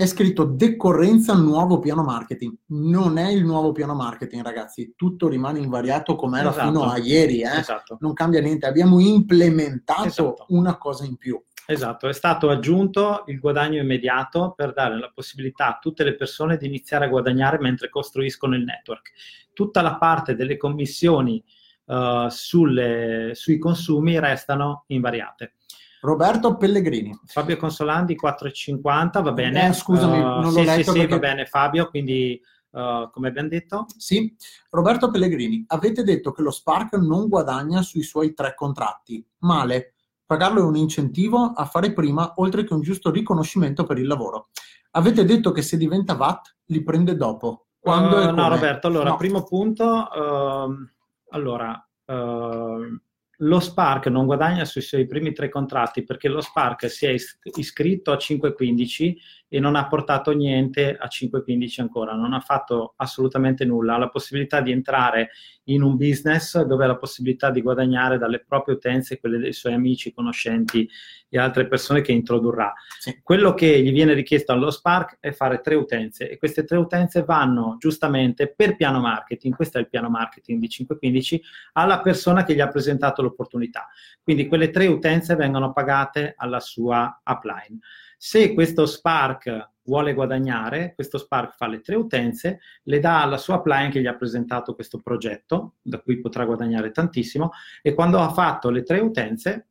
è 0.00 0.06
scritto 0.06 0.44
decorrenza 0.44 1.34
nuovo 1.34 1.78
piano 1.78 2.02
marketing. 2.02 2.56
Non 2.68 3.18
è 3.18 3.28
il 3.28 3.44
nuovo 3.44 3.72
piano 3.72 3.94
marketing, 3.94 4.42
ragazzi. 4.42 4.94
Tutto 4.96 5.28
rimane 5.28 5.58
invariato 5.58 6.16
come 6.16 6.40
era 6.40 6.48
esatto. 6.48 6.66
fino 6.66 6.84
a 6.84 6.96
ieri. 6.96 7.42
Eh? 7.42 7.58
Esatto. 7.58 7.98
Non 8.00 8.14
cambia 8.14 8.40
niente. 8.40 8.64
Abbiamo 8.64 8.98
implementato 8.98 10.06
esatto. 10.06 10.46
una 10.48 10.78
cosa 10.78 11.04
in 11.04 11.16
più. 11.18 11.38
Esatto, 11.72 12.08
è 12.08 12.12
stato 12.12 12.50
aggiunto 12.50 13.22
il 13.28 13.38
guadagno 13.38 13.80
immediato 13.80 14.54
per 14.56 14.72
dare 14.72 14.98
la 14.98 15.10
possibilità 15.14 15.68
a 15.68 15.78
tutte 15.80 16.02
le 16.02 16.16
persone 16.16 16.56
di 16.56 16.66
iniziare 16.66 17.04
a 17.04 17.08
guadagnare 17.08 17.60
mentre 17.60 17.88
costruiscono 17.88 18.56
il 18.56 18.64
network. 18.64 19.12
Tutta 19.52 19.80
la 19.80 19.96
parte 19.96 20.34
delle 20.34 20.56
commissioni 20.56 21.42
uh, 21.84 22.28
sulle, 22.28 23.32
sui 23.34 23.58
consumi 23.58 24.18
restano 24.18 24.84
invariate. 24.88 25.54
Roberto 26.00 26.56
Pellegrini. 26.56 27.16
Fabio 27.26 27.56
Consolandi 27.56 28.16
4,50, 28.20 29.22
va 29.22 29.32
bene. 29.32 29.68
Eh, 29.68 29.72
scusami, 29.72 30.18
uh, 30.18 30.22
non 30.22 30.42
l'ho 30.42 30.50
sì, 30.50 30.64
letto 30.64 30.92
sì, 30.92 30.98
perché... 30.98 31.00
sì, 31.00 31.06
va 31.06 31.18
bene 31.18 31.46
Fabio, 31.46 31.88
quindi 31.88 32.40
uh, 32.70 33.10
come 33.10 33.28
abbiamo 33.28 33.48
detto. 33.48 33.86
Sì, 33.96 34.34
Roberto 34.70 35.08
Pellegrini, 35.10 35.62
avete 35.68 36.02
detto 36.02 36.32
che 36.32 36.42
lo 36.42 36.50
Spark 36.50 36.94
non 36.94 37.28
guadagna 37.28 37.82
sui 37.82 38.02
suoi 38.02 38.34
tre 38.34 38.54
contratti. 38.56 39.24
Male, 39.40 39.94
pagarlo 40.30 40.60
è 40.60 40.64
un 40.64 40.76
incentivo 40.76 41.54
a 41.56 41.64
fare 41.64 41.92
prima, 41.92 42.34
oltre 42.36 42.62
che 42.62 42.72
un 42.72 42.82
giusto 42.82 43.10
riconoscimento 43.10 43.82
per 43.82 43.98
il 43.98 44.06
lavoro. 44.06 44.50
Avete 44.92 45.24
detto 45.24 45.50
che 45.50 45.60
se 45.60 45.76
diventa 45.76 46.14
VAT 46.14 46.54
li 46.66 46.84
prende 46.84 47.16
dopo. 47.16 47.66
Quando 47.80 48.16
uh, 48.16 48.32
no, 48.32 48.48
Roberto, 48.48 48.86
allora, 48.86 49.10
no. 49.10 49.16
primo 49.16 49.42
punto, 49.42 49.84
uh, 49.84 50.88
allora, 51.30 51.84
uh, 52.04 53.00
lo 53.38 53.58
Spark 53.58 54.06
non 54.06 54.26
guadagna 54.26 54.64
sui 54.64 54.82
suoi 54.82 55.04
primi 55.08 55.32
tre 55.32 55.48
contratti 55.48 56.04
perché 56.04 56.28
lo 56.28 56.40
Spark 56.40 56.88
si 56.88 57.06
è 57.06 57.14
iscritto 57.56 58.12
a 58.12 58.16
515 58.16 59.18
e 59.52 59.58
non 59.58 59.74
ha 59.74 59.88
portato 59.88 60.30
niente 60.30 60.96
a 60.96 61.08
515 61.08 61.80
ancora, 61.80 62.14
non 62.14 62.32
ha 62.32 62.40
fatto 62.40 62.94
assolutamente 62.96 63.64
nulla, 63.64 63.96
ha 63.96 63.98
la 63.98 64.08
possibilità 64.08 64.60
di 64.60 64.70
entrare 64.70 65.30
in 65.64 65.82
un 65.82 65.96
business 65.96 66.62
dove 66.62 66.84
ha 66.84 66.86
la 66.86 66.96
possibilità 66.96 67.50
di 67.50 67.60
guadagnare 67.60 68.16
dalle 68.16 68.44
proprie 68.46 68.76
utenze, 68.76 69.18
quelle 69.18 69.38
dei 69.38 69.52
suoi 69.52 69.72
amici, 69.72 70.12
conoscenti 70.12 70.88
e 71.28 71.38
altre 71.38 71.66
persone 71.66 72.00
che 72.00 72.12
introdurrà. 72.12 72.72
Sì. 72.98 73.20
Quello 73.22 73.52
che 73.54 73.82
gli 73.82 73.90
viene 73.90 74.14
richiesto 74.14 74.52
allo 74.52 74.70
Spark 74.70 75.18
è 75.18 75.32
fare 75.32 75.60
tre 75.60 75.74
utenze 75.74 76.30
e 76.30 76.38
queste 76.38 76.62
tre 76.62 76.76
utenze 76.76 77.24
vanno 77.24 77.76
giustamente 77.78 78.52
per 78.54 78.76
piano 78.76 79.00
marketing, 79.00 79.56
questo 79.56 79.78
è 79.78 79.80
il 79.80 79.88
piano 79.88 80.08
marketing 80.08 80.60
di 80.60 80.68
515, 80.68 81.42
alla 81.72 82.00
persona 82.00 82.44
che 82.44 82.54
gli 82.54 82.60
ha 82.60 82.68
presentato 82.68 83.20
l'opportunità. 83.20 83.88
Quindi 84.22 84.46
quelle 84.46 84.70
tre 84.70 84.86
utenze 84.86 85.34
vengono 85.34 85.72
pagate 85.72 86.34
alla 86.36 86.60
sua 86.60 87.20
upline. 87.24 87.78
Se 88.22 88.52
questo 88.52 88.84
Spark 88.84 89.70
vuole 89.84 90.12
guadagnare, 90.12 90.92
questo 90.94 91.16
Spark 91.16 91.56
fa 91.56 91.66
le 91.66 91.80
tre 91.80 91.94
utenze, 91.94 92.60
le 92.82 93.00
dà 93.00 93.22
alla 93.22 93.38
sua 93.38 93.56
upline 93.56 93.88
che 93.88 94.02
gli 94.02 94.06
ha 94.06 94.14
presentato 94.14 94.74
questo 94.74 95.00
progetto, 95.00 95.76
da 95.80 96.00
cui 96.00 96.20
potrà 96.20 96.44
guadagnare 96.44 96.90
tantissimo, 96.90 97.52
e 97.80 97.94
quando 97.94 98.18
ha 98.18 98.28
fatto 98.30 98.68
le 98.68 98.82
tre 98.82 99.00
utenze, 99.00 99.68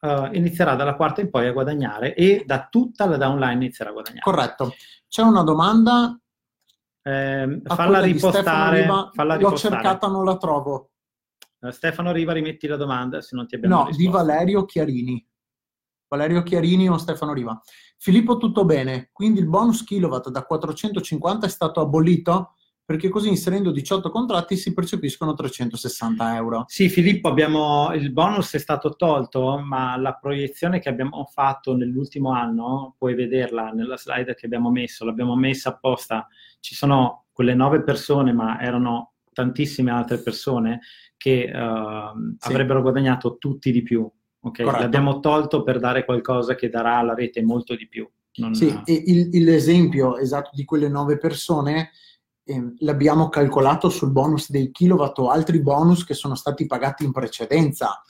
uh, 0.00 0.34
inizierà 0.34 0.74
dalla 0.74 0.96
quarta 0.96 1.20
in 1.20 1.30
poi 1.30 1.46
a 1.46 1.52
guadagnare 1.52 2.16
e 2.16 2.42
da 2.44 2.66
tutta 2.68 3.06
la 3.06 3.16
downline 3.16 3.54
inizierà 3.54 3.90
a 3.90 3.92
guadagnare. 3.92 4.22
Corretto. 4.24 4.74
C'è 5.06 5.22
una 5.22 5.44
domanda. 5.44 6.18
Eh, 7.02 7.60
falla 7.66 8.00
ripostare. 8.00 8.80
Riva, 8.80 9.10
falla 9.12 9.36
l'ho 9.36 9.56
cercata, 9.56 10.08
non 10.08 10.24
la 10.24 10.36
trovo. 10.38 10.90
Uh, 11.60 11.70
Stefano 11.70 12.10
Riva, 12.10 12.32
rimetti 12.32 12.66
la 12.66 12.76
domanda 12.76 13.20
se 13.20 13.36
non 13.36 13.46
ti 13.46 13.54
abbiamo 13.54 13.76
no, 13.76 13.86
risposto. 13.86 14.02
di 14.02 14.12
Valerio 14.12 14.64
Chiarini. 14.64 15.24
Valerio 16.08 16.42
Chiarini 16.42 16.88
o 16.88 16.96
Stefano 16.96 17.32
Riva. 17.32 17.60
Filippo, 17.98 18.36
tutto 18.36 18.64
bene, 18.64 19.10
quindi 19.12 19.40
il 19.40 19.48
bonus 19.48 19.82
kilowatt 19.82 20.28
da 20.28 20.44
450 20.44 21.46
è 21.46 21.48
stato 21.48 21.80
abolito? 21.80 22.52
Perché 22.84 23.08
così 23.08 23.28
inserendo 23.28 23.72
18 23.72 24.10
contratti 24.10 24.56
si 24.56 24.72
percepiscono 24.72 25.34
360 25.34 26.36
euro. 26.36 26.64
Sì, 26.68 26.88
Filippo, 26.88 27.26
abbiamo, 27.26 27.92
il 27.94 28.12
bonus 28.12 28.54
è 28.54 28.58
stato 28.58 28.94
tolto, 28.94 29.58
ma 29.58 29.96
la 29.96 30.14
proiezione 30.14 30.78
che 30.78 30.88
abbiamo 30.88 31.24
fatto 31.24 31.74
nell'ultimo 31.74 32.30
anno, 32.30 32.94
puoi 32.96 33.14
vederla 33.14 33.70
nella 33.70 33.96
slide 33.96 34.36
che 34.36 34.46
abbiamo 34.46 34.70
messo, 34.70 35.04
l'abbiamo 35.04 35.34
messa 35.34 35.70
apposta. 35.70 36.28
Ci 36.60 36.76
sono 36.76 37.24
quelle 37.32 37.54
nove 37.54 37.82
persone, 37.82 38.32
ma 38.32 38.60
erano 38.60 39.14
tantissime 39.32 39.90
altre 39.90 40.22
persone 40.22 40.80
che 41.16 41.50
uh, 41.52 42.36
sì. 42.38 42.48
avrebbero 42.52 42.82
guadagnato 42.82 43.36
tutti 43.36 43.72
di 43.72 43.82
più 43.82 44.08
Ok, 44.46 44.62
Corretto. 44.62 44.82
l'abbiamo 44.82 45.18
tolto 45.18 45.64
per 45.64 45.80
dare 45.80 46.04
qualcosa 46.04 46.54
che 46.54 46.68
darà 46.68 46.98
alla 46.98 47.14
rete 47.14 47.42
molto 47.42 47.74
di 47.74 47.88
più. 47.88 48.08
Non... 48.34 48.54
Sì, 48.54 48.66
il, 48.84 49.30
il, 49.32 49.44
l'esempio 49.44 50.16
esatto 50.18 50.50
di 50.52 50.64
quelle 50.64 50.88
nove 50.88 51.18
persone 51.18 51.90
eh, 52.44 52.74
l'abbiamo 52.78 53.28
calcolato 53.28 53.88
sul 53.88 54.12
bonus 54.12 54.50
dei 54.50 54.70
kilowatt 54.70 55.18
o 55.18 55.30
altri 55.30 55.60
bonus 55.60 56.04
che 56.04 56.14
sono 56.14 56.36
stati 56.36 56.66
pagati 56.66 57.02
in 57.02 57.10
precedenza. 57.10 58.00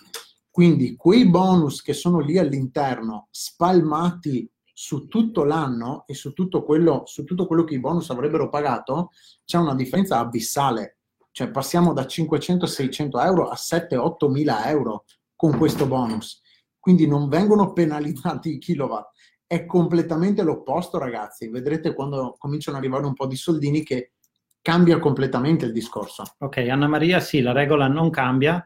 Quindi 0.51 0.95
quei 0.95 1.27
bonus 1.27 1.81
che 1.81 1.95
sono 1.95 2.19
lì 2.19 2.37
all'interno, 2.37 3.29
spalmati 3.31 4.51
su 4.75 5.07
tutto 5.07 5.43
l'anno 5.45 6.05
e 6.07 6.13
su 6.13 6.35
tutto 6.35 6.65
quello, 6.65 7.05
su 7.07 7.25
tutto 7.25 7.47
quello 7.47 7.65
che 7.65 7.75
i 7.75 7.81
bonus 7.81 8.11
avrebbero 8.11 8.51
pagato, 8.51 9.11
c'è 9.47 9.57
una 9.57 9.75
differenza 9.75 10.19
abissale. 10.19 10.99
Cioè 11.31 11.51
passiamo 11.51 11.95
da 11.95 12.03
500-600 12.03 13.25
euro 13.25 13.49
a 13.49 13.55
7-8 13.55 14.31
mila 14.31 14.69
euro 14.69 15.05
con 15.37 15.57
questo 15.57 15.87
bonus. 15.87 16.43
Quindi 16.81 17.07
non 17.07 17.29
vengono 17.29 17.73
penalizzati 17.73 18.55
i 18.55 18.59
kilowatt. 18.59 19.11
È 19.47 19.67
completamente 19.67 20.43
l'opposto, 20.43 20.99
ragazzi. 20.99 21.49
Vedrete 21.49 21.95
quando 21.95 22.35
cominciano 22.39 22.77
ad 22.77 22.83
arrivare 22.83 23.07
un 23.07 23.15
po' 23.15 23.27
di 23.27 23.37
soldini 23.37 23.83
che 23.85 24.13
cambia 24.63 24.99
completamente 24.99 25.67
il 25.67 25.73
discorso. 25.73 26.25
Ok, 26.39 26.57
Anna 26.57 26.89
Maria, 26.89 27.21
sì, 27.21 27.41
la 27.41 27.53
regola 27.53 27.87
non 27.87 28.11
cambia. 28.11 28.57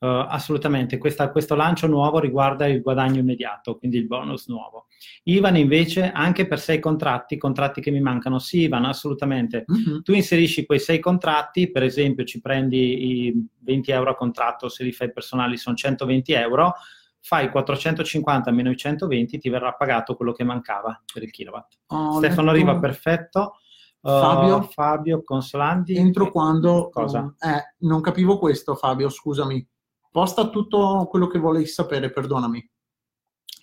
Uh, 0.00 0.26
assolutamente, 0.28 0.98
Questa, 0.98 1.30
questo 1.30 1.54
lancio 1.54 1.86
nuovo 1.86 2.18
riguarda 2.18 2.66
il 2.66 2.82
guadagno 2.82 3.20
immediato, 3.20 3.78
quindi 3.78 3.96
il 3.96 4.06
bonus 4.06 4.46
nuovo. 4.48 4.87
Ivan 5.24 5.56
invece, 5.56 6.10
anche 6.10 6.46
per 6.46 6.58
sei 6.58 6.80
contratti, 6.80 7.36
contratti 7.36 7.80
che 7.80 7.90
mi 7.90 8.00
mancano, 8.00 8.38
sì 8.38 8.62
Ivan, 8.62 8.84
assolutamente. 8.84 9.64
Mm-hmm. 9.70 10.00
Tu 10.02 10.12
inserisci 10.12 10.66
quei 10.66 10.78
sei 10.78 11.00
contratti, 11.00 11.70
per 11.70 11.82
esempio 11.82 12.24
ci 12.24 12.40
prendi 12.40 13.26
i 13.26 13.46
20 13.60 13.90
euro 13.90 14.10
a 14.10 14.14
contratto, 14.14 14.68
se 14.68 14.84
li 14.84 14.92
fai 14.92 15.12
personali 15.12 15.56
sono 15.56 15.76
120 15.76 16.32
euro, 16.32 16.74
fai 17.20 17.50
450 17.50 18.50
meno 18.50 18.70
i 18.70 18.76
120, 18.76 19.38
ti 19.38 19.48
verrà 19.48 19.72
pagato 19.72 20.14
quello 20.14 20.32
che 20.32 20.44
mancava 20.44 21.02
per 21.12 21.22
il 21.22 21.30
kilowatt. 21.30 21.78
Oh, 21.88 22.16
Stefano 22.18 22.52
Riva, 22.52 22.78
perfetto. 22.78 23.56
Uh, 24.00 24.10
Fabio, 24.10 24.62
Fabio 24.62 25.22
Consolandi. 25.22 25.96
Entro 25.96 26.30
quando... 26.30 26.88
Cosa? 26.90 27.34
Eh, 27.38 27.74
non 27.86 28.00
capivo 28.00 28.38
questo, 28.38 28.74
Fabio, 28.74 29.08
scusami. 29.08 29.66
Posta 30.10 30.48
tutto 30.48 31.06
quello 31.10 31.26
che 31.26 31.38
volevi 31.38 31.66
sapere, 31.66 32.10
perdonami. 32.10 32.70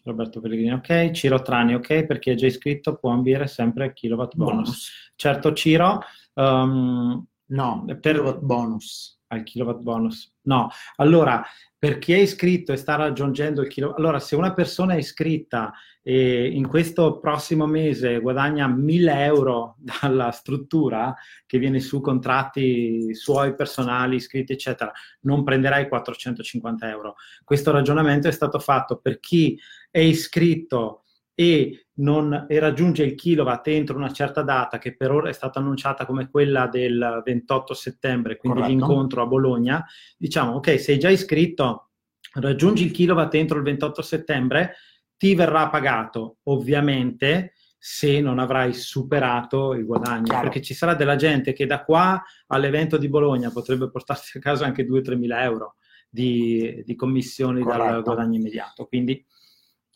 Roberto 0.05 0.39
Pellegrini, 0.39 0.73
ok. 0.73 1.11
Ciro 1.11 1.41
Trani, 1.41 1.73
ok, 1.73 2.05
per 2.05 2.19
chi 2.19 2.29
è 2.29 2.35
già 2.35 2.45
iscritto 2.45 2.95
può 2.95 3.11
ambire 3.11 3.47
sempre 3.47 3.91
kilowatt 3.93 4.35
bonus. 4.35 4.53
bonus. 4.53 5.11
Certo, 5.15 5.53
Ciro. 5.53 6.01
Um, 6.33 7.25
no, 7.47 7.85
per... 7.85 7.99
kilowatt 7.99 8.39
bonus. 8.39 9.19
Al 9.27 9.43
kilowatt 9.43 9.79
bonus. 9.79 10.31
No, 10.43 10.69
allora, 10.97 11.43
per 11.77 11.97
chi 11.97 12.13
è 12.13 12.17
iscritto 12.17 12.71
e 12.71 12.77
sta 12.77 12.95
raggiungendo 12.95 13.61
il 13.61 13.67
chilometro, 13.67 14.01
allora 14.01 14.19
se 14.19 14.35
una 14.35 14.53
persona 14.53 14.93
è 14.93 14.97
iscritta 14.97 15.73
e 16.07 16.47
in 16.47 16.67
questo 16.67 17.17
prossimo 17.17 17.65
mese 17.65 18.19
guadagna 18.19 18.67
1000 18.67 19.23
euro 19.23 19.75
dalla 20.01 20.29
struttura 20.29 21.15
che 21.47 21.57
viene 21.57 21.79
su 21.79 21.99
contratti 21.99 23.15
suoi 23.15 23.55
personali, 23.55 24.17
iscritti, 24.17 24.53
eccetera, 24.53 24.91
non 25.21 25.43
prenderai 25.43 25.87
450 25.87 26.89
euro. 26.89 27.15
Questo 27.43 27.71
ragionamento 27.71 28.27
è 28.27 28.31
stato 28.31 28.59
fatto 28.59 28.97
per 28.97 29.19
chi 29.19 29.59
è 29.95 29.99
iscritto 29.99 31.05
e, 31.33 31.87
non, 31.99 32.47
e, 32.49 32.59
raggiunge 32.59 33.05
il 33.05 33.15
kilowatt 33.15 33.65
entro 33.69 33.95
una 33.95 34.11
certa 34.11 34.41
data 34.41 34.77
che 34.77 34.93
per 34.93 35.09
ora 35.09 35.29
è 35.29 35.31
stata 35.31 35.59
annunciata 35.59 36.05
come 36.05 36.29
quella 36.29 36.67
del 36.67 37.21
28 37.23 37.73
settembre, 37.73 38.35
quindi 38.35 38.59
Corretto. 38.59 38.77
l'incontro 38.77 39.21
a 39.21 39.25
Bologna, 39.25 39.85
diciamo 40.17 40.55
ok, 40.55 40.77
sei 40.81 40.99
già 40.99 41.09
iscritto, 41.09 41.91
raggiungi 42.33 42.83
il 42.83 42.91
kilowatt 42.91 43.35
entro 43.35 43.57
il 43.57 43.63
28 43.63 44.01
settembre, 44.01 44.75
ti 45.15 45.33
verrà 45.33 45.69
pagato 45.69 46.39
ovviamente 46.43 47.53
se 47.77 48.19
non 48.19 48.39
avrai 48.39 48.73
superato 48.73 49.71
il 49.75 49.85
guadagno, 49.85 50.25
Chiaro. 50.25 50.41
perché 50.41 50.61
ci 50.61 50.73
sarà 50.73 50.93
della 50.93 51.15
gente 51.15 51.53
che 51.53 51.65
da 51.65 51.85
qua 51.85 52.21
all'evento 52.47 52.97
di 52.97 53.07
Bologna 53.07 53.49
potrebbe 53.49 53.89
portarsi 53.89 54.39
a 54.39 54.41
casa 54.41 54.65
anche 54.65 54.85
2-3 54.85 55.15
mila 55.15 55.41
euro 55.41 55.75
di, 56.09 56.83
di 56.85 56.95
commissioni 56.95 57.61
Corretto. 57.61 57.91
dal 57.91 58.03
guadagno 58.03 58.35
immediato. 58.35 58.87
Quindi 58.87 59.25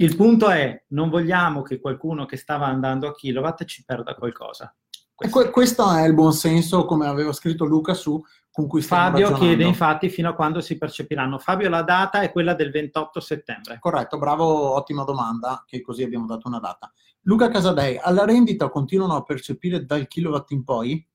il 0.02 0.16
punto 0.16 0.50
è, 0.50 0.86
non 0.90 1.10
vogliamo 1.10 1.62
che 1.62 1.80
qualcuno 1.80 2.26
che 2.26 2.38
stava 2.38 2.68
andando 2.68 3.08
a 3.08 3.14
kilowatt 3.14 3.66
ci 3.66 3.84
perda 3.84 4.16
qualcosa. 4.16 4.74
Questo, 5.14 5.50
questo 5.50 5.94
è 5.94 6.08
il 6.08 6.14
buon 6.14 6.32
senso, 6.32 6.86
come 6.86 7.06
aveva 7.06 7.34
scritto 7.34 7.66
Luca 7.66 7.94
su 7.94 8.22
con 8.50 8.68
cui 8.68 8.82
Fabio 8.82 9.30
ragionando. 9.30 9.46
chiede 9.46 9.64
infatti 9.66 10.10
fino 10.10 10.30
a 10.30 10.34
quando 10.34 10.62
si 10.62 10.78
percepiranno. 10.78 11.38
Fabio, 11.38 11.70
la 11.70 11.82
data 11.82 12.22
è 12.22 12.32
quella 12.32 12.54
del 12.54 12.72
28 12.72 13.20
settembre. 13.20 13.78
Corretto, 13.80 14.18
bravo, 14.18 14.74
ottima 14.76 15.04
domanda, 15.04 15.64
che 15.68 15.82
così 15.82 16.04
abbiamo 16.04 16.26
dato 16.26 16.48
una 16.48 16.60
data. 16.60 16.92
Luca 17.24 17.50
Casadei, 17.50 18.00
alla 18.02 18.24
rendita 18.24 18.70
continuano 18.70 19.16
a 19.16 19.24
percepire 19.24 19.86
dal 19.86 20.08
kilowatt 20.08 20.52
in 20.52 20.64
poi? 20.64 21.06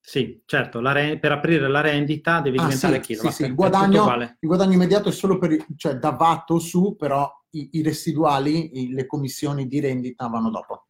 Sì, 0.00 0.42
certo, 0.44 0.80
re- 0.80 1.18
per 1.20 1.30
aprire 1.30 1.68
la 1.68 1.80
rendita 1.80 2.40
devi 2.40 2.58
ah, 2.58 2.64
diventare 2.64 2.94
sì, 2.96 3.00
kilowatt. 3.00 3.34
Sì, 3.34 3.42
sì. 3.44 3.48
Il, 3.48 3.54
guadagno, 3.54 4.14
il 4.20 4.48
guadagno 4.48 4.72
immediato 4.72 5.08
è 5.08 5.12
solo 5.12 5.38
per, 5.38 5.64
cioè 5.76 5.94
da 5.94 6.10
vatto 6.10 6.58
su, 6.58 6.96
però 6.96 7.30
i, 7.52 7.70
i 7.72 7.82
residuali, 7.82 8.82
i, 8.82 8.92
le 8.92 9.06
commissioni 9.06 9.66
di 9.66 9.80
rendita 9.80 10.26
vanno 10.28 10.50
dopo. 10.50 10.86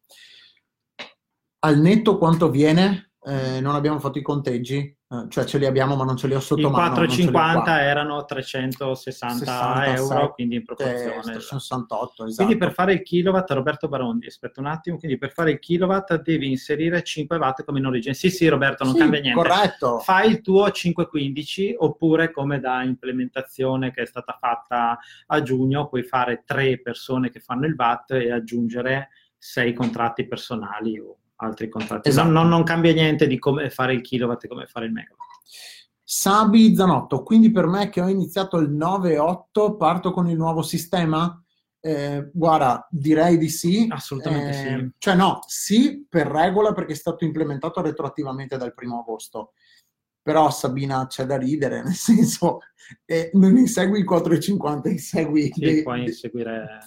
Al 1.59 1.79
netto 1.79 2.17
quanto 2.17 2.49
viene? 2.49 3.13
Eh, 3.21 3.61
non 3.61 3.75
abbiamo 3.75 3.99
fatto 3.99 4.19
i 4.19 4.23
conteggi, 4.23 4.97
cioè 5.29 5.45
ce 5.45 5.57
li 5.57 5.65
abbiamo 5.65 5.95
ma 5.95 6.03
non 6.03 6.17
ce 6.17 6.27
li 6.27 6.33
ho 6.33 6.39
sotto 6.39 6.67
I 6.67 6.69
mano. 6.69 7.03
I 7.03 7.07
4,50 7.07 7.79
erano 7.79 8.25
360 8.25 8.95
67, 8.95 9.95
euro, 9.95 10.33
quindi 10.33 10.55
in 10.55 10.65
proporzione. 10.65 11.39
68, 11.39 12.25
esatto. 12.25 12.43
Quindi 12.43 12.57
per 12.57 12.73
fare 12.73 12.93
il 12.93 13.01
kilowatt, 13.01 13.51
Roberto 13.51 13.87
Barondi, 13.87 14.27
aspetta 14.27 14.59
un 14.59 14.67
attimo, 14.67 14.97
quindi 14.97 15.17
per 15.17 15.31
fare 15.31 15.51
il 15.51 15.59
kilowatt 15.59 16.21
devi 16.21 16.49
inserire 16.49 17.03
5 17.03 17.37
watt 17.37 17.63
come 17.63 17.79
in 17.79 17.85
origine. 17.85 18.13
Sì, 18.13 18.29
sì, 18.29 18.47
Roberto, 18.47 18.83
non 18.83 18.93
sì, 18.93 18.99
cambia 18.99 19.19
niente. 19.19 19.41
Corretto. 19.41 19.99
Fai 19.99 20.29
il 20.29 20.41
tuo 20.41 20.69
515 20.69 21.75
oppure 21.77 22.31
come 22.31 22.59
da 22.59 22.83
implementazione 22.83 23.91
che 23.91 24.01
è 24.01 24.05
stata 24.05 24.37
fatta 24.39 24.97
a 25.27 25.41
giugno, 25.41 25.87
puoi 25.87 26.03
fare 26.03 26.43
3 26.45 26.81
persone 26.81 27.29
che 27.29 27.39
fanno 27.39 27.65
il 27.65 27.75
watt 27.77 28.11
e 28.11 28.31
aggiungere 28.31 29.09
6 29.37 29.73
contratti 29.73 30.27
personali 30.27 30.99
o 30.99 31.17
altri 31.43 31.69
contratti. 31.69 32.09
Esatto. 32.09 32.29
Non, 32.29 32.47
non, 32.47 32.63
cambia 32.63 32.93
niente 32.93 33.27
di 33.27 33.37
come 33.37 33.69
fare 33.69 33.93
il 33.93 34.01
kilowatt 34.01 34.43
e 34.43 34.47
come 34.47 34.65
fare 34.65 34.85
il 34.85 34.91
megawatt. 34.91 35.21
Sabi 36.03 36.75
Zanotto, 36.75 37.23
quindi 37.23 37.51
per 37.51 37.65
me 37.65 37.89
che 37.89 38.01
ho 38.01 38.07
iniziato 38.07 38.57
il 38.57 38.69
9.8 38.71 39.77
parto 39.77 40.11
con 40.11 40.29
il 40.29 40.37
nuovo 40.37 40.61
sistema? 40.61 41.37
Eh, 41.79 42.29
guarda, 42.33 42.87
direi 42.89 43.37
di 43.37 43.49
sì. 43.49 43.87
Assolutamente 43.89 44.49
eh, 44.49 44.79
sì. 44.79 44.91
Cioè 44.97 45.15
no, 45.15 45.39
sì 45.47 46.05
per 46.07 46.27
regola 46.27 46.73
perché 46.73 46.93
è 46.93 46.95
stato 46.95 47.25
implementato 47.25 47.81
retroattivamente 47.81 48.57
dal 48.57 48.73
primo 48.73 48.99
agosto. 48.99 49.53
Però 50.21 50.49
Sabina 50.51 51.05
c'è 51.07 51.25
da 51.25 51.37
ridere, 51.37 51.81
nel 51.83 51.93
senso, 51.93 52.59
eh, 53.05 53.29
non 53.33 53.57
insegui 53.57 53.99
il 53.99 54.09
4,50, 54.09 54.89
insegui... 54.89 55.51
Sì, 55.53 55.83
puoi 55.83 56.03
inseguire... 56.03 56.79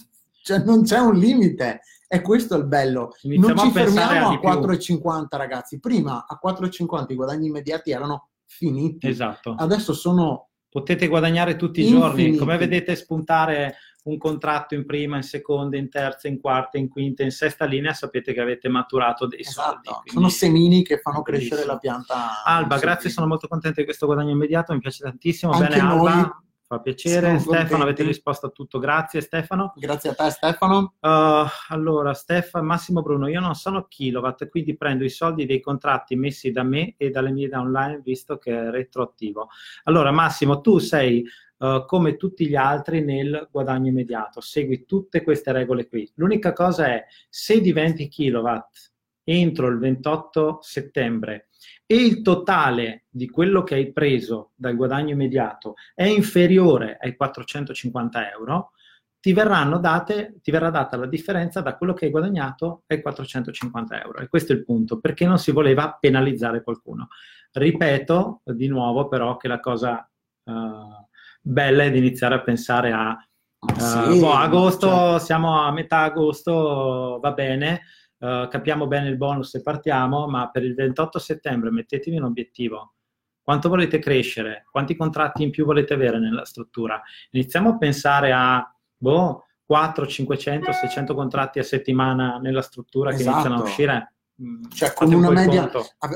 Cioè 0.43 0.63
non 0.63 0.85
c'è 0.85 0.99
un 0.99 1.17
limite. 1.17 1.81
E 2.09 2.21
questo 2.21 2.55
è 2.55 2.59
il 2.59 2.67
bello. 2.67 3.17
Iniziamo 3.23 3.63
non 3.63 3.67
ci 3.67 3.73
fermiamo 3.73 4.29
a 4.29 4.57
4,50 4.57 5.27
ragazzi. 5.31 5.81
Prima 5.81 6.27
a 6.27 6.39
4,50 6.43 7.13
i 7.13 7.15
guadagni 7.15 7.49
immediati 7.49 7.91
erano 7.91 8.29
finiti. 8.45 9.09
Esatto. 9.09 9.55
Adesso 9.57 9.93
sono... 9.93 10.49
Potete 10.69 11.09
guadagnare 11.09 11.57
tutti 11.57 11.81
i 11.81 11.85
infiniti. 11.85 12.07
giorni. 12.07 12.37
Come 12.37 12.59
vedete 12.59 12.97
spuntare 12.97 13.77
un 14.05 14.19
contratto 14.19 14.75
in 14.75 14.85
prima, 14.85 15.17
in 15.17 15.23
seconda, 15.23 15.79
in 15.79 15.89
terza, 15.89 16.29
in 16.29 16.39
quarta, 16.39 16.77
in 16.77 16.89
quinta, 16.89 17.23
in 17.23 17.31
sesta 17.31 17.65
linea, 17.65 17.95
sapete 17.95 18.35
che 18.35 18.41
avete 18.41 18.69
maturato 18.69 19.27
dei 19.27 19.41
esatto. 19.41 19.81
soldi. 19.91 20.11
Sono 20.11 20.29
semini 20.29 20.85
che 20.85 20.99
fanno 20.99 21.23
crescere 21.23 21.65
la 21.65 21.79
pianta. 21.79 22.45
Alba, 22.45 22.79
grazie, 22.79 23.09
sono 23.09 23.27
molto 23.27 23.49
contento 23.49 23.81
di 23.81 23.87
questo 23.87 24.05
guadagno 24.05 24.33
immediato, 24.33 24.75
mi 24.75 24.81
piace 24.81 25.03
tantissimo. 25.03 25.53
Anche 25.53 25.69
Bene, 25.69 25.83
noi, 25.83 26.09
Alba 26.09 26.46
Fa 26.69 26.81
piacere. 26.81 27.39
Stefano, 27.39 27.85
avete 27.85 28.03
risposto 28.03 28.47
a 28.47 28.51
tutto. 28.51 28.81
Grazie 28.81 29.21
Stefano. 29.21 29.73
Grazie 29.77 30.11
a 30.11 30.15
te 30.15 30.31
Stefano. 30.31 30.95
Uh, 30.99 31.47
allora, 31.69 32.13
Stefano, 32.13 32.65
Massimo 32.65 33.03
Bruno, 33.03 33.29
io 33.29 33.39
non 33.39 33.55
sono 33.55 33.87
kilowatt, 33.87 34.49
quindi 34.49 34.77
prendo 34.77 35.05
i 35.05 35.09
soldi 35.09 35.47
dei 35.47 35.61
contratti 35.61 36.17
messi 36.17 36.51
da 36.51 36.65
me 36.65 36.95
e 36.97 37.11
dalle 37.11 37.31
mie 37.31 37.49
downline, 37.49 38.01
visto 38.03 38.39
che 38.39 38.51
è 38.51 38.71
retroattivo. 38.71 39.49
Allora, 39.85 40.11
Massimo, 40.11 40.61
tu 40.61 40.79
sei 40.79 41.25
uh, 41.59 41.85
come 41.85 42.17
tutti 42.17 42.49
gli 42.49 42.57
altri 42.57 43.01
nel 43.01 43.47
guadagno 43.49 43.87
immediato, 43.87 44.41
segui 44.41 44.87
tutte 44.87 45.23
queste 45.23 45.53
regole 45.53 45.87
qui. 45.87 46.11
L'unica 46.15 46.53
cosa 46.53 46.87
è, 46.87 47.05
se 47.29 47.61
diventi 47.61 48.09
kilowatt 48.09 48.91
entro 49.23 49.69
il 49.69 49.79
28 49.79 50.59
settembre 50.63 51.49
e 51.87 51.95
il 51.95 52.23
totale 52.23 53.05
di 53.09 53.31
quello 53.31 53.63
che 53.63 53.77
hai 53.77 53.93
preso 53.93 54.51
dal 54.57 54.75
guadagno 54.75 55.13
immediato 55.13 55.75
è 55.95 56.05
inferiore 56.05 56.99
ai 57.01 57.15
450 57.15 58.33
euro, 58.33 58.73
ti, 59.21 59.33
date, 59.33 60.39
ti 60.41 60.51
verrà 60.51 60.71
data 60.71 60.97
la 60.97 61.07
differenza 61.07 61.61
da 61.61 61.77
quello 61.77 61.95
che 61.95 62.05
hai 62.05 62.11
guadagnato 62.11 62.83
ai 62.87 63.01
450 63.01 64.03
euro. 64.03 64.19
E 64.19 64.29
questo 64.29 64.53
è 64.53 64.57
il 64.57 64.65
punto, 64.65 65.01
perché 65.01 65.27
non 65.27 65.39
si 65.39 65.51
voleva 65.51 65.97
penalizzare 65.99 66.63
qualcuno. 66.63 67.09
Ripeto 67.53 68.43
di 68.45 68.69
nuovo 68.69 69.09
però 69.09 69.37
che 69.37 69.49
la 69.49 69.61
cosa 69.61 70.09
uh, 70.45 71.09
bella 71.41 71.85
è 71.85 71.91
di 71.91 71.99
iniziare 71.99 72.35
a 72.35 72.43
pensare 72.43 72.93
a 72.93 73.17
uh, 73.59 74.13
sì, 74.13 74.21
boh, 74.21 74.33
agosto, 74.33 74.89
cioè... 74.89 75.21
siamo 75.21 75.61
a 75.61 75.73
metà 75.73 76.03
agosto, 76.03 77.19
va 77.21 77.33
bene, 77.33 77.83
uh, 78.27 78.49
capiamo 78.49 78.87
bene 78.87 79.09
il 79.09 79.17
bonus 79.17 79.55
e 79.55 79.63
partiamo, 79.63 80.27
ma 80.27 80.51
per 80.51 80.65
il 80.65 80.75
28 80.75 81.19
settembre 81.19 81.71
mettetevi 81.71 82.17
un 82.17 82.25
obiettivo. 82.25 82.95
Quanto 83.43 83.69
volete 83.69 84.01
crescere? 84.01 84.67
Quanti 84.71 84.97
contratti 84.97 85.45
in 85.45 85.51
più 85.51 85.65
volete 85.65 85.95
avere 85.95 86.19
nella 86.19 86.45
struttura? 86.45 87.01
Iniziamo 87.31 87.71
a 87.71 87.77
pensare 87.79 88.33
a 88.33 88.77
boh, 88.97 89.45
4, 89.65 90.07
500, 90.07 90.73
600 90.73 91.15
contratti 91.15 91.61
a 91.61 91.63
settimana 91.63 92.39
nella 92.39 92.63
struttura 92.63 93.11
esatto. 93.11 93.25
che 93.25 93.31
iniziano 93.31 93.57
a 93.57 93.63
uscire. 93.63 94.15
Mm, 94.43 94.65
cioè, 94.69 94.93
con 94.93 95.13
una 95.13 95.31
media, 95.31 95.71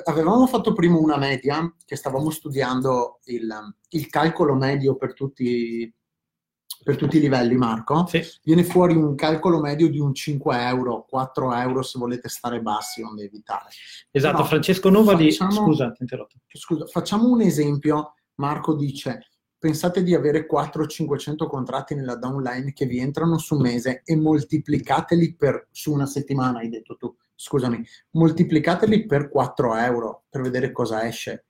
avevamo 0.05 0.47
fatto 0.47 0.73
prima 0.73 0.99
una 0.99 1.17
media 1.17 1.73
che 1.87 1.97
stavamo 1.97 2.31
studiando 2.31 3.21
il, 3.27 3.49
il 3.91 4.09
calcolo 4.09 4.55
medio 4.55 4.97
per 4.97 5.15
tutti, 5.15 5.93
per 6.83 6.97
tutti 6.97 7.19
i 7.19 7.21
livelli, 7.21 7.57
Marco, 7.57 8.07
sì. 8.07 8.23
viene 8.43 8.65
fuori 8.65 8.95
un 8.95 9.15
calcolo 9.15 9.61
medio 9.61 9.89
di 9.89 9.99
un 9.99 10.15
5 10.15 10.67
euro, 10.67 11.05
4 11.09 11.55
euro 11.55 11.83
se 11.83 11.99
volete 11.99 12.29
stare 12.29 12.61
bassi, 12.63 13.03
onde 13.03 13.25
evitare. 13.25 13.69
Esatto, 14.11 14.37
Però 14.37 14.49
Francesco 14.49 14.89
Novali, 14.89 15.31
facciamo, 15.31 15.67
scusa, 15.67 15.91
ti 15.93 16.03
interrotto. 16.03 16.37
Scusa, 16.49 16.87
facciamo 16.87 17.29
un 17.29 17.43
esempio. 17.43 18.15
Marco 18.37 18.75
dice, 18.75 19.27
pensate 19.59 20.03
di 20.03 20.15
avere 20.15 20.47
400-500 20.51 21.47
contratti 21.47 21.95
nella 21.95 22.17
downline 22.17 22.73
che 22.73 22.87
vi 22.87 22.99
entrano 22.99 23.37
su 23.37 23.57
un 23.57 23.61
mese 23.61 24.01
e 24.05 24.17
moltiplicateli 24.17 25.35
per, 25.37 25.69
su 25.71 25.93
una 25.93 26.07
settimana, 26.07 26.61
hai 26.61 26.71
detto 26.71 26.97
tu, 26.97 27.15
scusami, 27.35 27.85
moltiplicateli 28.13 29.05
per 29.05 29.29
4 29.29 29.77
euro 29.77 30.25
per 30.31 30.41
vedere 30.41 30.73
cosa 30.73 31.07
esce. 31.07 31.45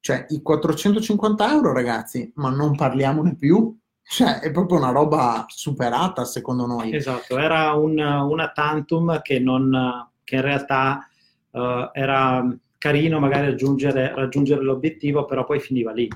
Cioè, 0.00 0.26
i 0.30 0.40
450 0.40 1.50
euro, 1.52 1.72
ragazzi, 1.72 2.30
ma 2.36 2.48
non 2.50 2.76
parliamone 2.76 3.36
più, 3.36 3.74
cioè, 4.06 4.40
è 4.40 4.50
proprio 4.50 4.78
una 4.78 4.90
roba 4.90 5.44
superata, 5.48 6.24
secondo 6.24 6.66
noi. 6.66 6.94
Esatto, 6.94 7.38
era 7.38 7.72
un, 7.72 7.98
una 7.98 8.48
tantum 8.50 9.20
che, 9.22 9.38
non, 9.38 10.08
che 10.22 10.36
in 10.36 10.42
realtà 10.42 11.08
uh, 11.50 11.88
era 11.92 12.46
carino 12.78 13.18
magari 13.18 13.46
raggiungere, 13.46 14.14
raggiungere, 14.14 14.62
l'obiettivo, 14.62 15.24
però 15.24 15.44
poi 15.44 15.58
finiva 15.58 15.92
lì. 15.92 16.08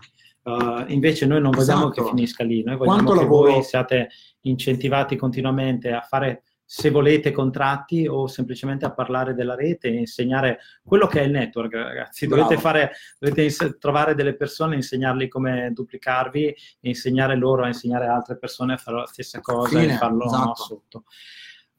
Uh, 0.42 0.84
invece 0.88 1.26
noi 1.26 1.40
non 1.40 1.50
vogliamo 1.50 1.90
esatto. 1.90 2.02
che 2.04 2.08
finisca 2.10 2.44
lì, 2.44 2.62
noi 2.62 2.76
vogliamo 2.76 2.96
Quanto 2.96 3.12
che 3.12 3.24
lavoro... 3.24 3.52
voi 3.52 3.62
siate 3.62 4.10
incentivati 4.42 5.16
continuamente 5.16 5.90
a 5.92 6.00
fare 6.00 6.42
se 6.70 6.90
volete 6.90 7.30
contratti 7.32 8.06
o 8.06 8.26
semplicemente 8.26 8.84
a 8.84 8.92
parlare 8.92 9.32
della 9.32 9.54
rete 9.54 9.88
e 9.88 10.00
insegnare 10.00 10.58
quello 10.84 11.06
che 11.06 11.22
è 11.22 11.24
il 11.24 11.30
network, 11.30 11.72
ragazzi. 11.72 12.26
Dovete, 12.26 12.58
fare, 12.58 12.92
dovete 13.18 13.40
ins- 13.40 13.78
trovare 13.78 14.14
delle 14.14 14.34
persone, 14.34 14.74
insegnarli 14.74 15.28
come 15.28 15.70
duplicarvi 15.72 16.44
e 16.44 16.54
insegnare 16.80 17.36
loro 17.36 17.64
a 17.64 17.68
insegnare 17.68 18.06
altre 18.06 18.36
persone 18.36 18.74
a 18.74 18.76
fare 18.76 18.98
la 18.98 19.06
stessa 19.06 19.40
cosa 19.40 19.78
Fine, 19.80 19.94
e 19.94 19.96
farlo 19.96 20.26
esatto. 20.26 20.62
sotto. 20.62 21.04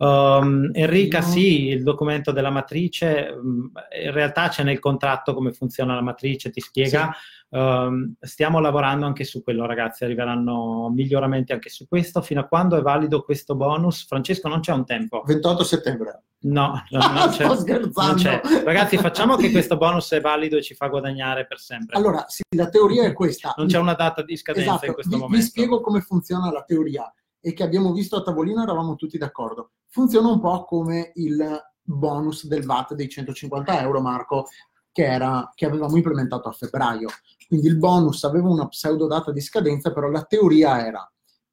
Um, 0.02 0.70
Enrica, 0.72 1.22
sì, 1.22 1.68
il 1.68 1.84
documento 1.84 2.32
della 2.32 2.50
matrice, 2.50 3.36
mm, 3.36 3.66
in 4.04 4.12
realtà 4.12 4.48
c'è 4.48 4.64
nel 4.64 4.80
contratto 4.80 5.34
come 5.34 5.52
funziona 5.52 5.94
la 5.94 6.02
matrice, 6.02 6.52
ti 6.52 6.62
spiega. 6.62 7.12
Sì. 7.14 7.38
Um, 7.58 8.14
stiamo 8.22 8.60
lavorando 8.60 9.06
anche 9.06 9.26
su 9.26 9.44
quello, 9.44 9.66
ragazzi, 9.66 10.06
arriveranno 10.06 10.90
miglioramenti 10.90 11.52
anche 11.52 11.68
su 11.68 11.86
questo. 11.86 12.22
Fino 12.22 12.40
a 12.40 12.46
quando 12.46 12.78
è 12.78 12.82
valido 12.82 13.24
questo 13.24 13.56
bonus? 13.56 14.06
Francesco, 14.06 14.48
non 14.48 14.62
c'è 14.62 14.72
un 14.72 14.86
tempo. 14.86 15.22
28 15.26 15.64
settembre. 15.66 16.24
No, 16.42 16.82
no 16.92 17.00
non, 17.12 17.30
c'è, 17.32 17.44
non, 17.92 18.16
c'è, 18.16 18.40
Ragazzi, 18.64 18.98
facciamo 18.98 19.36
che 19.36 19.52
questo 19.52 19.76
bonus 19.76 20.10
è 20.14 20.22
valido 20.22 20.56
e 20.56 20.62
ci 20.62 20.76
fa 20.76 20.88
guadagnare 20.88 21.46
per 21.46 21.60
sempre. 21.60 21.98
Allora, 21.98 22.24
sì, 22.30 22.44
la 22.56 22.70
teoria 22.70 23.04
è 23.04 23.12
questa. 23.12 23.54
Non 23.58 23.68
c'è 23.68 23.80
una 23.80 23.96
data 23.96 24.24
di 24.24 24.38
scadenza 24.38 24.70
esatto. 24.70 24.86
in 24.86 24.94
questo 24.94 25.16
vi, 25.16 25.22
momento. 25.22 25.44
Vi 25.44 25.50
spiego 25.50 25.82
come 25.82 26.00
funziona 26.00 26.50
la 26.52 26.64
teoria 26.64 27.12
e 27.42 27.54
che 27.54 27.64
abbiamo 27.64 27.92
visto 27.94 28.16
a 28.16 28.22
tavolino 28.22 28.64
eravamo 28.64 28.96
tutti 28.96 29.18
d'accordo. 29.18 29.72
Funziona 29.88 30.30
un 30.30 30.40
po' 30.40 30.66
come 30.66 31.12
il 31.16 31.62
bonus 31.82 32.46
del 32.46 32.66
VAT 32.66 32.94
dei 32.94 33.10
150 33.10 33.82
euro, 33.82 34.02
Marco, 34.02 34.48
che, 34.92 35.06
era, 35.06 35.52
che 35.56 35.66
avevamo 35.66 35.96
implementato 35.96 36.50
a 36.50 36.52
febbraio. 36.52 37.08
Quindi 37.48 37.68
il 37.68 37.78
bonus 37.78 38.24
aveva 38.24 38.50
una 38.50 38.68
pseudo 38.68 39.08
data 39.08 39.32
di 39.32 39.42
scadenza, 39.42 39.92
però 39.92 40.10
la 40.10 40.24
teoria 40.24 40.86
era 40.86 41.12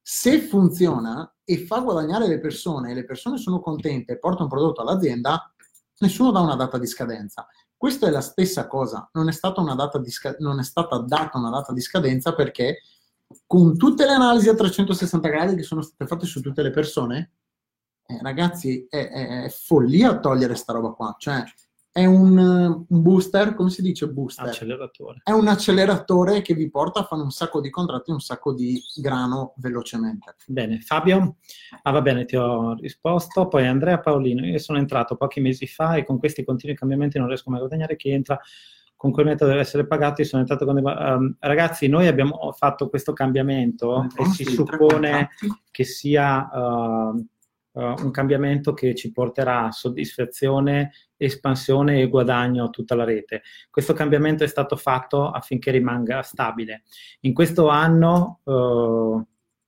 se 0.09 0.41
funziona 0.41 1.35
e 1.43 1.67
fa 1.67 1.81
guadagnare 1.81 2.29
le 2.29 2.39
persone 2.39 2.93
e 2.93 2.95
le 2.95 3.05
persone 3.05 3.39
sono 3.39 3.59
contente 3.59 4.13
e 4.13 4.19
porta 4.19 4.45
un 4.45 4.49
prodotto 4.49 4.81
all'azienda, 4.81 5.53
nessuno 5.99 6.31
dà 6.31 6.39
una 6.39 6.55
data 6.55 6.79
di 6.79 6.87
scadenza. 6.87 7.49
Questa 7.77 8.07
è 8.07 8.11
la 8.11 8.21
stessa 8.21 8.69
cosa, 8.69 9.09
non 9.15 9.29
è 9.29 9.33
stata, 9.33 9.61
sca- 10.05 10.37
non 10.39 10.61
è 10.61 10.63
stata 10.63 10.99
data 10.99 11.39
una 11.39 11.51
data 11.51 11.73
di 11.73 11.81
scadenza 11.81 12.35
perché 12.35 12.83
con 13.47 13.77
tutte 13.77 14.05
le 14.05 14.13
analisi 14.13 14.49
a 14.49 14.55
360 14.55 15.29
gradi 15.29 15.57
che 15.57 15.63
sono 15.63 15.83
state 15.83 16.07
fatte 16.07 16.27
su 16.27 16.41
tutte 16.41 16.63
le 16.63 16.71
persone, 16.71 17.33
eh, 18.07 18.19
ragazzi, 18.23 18.87
è, 18.89 19.09
è, 19.09 19.45
è, 19.45 19.49
follia 19.49 20.19
togliere 20.19 20.55
sta 20.55 20.73
roba 20.73 20.91
qua. 20.91 21.17
Cioè, 21.19 21.43
è 21.91 22.05
un, 22.05 22.37
un, 22.37 23.03
booster, 23.03 23.55
come 23.55 23.71
si 23.71 23.83
dice 23.83 24.09
booster? 24.09 24.49
Acceleratore. 24.49 25.23
È 25.25 25.31
un 25.31 25.49
acceleratore 25.49 26.43
che 26.43 26.55
vi 26.55 26.69
porta 26.69 27.01
a 27.01 27.05
fare 27.05 27.23
un 27.23 27.31
sacco 27.31 27.61
di 27.61 27.71
contratti, 27.71 28.11
un 28.11 28.21
sacco 28.21 28.53
di 28.53 28.81
grano 28.97 29.55
velocemente. 29.57 30.37
Bene, 30.47 30.81
Fabio? 30.81 31.37
Ah, 31.83 31.91
va 31.93 32.03
bene, 32.03 32.27
ti 32.27 32.37
ho 32.37 32.75
risposto. 32.75 33.49
Poi 33.49 33.67
Andrea 33.67 33.99
Paolino, 33.99 34.45
io 34.45 34.59
sono 34.59 34.79
entrato 34.79 35.17
pochi 35.17 35.41
mesi 35.41 35.67
fa 35.67 35.97
e 35.97 36.05
con 36.05 36.19
questi 36.19 36.45
continui 36.45 36.77
cambiamenti 36.77 37.19
non 37.19 37.29
riesco 37.29 37.49
mai 37.49 37.61
a 37.61 37.63
guadagnare. 37.63 37.97
Chi 37.97 38.11
entra 38.11 38.39
con 38.97 39.13
quel 39.13 39.27
metodo 39.27 39.51
deve 39.51 39.63
essere 39.63 39.87
pagato. 39.87 40.23
Io 40.23 40.27
sono 40.27 40.43
entrato 40.43 40.65
con... 40.65 40.77
Um, 40.79 41.37
ragazzi, 41.39 41.87
noi 41.87 42.07
abbiamo 42.07 42.53
fatto 42.53 42.89
questo 42.89 43.13
cambiamento 43.13 44.07
e 44.17 44.25
si 44.27 44.45
suppone 44.45 45.31
che 45.71 45.85
sia 45.85 46.49
uh, 46.51 47.17
uh, 47.73 47.95
un 48.03 48.11
cambiamento 48.11 48.73
che 48.73 48.95
ci 48.95 49.13
porterà 49.13 49.71
soddisfazione, 49.71 50.93
espansione 51.17 52.01
e 52.01 52.09
guadagno 52.09 52.65
a 52.65 52.71
tutta 52.71 52.95
la 52.95 53.05
rete. 53.05 53.43
Questo 53.71 53.93
cambiamento 53.93 54.45
è 54.45 54.49
stato 54.49 54.77
fatto 54.77 55.31
affinché 55.31 55.71
rimanga 55.71 56.23
stabile. 56.23 56.83
In 57.21 57.35
questo 57.35 57.69
anno, 57.69 58.41
uh, 58.45 59.23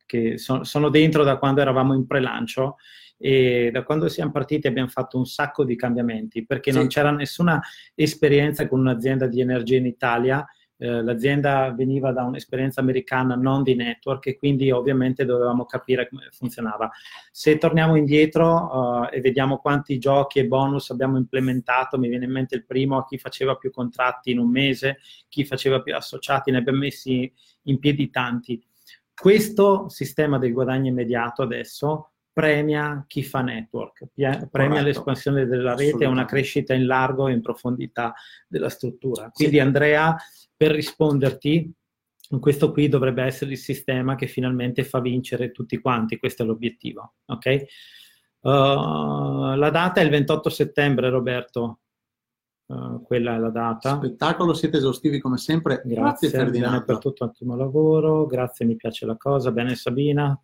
che 0.06 0.38
so, 0.38 0.64
sono 0.64 0.88
dentro 0.88 1.22
da 1.22 1.36
quando 1.36 1.60
eravamo 1.60 1.94
in 1.94 2.06
pre-lancio, 2.06 2.76
e 3.18 3.70
da 3.72 3.82
quando 3.82 4.08
siamo 4.08 4.30
partiti 4.30 4.68
abbiamo 4.68 4.88
fatto 4.88 5.18
un 5.18 5.26
sacco 5.26 5.64
di 5.64 5.74
cambiamenti 5.74 6.46
perché 6.46 6.70
sì. 6.70 6.78
non 6.78 6.86
c'era 6.86 7.10
nessuna 7.10 7.60
esperienza 7.94 8.68
con 8.68 8.78
un'azienda 8.78 9.26
di 9.26 9.40
energia 9.40 9.76
in 9.76 9.86
Italia. 9.86 10.46
Eh, 10.80 11.02
l'azienda 11.02 11.72
veniva 11.72 12.12
da 12.12 12.22
un'esperienza 12.22 12.80
americana 12.80 13.34
non 13.34 13.64
di 13.64 13.74
network 13.74 14.28
e 14.28 14.36
quindi 14.36 14.70
ovviamente 14.70 15.24
dovevamo 15.24 15.64
capire 15.64 16.08
come 16.08 16.28
funzionava. 16.30 16.88
Se 17.32 17.58
torniamo 17.58 17.96
indietro 17.96 19.00
uh, 19.02 19.08
e 19.10 19.20
vediamo 19.20 19.58
quanti 19.58 19.98
giochi 19.98 20.38
e 20.38 20.46
bonus 20.46 20.90
abbiamo 20.90 21.16
implementato, 21.16 21.98
mi 21.98 22.08
viene 22.08 22.26
in 22.26 22.30
mente 22.30 22.54
il 22.54 22.64
primo 22.64 22.96
a 22.96 23.04
chi 23.04 23.18
faceva 23.18 23.56
più 23.56 23.72
contratti 23.72 24.30
in 24.30 24.38
un 24.38 24.48
mese, 24.48 24.98
chi 25.28 25.44
faceva 25.44 25.82
più 25.82 25.96
associati, 25.96 26.52
ne 26.52 26.58
abbiamo 26.58 26.78
messi 26.78 27.32
in 27.62 27.80
piedi 27.80 28.08
tanti. 28.10 28.62
Questo 29.12 29.88
sistema 29.88 30.38
del 30.38 30.52
guadagno 30.52 30.86
immediato 30.90 31.42
adesso 31.42 32.12
premia 32.38 33.04
chi 33.08 33.24
fa 33.24 33.40
network, 33.40 34.10
premia 34.14 34.48
Corretto. 34.48 34.82
l'espansione 34.84 35.46
della 35.46 35.74
rete 35.74 36.04
e 36.04 36.06
una 36.06 36.24
crescita 36.24 36.72
in 36.72 36.86
largo 36.86 37.26
e 37.26 37.32
in 37.32 37.40
profondità 37.42 38.14
della 38.46 38.68
struttura. 38.68 39.28
Quindi 39.32 39.56
sì. 39.56 39.60
Andrea, 39.60 40.16
per 40.56 40.70
risponderti, 40.70 41.72
questo 42.38 42.70
qui 42.70 42.88
dovrebbe 42.88 43.24
essere 43.24 43.50
il 43.50 43.58
sistema 43.58 44.14
che 44.14 44.28
finalmente 44.28 44.84
fa 44.84 45.00
vincere 45.00 45.50
tutti 45.50 45.80
quanti, 45.80 46.16
questo 46.16 46.44
è 46.44 46.46
l'obiettivo. 46.46 47.14
Ok? 47.26 47.64
Uh, 48.40 49.56
la 49.56 49.70
data 49.70 50.00
è 50.00 50.04
il 50.04 50.10
28 50.10 50.48
settembre, 50.48 51.10
Roberto. 51.10 51.80
Uh, 52.66 53.02
quella 53.02 53.34
è 53.34 53.38
la 53.38 53.50
data. 53.50 53.96
Spettacolo, 53.96 54.54
siete 54.54 54.76
esaustivi 54.76 55.18
come 55.18 55.38
sempre. 55.38 55.82
Grazie, 55.84 55.96
grazie 55.96 56.28
Ferdinando. 56.28 56.84
per 56.84 56.98
tutto 56.98 57.24
ottimo 57.24 57.56
lavoro. 57.56 58.26
Grazie, 58.26 58.64
mi 58.64 58.76
piace 58.76 59.06
la 59.06 59.16
cosa. 59.16 59.50
Bene 59.50 59.74
Sabina. 59.74 60.40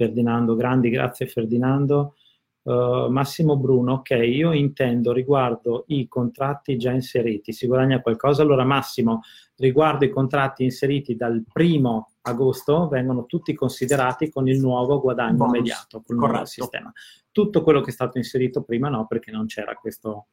Ferdinando 0.00 0.54
Grandi, 0.54 0.88
grazie 0.88 1.26
Ferdinando. 1.26 2.14
Uh, 2.62 3.08
Massimo 3.10 3.58
Bruno, 3.58 3.94
ok, 3.94 4.10
io 4.10 4.52
intendo 4.52 5.12
riguardo 5.12 5.84
i 5.88 6.08
contratti 6.08 6.78
già 6.78 6.90
inseriti, 6.90 7.52
si 7.52 7.66
guadagna 7.66 8.00
qualcosa? 8.00 8.40
Allora 8.40 8.64
Massimo, 8.64 9.20
riguardo 9.56 10.06
i 10.06 10.10
contratti 10.10 10.64
inseriti 10.64 11.16
dal 11.16 11.44
primo 11.50 12.12
agosto 12.22 12.88
vengono 12.88 13.26
tutti 13.26 13.52
considerati 13.54 14.30
con 14.30 14.48
il 14.48 14.58
nuovo 14.58 15.00
guadagno 15.00 15.36
Bonus. 15.36 15.54
immediato, 15.54 16.02
con 16.06 16.16
il 16.16 16.22
nuovo 16.22 16.44
sistema. 16.46 16.90
Tutto 17.30 17.62
quello 17.62 17.82
che 17.82 17.90
è 17.90 17.92
stato 17.92 18.16
inserito 18.16 18.62
prima 18.62 18.88
no, 18.88 19.06
perché 19.06 19.30
non 19.30 19.44
c'era 19.44 19.74
questo, 19.74 20.28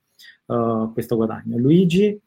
uh, 0.45 0.93
questo 0.93 1.17
guadagno. 1.17 1.57
Luigi, 1.57 2.17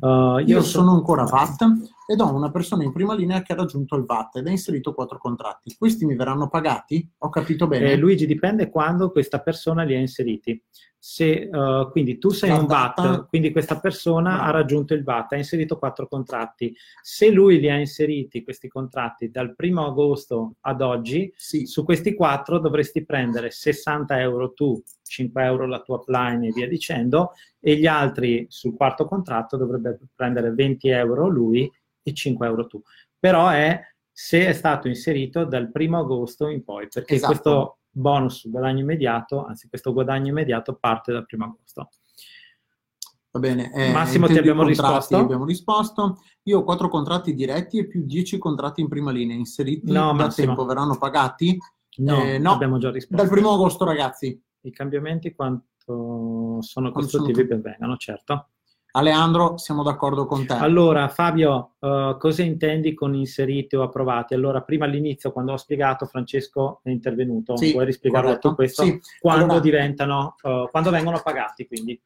Uh, 0.00 0.38
io, 0.46 0.62
sono 0.62 0.92
ancora 0.92 1.24
VAT 1.24 1.64
ed 2.06 2.20
ho 2.20 2.32
una 2.32 2.52
persona 2.52 2.84
in 2.84 2.92
prima 2.92 3.14
linea 3.14 3.42
che 3.42 3.52
ha 3.52 3.56
raggiunto 3.56 3.96
il 3.96 4.04
VAT 4.04 4.36
ed 4.36 4.46
ha 4.46 4.50
inserito 4.50 4.94
quattro 4.94 5.18
contratti. 5.18 5.74
Questi 5.76 6.06
mi 6.06 6.14
verranno 6.14 6.48
pagati? 6.48 7.10
Ho 7.18 7.28
capito 7.30 7.66
bene? 7.66 7.92
Eh, 7.92 7.96
Luigi, 7.96 8.24
dipende 8.24 8.70
quando 8.70 9.10
questa 9.10 9.40
persona 9.40 9.82
li 9.82 9.94
ha 9.94 9.98
inseriti. 9.98 10.62
Se, 11.00 11.48
uh, 11.50 11.90
quindi 11.90 12.18
tu 12.18 12.30
sei 12.30 12.50
La 12.50 12.58
un 12.58 12.66
data... 12.66 13.02
VAT, 13.02 13.28
quindi 13.28 13.50
questa 13.50 13.80
persona 13.80 14.36
no. 14.36 14.42
ha 14.42 14.50
raggiunto 14.50 14.94
il 14.94 15.02
VAT, 15.02 15.32
ha 15.32 15.36
inserito 15.36 15.78
quattro 15.78 16.06
contratti. 16.06 16.74
Se 17.02 17.30
lui 17.30 17.58
li 17.58 17.68
ha 17.68 17.76
inseriti, 17.76 18.44
questi 18.44 18.68
contratti, 18.68 19.30
dal 19.30 19.54
primo 19.54 19.84
agosto 19.84 20.54
ad 20.60 20.80
oggi, 20.80 21.32
sì. 21.36 21.66
su 21.66 21.84
questi 21.84 22.14
quattro 22.14 22.58
dovresti 22.58 23.04
prendere 23.04 23.50
60 23.50 24.20
euro 24.20 24.52
tu, 24.52 24.80
5 25.08 25.42
euro 25.42 25.66
la 25.66 25.80
tua 25.80 25.96
upline 25.96 26.48
e 26.48 26.52
via 26.52 26.68
dicendo, 26.68 27.32
e 27.58 27.76
gli 27.76 27.86
altri 27.86 28.46
sul 28.48 28.74
quarto 28.76 29.04
contratto 29.04 29.56
dovrebbe 29.56 29.98
prendere 30.14 30.52
20 30.52 30.88
euro 30.88 31.28
lui 31.28 31.70
e 32.02 32.12
5 32.12 32.46
euro 32.46 32.66
tu. 32.66 32.82
Però 33.18 33.48
è 33.48 33.80
se 34.10 34.46
è 34.46 34.52
stato 34.52 34.88
inserito 34.88 35.44
dal 35.44 35.70
primo 35.70 35.98
agosto 35.98 36.48
in 36.48 36.64
poi, 36.64 36.88
perché 36.88 37.14
esatto. 37.14 37.32
questo 37.32 37.78
bonus 37.90 38.48
guadagno 38.48 38.80
immediato, 38.80 39.44
anzi 39.44 39.68
questo 39.68 39.92
guadagno 39.92 40.28
immediato 40.28 40.74
parte 40.74 41.12
dal 41.12 41.26
primo 41.26 41.44
agosto. 41.44 41.90
Va 43.30 43.40
bene. 43.40 43.72
Eh, 43.72 43.92
Massimo 43.92 44.26
ti 44.26 44.38
abbiamo 44.38 44.64
risposto? 44.64 45.16
abbiamo 45.16 45.44
risposto. 45.44 46.18
Io 46.44 46.60
ho 46.60 46.64
quattro 46.64 46.88
contratti 46.88 47.34
diretti 47.34 47.78
e 47.78 47.86
più 47.86 48.04
dieci 48.04 48.38
contratti 48.38 48.80
in 48.80 48.88
prima 48.88 49.10
linea 49.10 49.36
inseriti 49.36 49.92
no, 49.92 50.06
da 50.06 50.12
Massimo. 50.12 50.46
tempo. 50.46 50.64
Verranno 50.64 50.96
pagati? 50.96 51.58
No, 51.98 52.22
eh, 52.22 52.38
no, 52.38 52.52
abbiamo 52.52 52.78
già 52.78 52.90
risposto. 52.90 53.22
Dal 53.22 53.30
primo 53.30 53.52
agosto, 53.52 53.84
ragazzi. 53.84 54.40
I 54.62 54.70
cambiamenti 54.72 55.34
quanto 55.34 56.60
sono 56.60 56.90
costruttivi 56.92 57.44
ben 57.46 57.60
vengano, 57.60 57.96
certo. 57.96 58.48
Aleandro, 58.90 59.58
siamo 59.58 59.82
d'accordo 59.82 60.26
con 60.26 60.46
te. 60.46 60.54
Allora, 60.54 61.08
Fabio, 61.08 61.74
uh, 61.78 62.16
cosa 62.16 62.42
intendi 62.42 62.94
con 62.94 63.14
inseriti 63.14 63.76
o 63.76 63.82
approvati? 63.82 64.34
Allora, 64.34 64.62
prima 64.62 64.86
all'inizio, 64.86 65.30
quando 65.30 65.52
ho 65.52 65.56
spiegato, 65.56 66.06
Francesco 66.06 66.80
è 66.82 66.90
intervenuto. 66.90 67.56
Sì, 67.56 67.72
Vuoi 67.72 67.84
rispiegarlo 67.84 68.38
tu 68.38 68.54
questo? 68.54 68.82
Sì. 68.82 68.98
Quando 69.20 69.44
allora, 69.44 69.60
diventano, 69.60 70.34
uh, 70.42 70.68
quando 70.70 70.90
vengono 70.90 71.20
pagati, 71.22 71.66
quindi. 71.66 72.00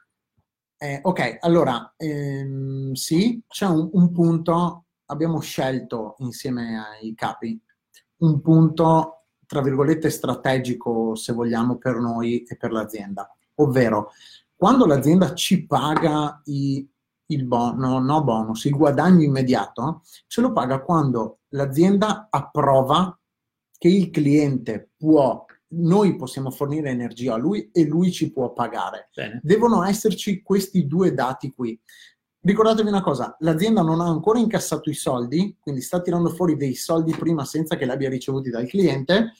Eh, 0.76 0.98
ok, 1.00 1.38
allora, 1.40 1.94
ehm, 1.96 2.92
sì, 2.92 3.40
c'è 3.46 3.66
un, 3.66 3.88
un 3.92 4.10
punto, 4.10 4.86
abbiamo 5.06 5.38
scelto 5.38 6.16
insieme 6.18 6.76
ai 6.78 7.14
capi, 7.14 7.58
un 8.18 8.40
punto, 8.40 9.21
tra 9.52 9.60
virgolette, 9.60 10.08
strategico, 10.08 11.14
se 11.14 11.34
vogliamo, 11.34 11.76
per 11.76 11.96
noi 11.96 12.42
e 12.42 12.56
per 12.56 12.72
l'azienda, 12.72 13.30
ovvero 13.56 14.12
quando 14.56 14.86
l'azienda 14.86 15.34
ci 15.34 15.66
paga 15.66 16.40
i, 16.44 16.88
il 17.26 17.44
bono, 17.44 17.98
no 17.98 18.24
bonus, 18.24 18.64
il 18.64 18.74
guadagno 18.74 19.20
immediato, 19.20 20.04
ce 20.26 20.40
lo 20.40 20.52
paga 20.52 20.80
quando 20.80 21.40
l'azienda 21.48 22.28
approva 22.30 23.14
che 23.76 23.88
il 23.88 24.08
cliente 24.08 24.92
può 24.96 25.44
noi 25.74 26.16
possiamo 26.16 26.50
fornire 26.50 26.90
energia 26.90 27.34
a 27.34 27.38
lui 27.38 27.70
e 27.72 27.84
lui 27.86 28.10
ci 28.12 28.30
può 28.30 28.52
pagare. 28.52 29.08
Bene. 29.14 29.40
Devono 29.42 29.82
esserci 29.84 30.42
questi 30.42 30.86
due 30.86 31.14
dati 31.14 31.50
qui. 31.52 31.78
Ricordatevi 32.44 32.88
una 32.88 33.02
cosa, 33.02 33.36
l'azienda 33.38 33.82
non 33.82 34.00
ha 34.00 34.08
ancora 34.08 34.40
incassato 34.40 34.90
i 34.90 34.94
soldi, 34.94 35.56
quindi 35.60 35.80
sta 35.80 36.00
tirando 36.00 36.28
fuori 36.28 36.56
dei 36.56 36.74
soldi 36.74 37.14
prima 37.14 37.44
senza 37.44 37.76
che 37.76 37.84
li 37.84 37.92
abbia 37.92 38.08
ricevuti 38.08 38.50
dal 38.50 38.66
cliente, 38.66 39.32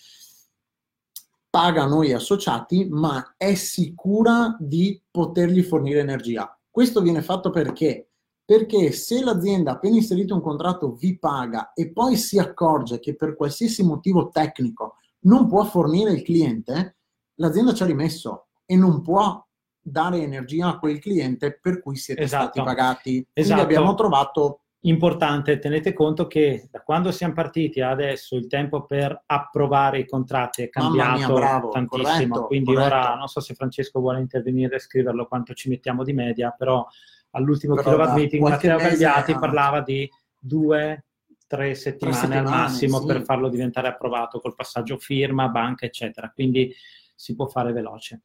paga 1.50 1.84
noi 1.84 2.12
associati, 2.12 2.86
ma 2.88 3.34
è 3.36 3.54
sicura 3.56 4.56
di 4.60 5.02
potergli 5.10 5.64
fornire 5.64 5.98
energia. 5.98 6.56
Questo 6.70 7.00
viene 7.00 7.22
fatto 7.22 7.50
perché? 7.50 8.10
Perché 8.44 8.92
se 8.92 9.20
l'azienda 9.20 9.72
appena 9.72 9.96
inserito 9.96 10.34
un 10.34 10.40
contratto 10.40 10.92
vi 10.92 11.18
paga 11.18 11.72
e 11.72 11.90
poi 11.90 12.16
si 12.16 12.38
accorge 12.38 13.00
che 13.00 13.16
per 13.16 13.34
qualsiasi 13.34 13.82
motivo 13.82 14.28
tecnico 14.28 14.98
non 15.22 15.48
può 15.48 15.64
fornire 15.64 16.12
il 16.12 16.22
cliente, 16.22 16.98
l'azienda 17.34 17.74
ci 17.74 17.82
ha 17.82 17.86
rimesso 17.86 18.46
e 18.64 18.76
non 18.76 19.02
può 19.02 19.44
dare 19.82 20.18
energia 20.18 20.68
a 20.68 20.78
quel 20.78 21.00
cliente 21.00 21.58
per 21.60 21.80
cui 21.80 21.96
siete 21.96 22.22
esatto. 22.22 22.44
stati 22.44 22.62
pagati. 22.62 23.26
Esatto. 23.32 23.32
Quindi 23.34 23.60
abbiamo 23.60 23.94
trovato 23.94 24.60
importante, 24.84 25.58
tenete 25.58 25.92
conto 25.92 26.26
che 26.26 26.68
da 26.70 26.80
quando 26.80 27.12
siamo 27.12 27.34
partiti 27.34 27.80
adesso 27.80 28.36
il 28.36 28.46
tempo 28.48 28.84
per 28.84 29.22
approvare 29.26 30.00
i 30.00 30.06
contratti 30.06 30.62
è 30.62 30.68
cambiato 30.68 31.18
mia, 31.18 31.28
bravo, 31.28 31.68
tantissimo, 31.68 32.08
corretto, 32.08 32.46
quindi 32.46 32.74
corretto. 32.74 32.94
ora 32.94 33.14
non 33.14 33.28
so 33.28 33.40
se 33.40 33.54
Francesco 33.54 34.00
vuole 34.00 34.18
intervenire 34.18 34.76
e 34.76 34.80
scriverlo 34.80 35.26
quanto 35.26 35.54
ci 35.54 35.68
mettiamo 35.68 36.02
di 36.02 36.12
media, 36.12 36.50
però 36.56 36.84
all'ultimo 37.30 37.74
Però 37.74 37.90
kilowatt 37.90 38.16
meeting 38.16 38.42
Matteo 38.42 38.76
Gagliati 38.78 39.34
parlava 39.38 39.80
di 39.82 40.08
due, 40.36 41.04
tre 41.46 41.74
settimane, 41.74 42.16
settimane, 42.16 42.48
al 42.48 42.52
massimo 42.52 43.00
sì. 43.00 43.06
per 43.06 43.22
farlo 43.22 43.48
diventare 43.48 43.88
approvato 43.88 44.40
col 44.40 44.54
passaggio 44.54 44.98
firma, 44.98 45.48
banca, 45.48 45.86
eccetera. 45.86 46.30
Quindi 46.30 46.74
si 47.14 47.36
può 47.36 47.46
fare 47.46 47.72
veloce. 47.72 48.22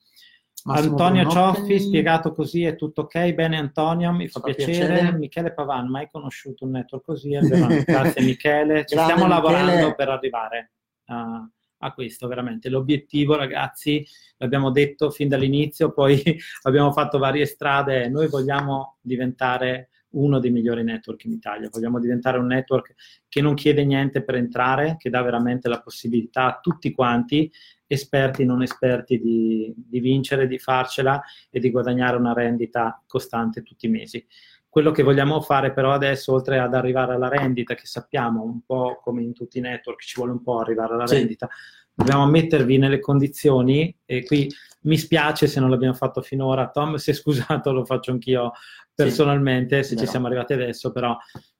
Massimo 0.64 0.92
Antonio. 0.98 1.30
Cioffi, 1.30 1.80
spiegato 1.80 2.34
così 2.34 2.64
è 2.66 2.76
tutto 2.76 3.02
ok. 3.02 3.34
Bene 3.34 3.58
Antonio, 3.58 4.12
mi 4.12 4.28
fa, 4.28 4.40
Fa 4.40 4.48
piacere. 4.48 4.88
piacere. 4.88 5.18
Michele 5.18 5.54
Pavan, 5.54 5.88
mai 5.88 6.10
conosciuto 6.12 6.66
un 6.66 6.72
network 6.72 7.06
così? 7.06 7.30
Grazie 7.86 8.22
Michele, 8.24 8.86
ci 8.86 8.96
Grande 8.96 9.14
stiamo 9.14 9.28
Michele. 9.28 9.28
lavorando 9.28 9.96
per 9.96 10.10
arrivare 10.10 10.72
a, 11.06 11.48
a 11.78 11.94
questo, 11.94 12.28
veramente. 12.28 12.70
L'obiettivo 12.70 13.36
ragazzi, 13.36 14.06
l'abbiamo 14.38 14.72
detto 14.72 15.10
fin 15.10 15.30
dall'inizio, 15.30 15.94
poi 15.94 16.22
abbiamo 16.64 16.92
fatto 16.92 17.18
varie 17.18 17.46
strade, 17.46 18.10
noi 18.10 18.28
vogliamo 18.28 18.98
diventare 19.02 19.90
uno 20.18 20.40
dei 20.40 20.52
migliori 20.52 20.84
network 20.84 21.24
in 21.26 21.32
Italia, 21.32 21.70
vogliamo 21.72 22.00
diventare 22.00 22.38
un 22.38 22.48
network 22.48 22.94
che 23.28 23.42
non 23.42 23.54
chiede 23.54 23.86
niente 23.86 24.24
per 24.24 24.36
entrare, 24.36 24.96
che 24.98 25.10
dà 25.10 25.22
veramente 25.22 25.70
la 25.70 25.80
possibilità 25.82 26.46
a 26.46 26.60
tutti 26.62 26.92
quanti 26.92 27.52
esperti 27.86 28.42
e 28.42 28.46
non 28.46 28.62
esperti 28.62 29.20
di, 29.20 29.74
di 29.76 30.00
vincere, 30.00 30.48
di 30.48 30.60
farcela 30.60 31.22
e 31.50 31.60
di 31.60 31.72
guadagnare 31.72 32.18
una 32.18 32.34
rendita 32.34 33.02
costante 33.08 33.64
tutti 33.64 33.86
i 33.86 33.90
mesi. 33.90 34.26
Quello 34.70 34.92
che 34.92 35.04
vogliamo 35.04 35.40
fare 35.42 35.72
però 35.72 35.92
adesso, 35.92 36.34
oltre 36.34 36.60
ad 36.60 36.74
arrivare 36.74 37.14
alla 37.14 37.30
rendita, 37.30 37.74
che 37.74 37.86
sappiamo 37.86 38.44
un 38.44 38.62
po' 38.66 39.00
come 39.02 39.24
in 39.24 39.34
tutti 39.34 39.58
i 39.58 39.62
network 39.62 40.02
ci 40.02 40.16
vuole 40.18 40.34
un 40.34 40.44
po' 40.44 40.60
arrivare 40.60 40.94
alla 40.94 41.08
Sì. 41.08 41.16
rendita, 41.16 41.48
dobbiamo 41.94 42.28
mettervi 42.28 42.78
nelle 42.78 43.00
condizioni, 43.00 43.96
e 44.06 44.24
qui 44.24 44.48
mi 44.88 44.98
spiace 44.98 45.48
se 45.48 45.60
non 45.60 45.70
l'abbiamo 45.70 45.94
fatto 45.94 46.22
finora, 46.22 46.70
Tom 46.70 46.96
si 46.96 47.12
è 47.12 47.14
scusato, 47.14 47.72
lo 47.72 47.86
faccio 47.86 48.12
anch'io 48.12 48.52
personalmente, 48.94 49.84
se 49.84 49.96
ci 49.96 50.08
siamo 50.08 50.28
arrivati 50.28 50.54
adesso, 50.54 50.92
però 50.92 51.12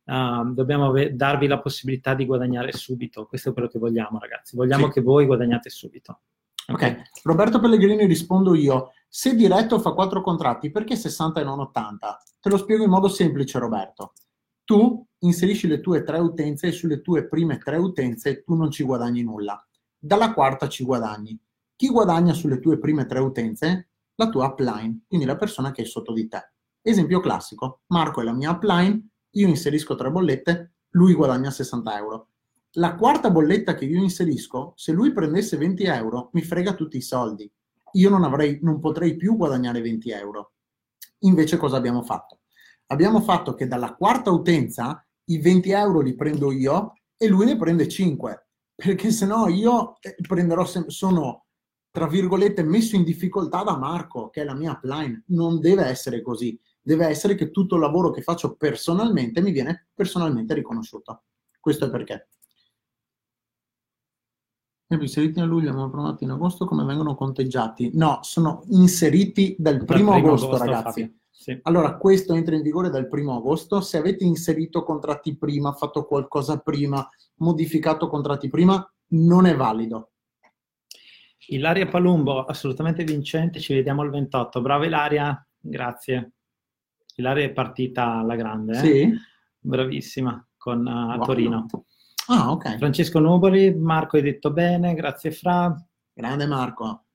uh, 0.06 0.54
dobbiamo 0.54 0.88
ave- 0.88 1.16
darvi 1.16 1.46
la 1.48 1.60
possibilità 1.60 2.14
di 2.14 2.26
guadagnare 2.26 2.72
subito, 2.72 3.26
questo 3.28 3.50
è 3.50 3.54
quello 3.54 3.68
che 3.68 3.80
vogliamo 3.80 4.18
ragazzi, 4.18 4.56
vogliamo 4.56 4.88
Sì. 4.88 4.94
che 4.94 5.02
voi 5.02 5.26
guadagnate 5.26 5.70
subito. 5.70 6.22
Ok, 6.70 7.02
Roberto 7.24 7.60
Pellegrini 7.60 8.06
rispondo 8.06 8.54
io. 8.54 8.92
Se 9.08 9.36
diretto 9.36 9.80
fa 9.80 9.94
quattro 9.94 10.22
contratti, 10.22 10.70
perché 10.70 10.98
60 10.98 11.40
e 11.40 11.44
non 11.46 11.60
80? 11.60 12.22
Te 12.42 12.50
lo 12.50 12.58
spiego 12.58 12.84
in 12.84 12.90
modo 12.90 13.08
semplice, 13.08 13.58
Roberto. 13.58 14.12
Tu 14.66 15.06
inserisci 15.20 15.68
le 15.68 15.80
tue 15.80 16.04
tre 16.04 16.18
utenze 16.20 16.68
e 16.68 16.72
sulle 16.74 17.02
tue 17.02 17.26
prime 17.28 17.58
tre 17.58 17.78
utenze 17.78 18.44
tu 18.44 18.56
non 18.56 18.70
ci 18.70 18.84
guadagni 18.84 19.24
nulla. 19.24 19.66
Dalla 19.98 20.34
quarta 20.34 20.68
ci 20.68 20.84
guadagni. 20.84 21.40
Chi 21.78 21.90
guadagna 21.90 22.34
sulle 22.34 22.60
tue 22.60 22.80
prime 22.80 23.06
tre 23.06 23.20
utenze? 23.20 23.90
La 24.16 24.30
tua 24.30 24.48
upline, 24.48 25.04
quindi 25.08 25.28
la 25.28 25.36
persona 25.36 25.70
che 25.70 25.84
è 25.84 25.86
sotto 25.86 26.12
di 26.12 26.28
te. 26.28 26.54
Esempio 26.82 27.20
classico, 27.20 27.82
Marco 27.90 28.20
è 28.20 28.24
la 28.24 28.34
mia 28.34 28.50
upline, 28.50 29.10
io 29.30 29.48
inserisco 29.48 29.94
tre 29.94 30.10
bollette, 30.10 30.74
lui 30.94 31.14
guadagna 31.14 31.52
60 31.52 31.98
euro. 32.00 32.30
La 32.78 32.96
quarta 32.96 33.30
bolletta 33.30 33.76
che 33.76 33.86
io 33.86 34.02
inserisco, 34.02 34.74
se 34.76 34.92
lui 34.92 35.12
prendesse 35.12 35.56
20 35.56 35.84
euro, 35.84 36.30
mi 36.34 36.42
frega 36.42 36.74
tutti 36.74 36.98
i 36.98 37.02
soldi. 37.02 37.48
Io 37.92 38.10
non, 38.10 38.24
avrei, 38.24 38.58
non 38.64 38.80
potrei 38.80 39.16
più 39.16 39.36
guadagnare 39.36 39.80
20 39.80 40.10
euro. 40.10 40.54
Invece 41.20 41.58
cosa 41.58 41.78
abbiamo 41.78 42.02
fatto? 42.02 42.40
Abbiamo 42.88 43.22
fatto 43.22 43.54
che 43.54 43.68
dalla 43.68 43.94
quarta 43.94 44.32
utenza 44.32 45.06
i 45.26 45.38
20 45.38 45.70
euro 45.70 46.00
li 46.00 46.16
prendo 46.16 46.52
io 46.52 46.94
e 47.16 47.28
lui 47.28 47.46
ne 47.46 47.56
prende 47.56 47.88
5, 47.88 48.48
perché 48.74 49.12
se 49.12 49.28
no 49.28 49.48
io 49.48 49.98
eh, 50.02 50.16
prenderò 50.28 50.66
sono 50.66 51.44
tra 51.98 52.06
virgolette 52.06 52.62
messo 52.62 52.96
in 52.96 53.04
difficoltà 53.04 53.64
da 53.64 53.76
Marco, 53.76 54.30
che 54.30 54.42
è 54.42 54.44
la 54.44 54.54
mia 54.54 54.74
upline. 54.74 55.24
Non 55.30 55.60
deve 55.60 55.84
essere 55.86 56.22
così. 56.22 56.56
Deve 56.80 57.08
essere 57.08 57.34
che 57.34 57.50
tutto 57.50 57.74
il 57.74 57.82
lavoro 57.82 58.12
che 58.12 58.22
faccio 58.22 58.56
personalmente 58.56 59.42
mi 59.42 59.50
viene 59.50 59.88
personalmente 59.96 60.54
riconosciuto. 60.54 61.24
Questo 61.60 61.86
è 61.86 61.90
perché. 61.90 62.28
Inseriti 64.90 65.40
a 65.40 65.46
luglio, 65.46 65.74
ma 65.74 65.90
provati 65.90 66.24
in 66.24 66.30
agosto, 66.30 66.68
come 66.68 66.86
vengono 66.86 67.16
conteggiati? 67.16 67.90
No, 67.96 68.20
sono 68.22 68.62
inseriti 68.68 69.56
dal 69.58 69.78
Dal 69.78 69.86
primo, 69.86 70.14
agosto, 70.14 70.56
ragazzi. 70.56 71.02
Fabio. 71.02 71.16
Sì. 71.32 71.60
Allora, 71.64 71.98
questo 71.98 72.36
entra 72.36 72.56
in 72.56 72.62
vigore 72.62 72.92
dal 72.92 73.08
primo 73.08 73.36
agosto. 73.36 73.82
Se 73.82 73.98
avete 73.98 74.24
inserito 74.24 74.84
contratti 74.84 75.36
prima, 75.36 75.74
fatto 75.74 76.06
qualcosa 76.06 76.60
prima, 76.60 77.10
modificato 77.38 78.08
contratti 78.08 78.50
prima, 78.50 78.88
non 79.14 79.48
è 79.48 79.56
valido. 79.56 80.12
Ilaria 81.50 81.88
Palumbo, 81.88 82.44
assolutamente 82.44 83.04
vincente, 83.04 83.60
ci 83.60 83.74
vediamo 83.74 84.04
il 84.04 84.10
28. 84.10 84.62
Brava 84.62 84.86
Ilaria, 84.86 85.48
grazie. 85.58 86.34
Ilaria 87.16 87.46
è 87.46 87.52
partita 87.52 88.18
alla 88.18 88.36
grande, 88.36 88.74
eh? 88.74 88.80
Sì? 88.80 89.14
bravissima, 89.60 90.46
con 90.58 90.86
uh, 90.86 91.12
a 91.12 91.16
Wow. 91.16 91.26
Torino. 91.26 91.66
Ah, 92.28 92.52
ok. 92.52 92.78
Francesco 92.78 93.20
Nuboli, 93.20 93.74
Marco 93.74 94.18
hai 94.18 94.24
detto 94.24 94.52
bene, 94.52 94.94
grazie 94.94 95.32
Fra. 95.32 95.74
Grande 96.14 96.46
Marco. 96.46 97.06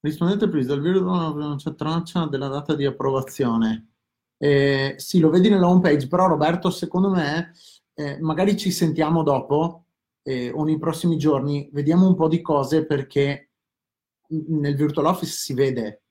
Rispondete 0.00 0.48
please, 0.48 0.66
dal 0.66 0.80
video 0.80 1.02
non 1.32 1.56
c'è 1.56 1.74
traccia 1.74 2.26
della 2.26 2.48
data 2.48 2.74
di 2.74 2.84
approvazione. 2.84 3.92
Eh, 4.36 4.94
sì, 4.98 5.20
lo 5.20 5.30
vedi 5.30 5.48
nella 5.48 5.68
home 5.68 5.80
page, 5.80 6.08
però 6.08 6.26
Roberto, 6.26 6.70
secondo 6.70 7.08
me, 7.08 7.52
eh, 7.94 8.18
magari 8.20 8.56
ci 8.56 8.70
sentiamo 8.70 9.22
dopo 9.22 9.83
eh, 10.26 10.50
o 10.50 10.64
nei 10.64 10.78
prossimi 10.78 11.16
giorni, 11.18 11.68
vediamo 11.72 12.06
un 12.08 12.14
po' 12.16 12.28
di 12.28 12.40
cose 12.40 12.86
perché 12.86 13.50
nel 14.28 14.74
Virtual 14.74 15.06
Office 15.06 15.32
si 15.36 15.52
vede, 15.54 16.02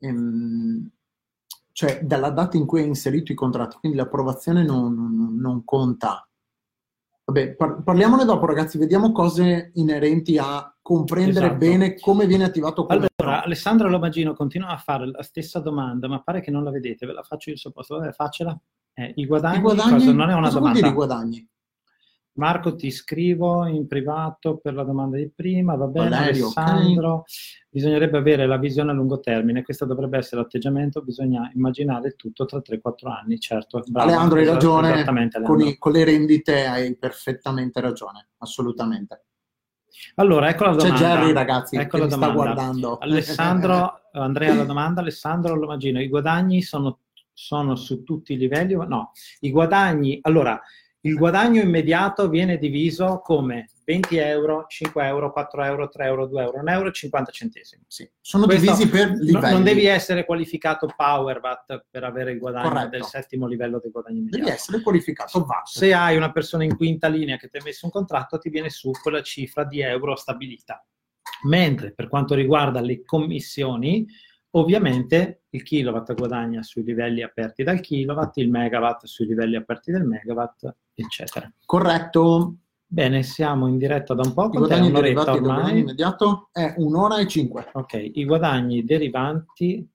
ehm, 0.00 0.90
cioè 1.72 2.00
dalla 2.02 2.30
data 2.30 2.56
in 2.56 2.66
cui 2.66 2.80
hai 2.80 2.88
inserito 2.88 3.30
i 3.32 3.36
contratti, 3.36 3.76
quindi 3.78 3.96
l'approvazione 3.96 4.64
non, 4.64 5.36
non- 5.38 5.64
conta. 5.64 6.28
Vabbè, 7.24 7.54
par- 7.54 7.82
parliamone 7.82 8.24
dopo, 8.24 8.46
ragazzi. 8.46 8.78
Vediamo 8.78 9.10
cose 9.12 9.72
inerenti 9.74 10.38
a 10.38 10.72
comprendere 10.80 11.46
Esatto. 11.46 11.58
bene 11.58 11.98
come 11.98 12.24
viene 12.26 12.44
attivato 12.44 12.86
come 12.86 13.08
Allora, 13.16 13.42
Alessandro 13.42 13.88
Lomagino 13.88 14.32
continua 14.34 14.68
a 14.68 14.76
fare 14.76 15.06
la 15.10 15.22
stessa 15.24 15.58
domanda, 15.58 16.06
ma 16.08 16.22
pare 16.22 16.40
che 16.40 16.52
non 16.52 16.62
la 16.62 16.70
vedete, 16.70 17.04
ve 17.04 17.12
la 17.12 17.22
faccio 17.24 17.50
io. 17.50 17.56
Vabbè, 17.88 18.12
faccela. 18.12 18.56
Eh, 18.94 19.12
I 19.16 19.26
guadagni, 19.26 19.58
I 19.58 19.60
guadagni, 19.60 19.92
cosa- 19.92 20.12
non 20.12 20.30
è 20.30 20.34
una 20.34 20.46
cosa 20.46 20.58
vuol 20.60 20.72
domanda. 20.72 20.78
dire 20.78 20.88
i 20.88 20.92
guadagni? 20.94 21.48
Marco, 22.36 22.74
ti 22.74 22.90
scrivo 22.90 23.66
in 23.66 23.86
privato 23.86 24.58
per 24.58 24.74
la 24.74 24.82
domanda 24.84 25.16
di 25.16 25.30
prima, 25.34 25.74
va 25.74 25.86
bene 25.86 26.10
Valerio, 26.10 26.44
Alessandro. 26.44 27.24
Bisognerebbe 27.70 28.18
avere 28.18 28.46
la 28.46 28.58
visione 28.58 28.90
a 28.90 28.94
lungo 28.94 29.20
termine, 29.20 29.62
questo 29.62 29.84
dovrebbe 29.86 30.18
essere 30.18 30.40
l'atteggiamento, 30.42 31.02
bisogna 31.02 31.50
immaginare 31.54 32.12
tutto 32.14 32.44
tra 32.44 32.60
3-4 32.60 33.08
anni, 33.10 33.38
certo. 33.38 33.82
bravo, 33.86 34.10
Aleandro, 34.10 34.38
hai 34.38 34.44
ragione. 34.46 34.92
Esattamente, 34.94 35.42
Con, 35.42 35.60
i- 35.60 35.78
con 35.78 35.92
le 35.92 36.04
rendite 36.04 36.66
hai 36.66 36.96
perfettamente 36.96 37.80
ragione, 37.80 38.28
assolutamente. 38.38 39.24
Allora, 40.16 40.48
ecco 40.50 40.64
la 40.64 40.76
C'è 40.76 40.88
domanda. 40.88 40.98
Jerry, 40.98 41.32
ragazzi, 41.32 41.76
Ecco 41.76 41.98
che 41.98 42.10
sta 42.10 42.28
guardando. 42.30 42.98
Alessandro, 42.98 44.00
Andrea 44.12 44.54
la 44.54 44.64
domanda, 44.64 45.00
Alessandro 45.00 45.54
Lomagino, 45.54 46.00
i 46.02 46.08
guadagni 46.08 46.60
sono, 46.60 47.00
sono 47.32 47.76
su 47.76 48.02
tutti 48.02 48.34
i 48.34 48.36
livelli? 48.36 48.74
No, 48.74 49.12
i 49.40 49.50
guadagni, 49.50 50.18
allora, 50.22 50.60
Il 51.06 51.14
guadagno 51.14 51.62
immediato 51.62 52.28
viene 52.28 52.58
diviso 52.58 53.20
come 53.22 53.70
20 53.84 54.16
euro, 54.16 54.64
5 54.66 55.06
euro, 55.06 55.30
4 55.30 55.62
euro, 55.62 55.88
3 55.88 56.04
euro, 56.04 56.26
2 56.26 56.42
euro, 56.42 56.58
1 56.58 56.70
euro 56.72 56.88
e 56.88 56.92
50 56.92 57.30
centesimi. 57.30 57.84
Sì. 57.86 58.10
Sono 58.20 58.46
Questo 58.46 58.72
divisi 58.72 58.88
per 58.88 59.10
livelli. 59.12 59.52
Non 59.52 59.62
devi 59.62 59.86
essere 59.86 60.24
qualificato 60.24 60.92
Power 60.96 61.38
VAT 61.38 61.84
per 61.88 62.02
avere 62.02 62.32
il 62.32 62.40
guadagno 62.40 62.70
Corretto. 62.70 62.88
del 62.88 63.04
settimo 63.04 63.46
livello 63.46 63.78
del 63.78 63.92
guadagno 63.92 64.18
immediato. 64.18 64.42
Devi 64.42 64.56
essere 64.56 64.82
qualificato 64.82 65.44
VAT. 65.44 65.66
Se 65.66 65.94
hai 65.94 66.16
una 66.16 66.32
persona 66.32 66.64
in 66.64 66.76
quinta 66.76 67.06
linea 67.06 67.36
che 67.36 67.46
ti 67.46 67.58
ha 67.58 67.62
messo 67.62 67.86
un 67.86 67.92
contratto, 67.92 68.38
ti 68.38 68.50
viene 68.50 68.68
su 68.68 68.90
quella 69.00 69.22
cifra 69.22 69.62
di 69.62 69.80
euro 69.82 70.16
stabilita. 70.16 70.84
Mentre 71.44 71.92
per 71.92 72.08
quanto 72.08 72.34
riguarda 72.34 72.80
le 72.80 73.04
commissioni, 73.04 74.04
ovviamente 74.56 75.42
il 75.50 75.62
kilowatt 75.62 76.14
guadagna 76.14 76.62
sui 76.62 76.82
livelli 76.82 77.22
aperti 77.22 77.62
dal 77.62 77.80
kilowatt, 77.80 78.36
il 78.38 78.50
megawatt 78.50 79.04
sui 79.06 79.26
livelli 79.26 79.56
aperti 79.56 79.92
del 79.92 80.04
megawatt, 80.04 80.74
eccetera. 80.94 81.50
Corretto. 81.64 82.56
Bene, 82.88 83.24
siamo 83.24 83.66
in 83.66 83.78
diretta 83.78 84.14
da 84.14 84.22
un 84.24 84.32
po'. 84.32 84.44
I 84.52 84.58
guadagni 84.58 84.92
derivanti 84.92 85.30
ormai. 85.30 85.42
da 85.42 85.54
guadagno 85.54 85.78
immediato 85.78 86.48
è 86.52 86.74
un'ora 86.76 87.18
e 87.18 87.26
cinque. 87.26 87.68
Ok, 87.72 88.10
i 88.14 88.24
guadagni 88.24 88.84
derivanti 88.84 89.88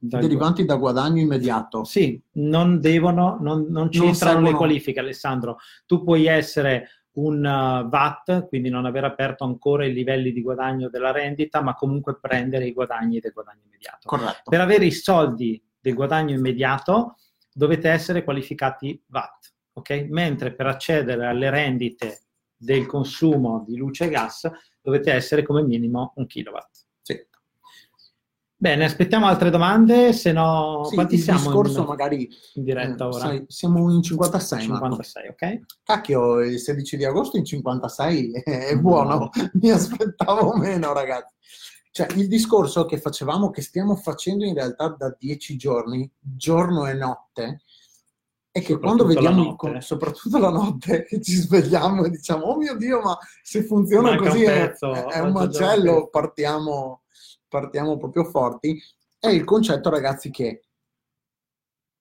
da 0.00 0.20
derivanti 0.20 0.64
da 0.64 0.76
guadagno 0.76 1.20
immediato. 1.20 1.82
Sì, 1.82 2.22
non 2.34 2.80
devono, 2.80 3.36
non, 3.40 3.66
non 3.68 3.88
c'entrano 3.88 4.42
le 4.42 4.52
qualifiche, 4.52 5.00
Alessandro. 5.00 5.58
Tu 5.86 6.04
puoi 6.04 6.26
essere 6.26 6.97
un 7.18 7.44
uh, 7.44 7.88
VAT, 7.88 8.46
quindi 8.48 8.68
non 8.68 8.84
aver 8.84 9.04
aperto 9.04 9.44
ancora 9.44 9.84
i 9.84 9.92
livelli 9.92 10.32
di 10.32 10.42
guadagno 10.42 10.88
della 10.88 11.12
rendita, 11.12 11.62
ma 11.62 11.74
comunque 11.74 12.18
prendere 12.20 12.66
i 12.66 12.72
guadagni 12.72 13.20
del 13.20 13.32
guadagno 13.32 13.62
immediato. 13.64 14.08
Corretto. 14.08 14.50
Per 14.50 14.60
avere 14.60 14.84
i 14.84 14.92
soldi 14.92 15.62
del 15.80 15.94
guadagno 15.94 16.34
immediato 16.34 17.16
dovete 17.52 17.88
essere 17.88 18.24
qualificati 18.24 19.02
VAT 19.06 19.56
ok? 19.78 20.06
Mentre 20.10 20.54
per 20.54 20.66
accedere 20.66 21.26
alle 21.26 21.50
rendite 21.50 22.22
del 22.56 22.86
consumo 22.86 23.64
di 23.66 23.76
luce 23.76 24.04
e 24.04 24.08
gas 24.08 24.50
dovete 24.80 25.12
essere 25.12 25.42
come 25.42 25.62
minimo 25.62 26.12
un 26.16 26.26
kilowatt. 26.26 26.77
Bene, 28.60 28.86
aspettiamo 28.86 29.26
altre 29.26 29.50
domande, 29.50 30.12
se 30.12 30.32
no 30.32 30.84
sì, 30.88 30.96
quanti 30.96 31.16
siamo 31.16 31.38
discorso 31.38 31.82
in, 31.82 31.86
magari 31.86 32.28
in 32.54 32.64
diretta 32.64 33.04
eh, 33.04 33.06
ora? 33.06 33.18
Sai, 33.18 33.44
siamo 33.46 33.92
in 33.92 34.02
56. 34.02 34.62
56, 34.62 35.22
Marco. 35.22 35.44
ok. 35.44 35.60
Cacchio, 35.84 36.40
il 36.40 36.58
16 36.58 36.96
di 36.96 37.04
agosto 37.04 37.36
in 37.36 37.44
56 37.44 38.32
è 38.32 38.76
buono, 38.76 39.16
no. 39.16 39.30
mi 39.60 39.70
aspettavo 39.70 40.56
meno 40.56 40.92
ragazzi. 40.92 41.36
Cioè, 41.92 42.08
il 42.16 42.26
discorso 42.26 42.84
che 42.84 42.98
facevamo, 42.98 43.50
che 43.50 43.62
stiamo 43.62 43.94
facendo 43.94 44.44
in 44.44 44.54
realtà 44.54 44.88
da 44.88 45.14
dieci 45.16 45.56
giorni, 45.56 46.10
giorno 46.18 46.88
e 46.88 46.94
notte, 46.94 47.62
è 48.50 48.60
che 48.60 48.76
quando 48.78 49.04
vediamo, 49.04 49.56
il, 49.56 49.82
soprattutto 49.82 50.36
la 50.36 50.50
notte, 50.50 51.04
che 51.04 51.20
ci 51.22 51.34
svegliamo 51.34 52.04
e 52.04 52.10
diciamo, 52.10 52.46
oh 52.46 52.56
mio 52.56 52.76
Dio, 52.76 53.00
ma 53.02 53.16
se 53.40 53.62
funziona 53.62 54.10
Manca 54.10 54.30
così 54.30 54.44
un 54.44 54.46
pezzo, 54.46 54.92
è, 54.92 55.04
è 55.04 55.20
un 55.20 55.30
macello, 55.30 56.08
partiamo, 56.08 57.02
partiamo 57.48 57.96
proprio 57.96 58.24
forti, 58.24 58.80
è 59.18 59.28
il 59.28 59.44
concetto, 59.44 59.90
ragazzi, 59.90 60.30
che 60.30 60.62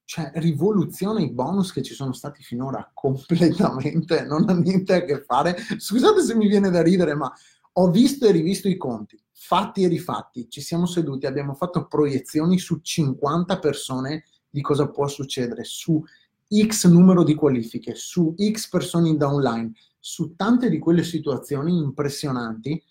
cioè, 0.06 0.32
rivoluziona 0.36 1.20
i 1.20 1.32
bonus 1.32 1.74
che 1.74 1.82
ci 1.82 1.93
sono 1.93 2.14
stati 2.14 2.41
finora 2.43 2.89
completamente, 2.93 4.24
non 4.24 4.50
ha 4.50 4.54
niente 4.54 4.93
a 4.93 5.04
che 5.04 5.22
fare. 5.22 5.58
Scusate 5.78 6.22
se 6.22 6.36
mi 6.36 6.48
viene 6.48 6.70
da 6.70 6.82
ridere, 6.82 7.14
ma 7.14 7.32
ho 7.74 7.91
visto 7.91 8.26
e 8.26 8.32
rivisto 8.32 8.68
i 8.68 8.78
conti, 8.78 9.22
fatti 9.32 9.84
e 9.84 9.88
rifatti, 9.88 10.50
ci 10.50 10.62
siamo 10.62 10.86
seduti, 10.86 11.26
abbiamo 11.26 11.54
fatto 11.54 11.88
proiezioni 11.88 12.58
su 12.58 12.80
50 12.82 13.60
persone 13.60 14.24
di 14.50 14.62
cosa 14.62 14.89
può 14.89 15.08
succedere, 15.08 15.64
su 15.64 16.04
X 16.50 16.88
numero 16.88 17.24
di 17.24 17.36
qualifiche, 17.36 17.93
su 17.93 18.34
X 18.36 18.70
persone 18.70 19.10
in 19.10 19.18
downline, 19.18 19.74
su 20.00 20.36
tante 20.36 20.70
di 20.70 20.80
quelle 20.80 21.04
situazioni 21.04 21.78
impressionanti 21.78 22.82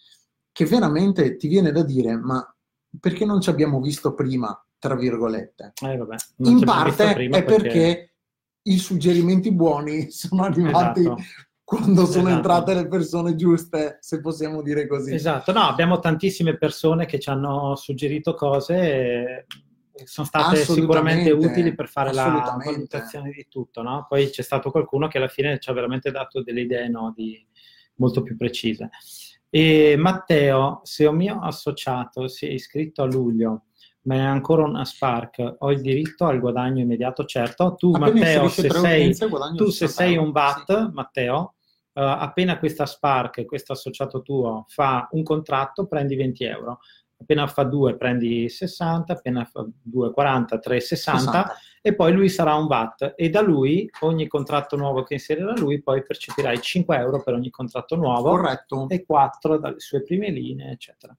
che 0.57 0.65
veramente 0.65 1.37
ti 1.37 1.49
viene 1.49 1.71
da 1.71 1.83
dire, 1.83 2.17
ma 2.17 2.43
perché 2.99 3.27
non 3.27 3.43
ci 3.43 3.51
abbiamo 3.51 3.79
visto 3.79 4.15
prima, 4.15 4.59
tra 4.79 4.95
virgolette? 4.97 5.75
Eh, 5.85 5.99
vabbè, 5.99 6.17
in 6.49 6.65
parte 6.65 7.13
è 7.13 7.29
perché... 7.29 7.45
perché... 7.45 8.15
i 8.63 8.79
suggerimenti 8.79 9.53
buoni 9.53 10.09
sono 10.11 10.45
arrivati 10.45 11.01
esatto. 11.01 11.23
quando 11.63 12.07
sono 12.07 12.29
esatto. 12.29 12.37
entrate 12.37 12.73
le 12.73 12.89
persone 12.89 13.35
giuste, 13.35 13.99
se 14.01 14.23
possiamo 14.23 14.63
dire 14.63 14.87
così. 14.87 15.13
Esatto, 15.13 15.53
no, 15.53 15.61
abbiamo 15.61 15.99
tantissime 15.99 16.57
persone 16.57 17.05
che 17.05 17.21
ci 17.21 17.29
hanno 17.29 17.77
suggerito 17.77 18.33
cose. 18.33 19.45
Sono 20.05 20.27
state 20.27 20.65
sicuramente 20.65 21.33
utili 21.33 21.75
per 21.75 21.89
fare 21.89 22.15
la 22.15 22.57
valutazione 22.65 23.31
di 23.31 23.47
tutto, 23.51 23.83
no? 23.83 24.07
Poi 24.09 24.31
c'è 24.31 24.43
stato 24.43 24.71
qualcuno 24.71 25.07
che 25.07 25.19
alla 25.19 25.29
fine 25.29 25.59
ci 25.59 25.69
ha 25.69 25.75
veramente 25.75 26.11
dato 26.11 26.43
delle 26.43 26.63
idee 26.63 26.89
no, 26.89 27.13
di, 27.15 27.47
molto 27.97 28.23
più 28.23 28.39
precise. 28.39 28.89
E 29.49 29.97
Matteo, 29.97 30.81
se 30.83 31.07
un 31.07 31.17
mio 31.17 31.39
associato 31.41 32.29
si 32.29 32.47
è 32.47 32.51
iscritto 32.51 33.03
a 33.03 33.07
luglio, 33.07 33.67
ma 34.03 34.15
è 34.17 34.21
ancora 34.21 34.65
una 34.65 34.85
Spark, 34.85 35.57
ho 35.59 35.71
il 35.71 35.81
diritto 35.81 36.27
al 36.27 36.41
guadagno 36.41 36.83
immediato, 36.83 37.25
certo. 37.25 37.75
Tu, 37.75 37.93
appena 37.93 38.13
Matteo, 38.15 38.49
se, 38.49 38.71
sei, 38.71 39.17
tu 39.57 39.71
se 39.71 39.89
sei 39.89 40.17
un 40.17 40.31
VAT, 40.31 40.87
sì. 40.87 40.93
Matteo, 40.93 41.55
uh, 41.93 42.01
appena 42.01 42.59
questa 42.59 42.87
Spark, 42.87 43.45
questo 43.45 43.73
associato 43.73 44.23
tuo, 44.23 44.65
fa 44.69 45.09
un 45.13 45.23
contratto, 45.23 45.87
prendi 45.87 46.15
20 46.15 46.45
euro 46.45 46.79
appena 47.19 47.47
fa 47.47 47.65
2 47.65 47.97
prendi 47.97 48.49
60, 48.49 49.13
appena 49.13 49.45
fa 49.45 49.67
2, 49.83 50.13
40, 50.13 50.59
3, 50.59 50.81
60, 50.81 51.19
60, 51.19 51.55
e 51.83 51.95
poi 51.95 52.13
lui 52.13 52.29
sarà 52.29 52.55
un 52.55 52.67
VAT 52.67 53.15
e 53.17 53.31
da 53.31 53.41
lui 53.41 53.89
ogni 54.01 54.27
contratto 54.27 54.77
nuovo 54.77 55.03
che 55.03 55.15
inserirà 55.15 55.55
lui 55.57 55.83
poi 55.83 56.03
percepirai 56.03 56.61
5 56.61 56.97
euro 56.97 57.23
per 57.23 57.35
ogni 57.35 57.51
contratto 57.51 57.97
nuovo 57.97 58.31
Corretto. 58.31 58.89
e 58.89 59.05
4 59.05 59.59
dalle 59.59 59.81
sue 59.81 60.03
prime 60.03 60.31
linee, 60.31 60.73
eccetera. 60.73 61.17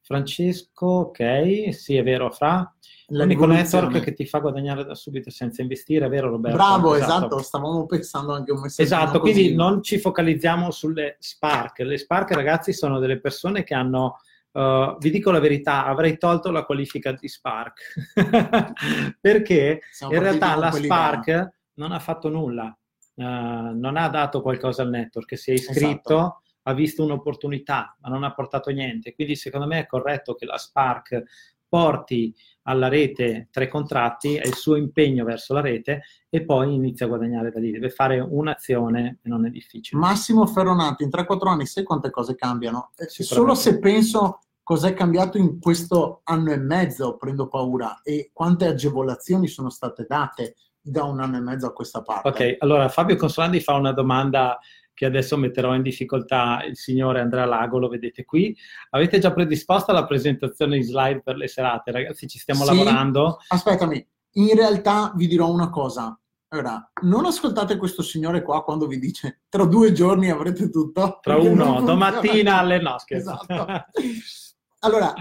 Francesco, 0.00 0.86
ok, 0.86 1.74
sì 1.74 1.96
è 1.96 2.02
vero, 2.02 2.30
Fra. 2.30 2.74
L'unico 3.08 3.44
network 3.44 4.00
che 4.00 4.14
ti 4.14 4.24
fa 4.24 4.38
guadagnare 4.38 4.84
da 4.84 4.94
subito 4.94 5.30
senza 5.30 5.60
investire, 5.60 6.06
è 6.06 6.08
vero 6.08 6.30
Roberto? 6.30 6.56
Bravo, 6.56 6.94
esatto, 6.94 7.26
esatto. 7.26 7.42
stavamo 7.42 7.84
pensando 7.84 8.32
anche 8.32 8.52
un 8.52 8.60
messaggio. 8.60 8.82
Esatto, 8.82 9.20
quindi 9.20 9.42
così. 9.42 9.54
non 9.54 9.82
ci 9.82 9.98
focalizziamo 9.98 10.70
sulle 10.70 11.16
Spark. 11.18 11.80
Le 11.80 11.98
Spark, 11.98 12.32
ragazzi, 12.32 12.72
sono 12.72 12.98
delle 12.98 13.18
persone 13.20 13.64
che 13.64 13.74
hanno 13.74 14.18
Uh, 14.58 14.98
vi 14.98 15.10
dico 15.10 15.30
la 15.30 15.38
verità, 15.38 15.84
avrei 15.84 16.18
tolto 16.18 16.50
la 16.50 16.64
qualifica 16.64 17.12
di 17.12 17.28
Spark 17.28 17.92
perché 19.20 19.82
Siamo 19.92 20.12
in 20.14 20.18
realtà 20.18 20.56
la 20.56 20.72
Spark 20.72 21.26
là. 21.28 21.52
non 21.74 21.92
ha 21.92 22.00
fatto 22.00 22.28
nulla, 22.28 22.64
uh, 22.64 23.22
non 23.22 23.96
ha 23.96 24.08
dato 24.08 24.42
qualcosa 24.42 24.82
al 24.82 24.88
network, 24.88 25.38
si 25.38 25.52
è 25.52 25.54
iscritto, 25.54 26.16
esatto. 26.16 26.42
ha 26.62 26.74
visto 26.74 27.04
un'opportunità, 27.04 27.96
ma 28.00 28.08
non 28.08 28.24
ha 28.24 28.34
portato 28.34 28.70
niente. 28.70 29.14
Quindi 29.14 29.36
secondo 29.36 29.68
me 29.68 29.78
è 29.78 29.86
corretto 29.86 30.34
che 30.34 30.44
la 30.44 30.58
Spark 30.58 31.22
porti 31.68 32.34
alla 32.62 32.88
rete 32.88 33.46
tre 33.52 33.68
contratti, 33.68 34.34
è 34.34 34.46
il 34.46 34.54
suo 34.54 34.74
impegno 34.74 35.24
verso 35.24 35.54
la 35.54 35.60
rete 35.60 36.02
e 36.28 36.44
poi 36.44 36.74
inizia 36.74 37.06
a 37.06 37.10
guadagnare 37.10 37.52
da 37.52 37.60
lì. 37.60 37.70
Deve 37.70 37.90
fare 37.90 38.18
un'azione 38.18 39.20
e 39.22 39.28
non 39.28 39.46
è 39.46 39.50
difficile. 39.50 40.00
Massimo 40.00 40.46
Ferronato, 40.46 41.04
in 41.04 41.10
3-4 41.10 41.46
anni 41.46 41.66
sai 41.66 41.84
quante 41.84 42.10
cose 42.10 42.34
cambiano? 42.34 42.90
Eh, 42.96 43.06
solo 43.08 43.54
se 43.54 43.78
penso 43.78 44.40
cosa 44.68 44.88
è 44.88 44.92
cambiato 44.92 45.38
in 45.38 45.60
questo 45.60 46.20
anno 46.24 46.52
e 46.52 46.58
mezzo, 46.58 47.16
prendo 47.16 47.48
paura, 47.48 48.02
e 48.02 48.28
quante 48.34 48.66
agevolazioni 48.66 49.48
sono 49.48 49.70
state 49.70 50.04
date 50.06 50.56
da 50.78 51.04
un 51.04 51.22
anno 51.22 51.38
e 51.38 51.40
mezzo 51.40 51.68
a 51.68 51.72
questa 51.72 52.02
parte. 52.02 52.28
Ok, 52.28 52.56
allora 52.58 52.90
Fabio 52.90 53.16
Consolandi 53.16 53.60
fa 53.60 53.76
una 53.76 53.92
domanda 53.92 54.58
che 54.92 55.06
adesso 55.06 55.38
metterò 55.38 55.74
in 55.74 55.80
difficoltà 55.80 56.62
il 56.68 56.76
signore 56.76 57.20
Andrea 57.20 57.46
Lago, 57.46 57.78
lo 57.78 57.88
vedete 57.88 58.26
qui. 58.26 58.54
Avete 58.90 59.18
già 59.18 59.32
predisposta 59.32 59.94
la 59.94 60.04
presentazione 60.04 60.76
in 60.76 60.82
slide 60.82 61.22
per 61.22 61.36
le 61.36 61.48
serate, 61.48 61.90
ragazzi? 61.90 62.28
Ci 62.28 62.38
stiamo 62.38 62.64
sì? 62.64 62.76
lavorando. 62.76 63.38
Aspettami, 63.48 64.06
in 64.32 64.54
realtà 64.54 65.14
vi 65.16 65.28
dirò 65.28 65.50
una 65.50 65.70
cosa. 65.70 66.14
Allora, 66.48 66.92
non 67.04 67.24
ascoltate 67.24 67.78
questo 67.78 68.02
signore 68.02 68.42
qua 68.42 68.62
quando 68.62 68.86
vi 68.86 68.98
dice 68.98 69.44
tra 69.48 69.64
due 69.64 69.92
giorni 69.92 70.28
avrete 70.28 70.68
tutto. 70.68 71.20
Tra 71.22 71.36
uno, 71.38 71.80
domattina 71.80 72.58
alle 72.58 72.80
no, 72.84 72.96
Esatto. 73.06 73.66
Allora, 74.80 75.12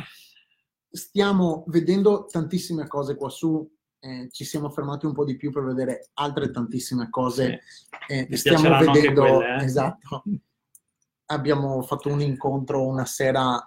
stiamo 0.90 1.64
vedendo 1.68 2.26
tantissime 2.26 2.88
cose 2.88 3.16
qua 3.16 3.30
su, 3.30 3.68
eh, 4.00 4.28
ci 4.32 4.46
siamo 4.46 4.70
fermati 4.70 5.06
un 5.06 5.14
po' 5.14 5.26
di 5.26 5.36
più 5.36 5.52
per 5.52 5.64
vedere 5.64 6.10
altre 6.14 6.52
tantissime 6.52 7.10
cose. 7.10 7.62
Eh, 8.08 8.28
stiamo 8.38 8.78
vedendo, 8.78 9.22
quelle, 9.22 9.62
eh? 9.62 9.64
esatto, 9.64 10.24
abbiamo 11.28 11.82
fatto 11.82 12.10
un 12.10 12.22
incontro 12.22 12.86
una 12.86 13.06
sera 13.06 13.60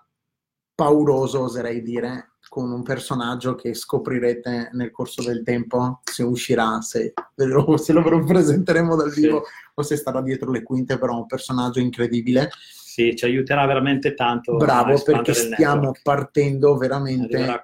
pauroso, 0.75 1.43
oserei 1.43 1.83
dire, 1.83 2.35
con 2.49 2.71
un 2.71 2.83
personaggio 2.83 3.55
che 3.55 3.75
scoprirete 3.75 4.71
nel 4.73 4.91
corso 4.91 5.23
del 5.23 5.43
tempo, 5.43 6.01
se 6.05 6.23
uscirà, 6.23 6.81
se, 6.81 7.13
se 7.77 7.93
lo 7.93 8.25
presenteremo 8.25 8.97
dal 8.97 9.13
vivo 9.13 9.45
sì. 9.45 9.53
o 9.75 9.83
se 9.83 9.97
starà 9.97 10.23
dietro 10.23 10.51
le 10.51 10.63
quinte, 10.63 10.99
però 10.99 11.19
un 11.19 11.27
personaggio 11.27 11.81
incredibile 11.81 12.51
sì, 13.01 13.17
ci 13.17 13.25
aiuterà 13.25 13.67
veramente 13.67 14.15
tanto. 14.15 14.57
Bravo, 14.57 15.01
perché 15.03 15.33
stiamo 15.33 15.93
partendo 16.03 16.77
veramente 16.77 17.63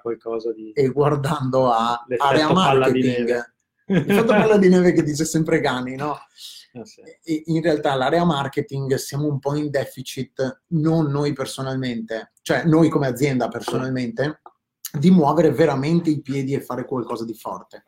di... 0.55 0.71
e 0.73 0.87
guardando 0.89 1.71
a 1.71 2.05
area 2.17 2.51
marketing. 2.51 3.55
Il 3.87 4.13
fatto 4.13 4.27
palla 4.27 4.57
di 4.57 4.67
neve 4.67 4.91
che 4.91 5.03
dice 5.03 5.23
sempre 5.23 5.59
Gani, 5.59 5.95
no? 5.95 6.17
Oh, 6.73 6.85
sì. 6.85 7.01
in 7.45 7.61
realtà 7.61 7.95
l'area 7.95 8.23
marketing 8.23 8.95
siamo 8.95 9.27
un 9.27 9.39
po' 9.39 9.55
in 9.55 9.69
deficit, 9.69 10.63
non 10.67 11.09
noi 11.09 11.33
personalmente, 11.33 12.33
cioè 12.41 12.65
noi 12.65 12.89
come 12.89 13.07
azienda 13.07 13.47
personalmente, 13.47 14.41
di 14.91 15.09
muovere 15.09 15.51
veramente 15.51 16.09
i 16.09 16.21
piedi 16.21 16.53
e 16.53 16.61
fare 16.61 16.85
qualcosa 16.85 17.25
di 17.25 17.33
forte. 17.33 17.85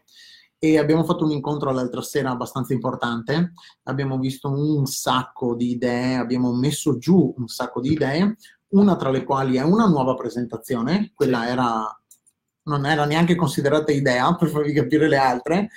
E 0.61 0.77
abbiamo 0.77 1.05
fatto 1.05 1.23
un 1.23 1.31
incontro 1.31 1.71
l'altra 1.71 2.01
sera 2.01 2.31
abbastanza 2.31 2.73
importante, 2.73 3.53
abbiamo 3.83 4.19
visto 4.19 4.49
un 4.49 4.85
sacco 4.85 5.55
di 5.55 5.71
idee, 5.71 6.15
abbiamo 6.15 6.53
messo 6.53 6.97
giù 6.97 7.33
un 7.37 7.47
sacco 7.47 7.79
di 7.79 7.93
idee, 7.93 8.35
una 8.69 8.97
tra 8.97 9.09
le 9.09 9.23
quali 9.23 9.55
è 9.55 9.61
una 9.61 9.87
nuova 9.87 10.15
presentazione, 10.15 11.11
quella 11.15 11.47
era, 11.47 12.01
non 12.63 12.85
era 12.85 13.05
neanche 13.05 13.35
considerata 13.35 13.91
idea 13.91 14.35
per 14.37 14.49
farvi 14.49 14.73
capire 14.73 15.07
le 15.07 15.17
altre, 15.17 15.69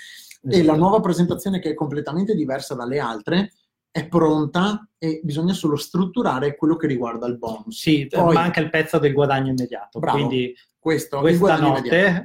esatto. 0.42 0.56
e 0.56 0.64
la 0.64 0.74
nuova 0.74 1.00
presentazione 1.00 1.60
che 1.60 1.70
è 1.70 1.74
completamente 1.74 2.34
diversa 2.34 2.74
dalle 2.74 2.98
altre 2.98 3.52
è 3.92 4.08
pronta 4.08 4.88
e 4.98 5.20
bisogna 5.22 5.52
solo 5.52 5.76
strutturare 5.76 6.56
quello 6.56 6.76
che 6.76 6.86
riguarda 6.86 7.26
il 7.26 7.36
bonus. 7.36 7.78
Sì, 7.78 8.06
Poi, 8.08 8.32
manca 8.32 8.60
il 8.60 8.70
pezzo 8.70 8.98
del 8.98 9.12
guadagno 9.12 9.50
immediato. 9.50 9.98
Bravo, 9.98 10.16
quindi 10.16 10.54
questo, 10.82 11.20
questa 11.20 11.60
notte? 11.60 12.22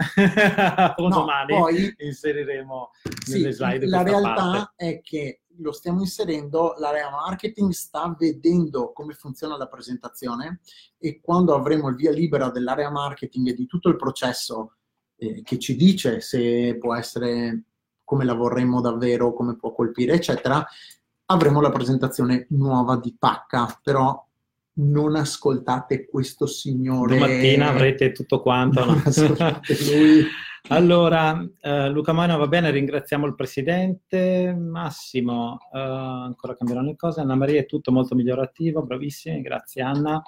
o 0.96 1.08
no, 1.08 1.16
domani 1.16 1.56
poi, 1.56 1.96
inseriremo 1.96 2.90
sì, 3.24 3.34
nelle 3.34 3.52
slide 3.52 3.86
La 3.86 4.02
realtà 4.02 4.34
parte. 4.34 4.74
è 4.76 5.02
che 5.02 5.42
lo 5.58 5.72
stiamo 5.72 6.00
inserendo, 6.00 6.74
l'area 6.80 7.12
marketing 7.12 7.70
sta 7.70 8.16
vedendo 8.18 8.94
come 8.94 9.14
funziona 9.14 9.58
la 9.58 9.68
presentazione 9.68 10.62
e 10.98 11.22
quando 11.22 11.54
avremo 11.54 11.90
il 11.90 11.96
via 11.96 12.10
libera 12.10 12.50
dell'area 12.50 12.90
marketing 12.90 13.50
e 13.50 13.54
di 13.54 13.68
tutto 13.68 13.90
il 13.90 13.96
processo 13.96 14.78
eh, 15.18 15.44
che 15.44 15.60
ci 15.60 15.76
dice 15.76 16.20
se 16.20 16.78
può 16.80 16.96
essere 16.96 17.62
come 18.04 18.26
la 18.26 18.34
vorremmo 18.34 18.82
davvero, 18.82 19.34
come 19.34 19.56
può 19.56 19.72
colpire, 19.72 20.14
eccetera, 20.14 20.66
avremo 21.26 21.62
la 21.62 21.70
presentazione 21.70 22.48
nuova 22.50 22.98
di 22.98 23.16
pacca, 23.20 23.80
però 23.84 24.27
non 24.78 25.16
ascoltate 25.16 26.06
questo 26.06 26.46
signore. 26.46 27.18
Domattina 27.18 27.70
avrete 27.70 28.12
tutto 28.12 28.42
quanto. 28.42 28.86
No? 28.86 29.02
allora, 30.70 31.48
eh, 31.62 31.90
Luca 31.90 32.14
Moina 32.14 32.36
va 32.36 32.48
bene, 32.48 32.72
ringraziamo 32.72 33.26
il 33.26 33.36
presidente. 33.36 34.54
Massimo, 34.54 35.60
eh, 35.74 35.80
ancora 35.80 36.56
cambieranno 36.56 36.90
le 36.90 36.96
cose. 36.96 37.22
Anna 37.22 37.36
Maria 37.36 37.62
è 37.62 37.66
tutto 37.66 37.92
molto 37.92 38.16
migliorativo, 38.16 38.84
bravissimi, 38.84 39.42
grazie 39.42 39.82
Anna. 39.82 40.22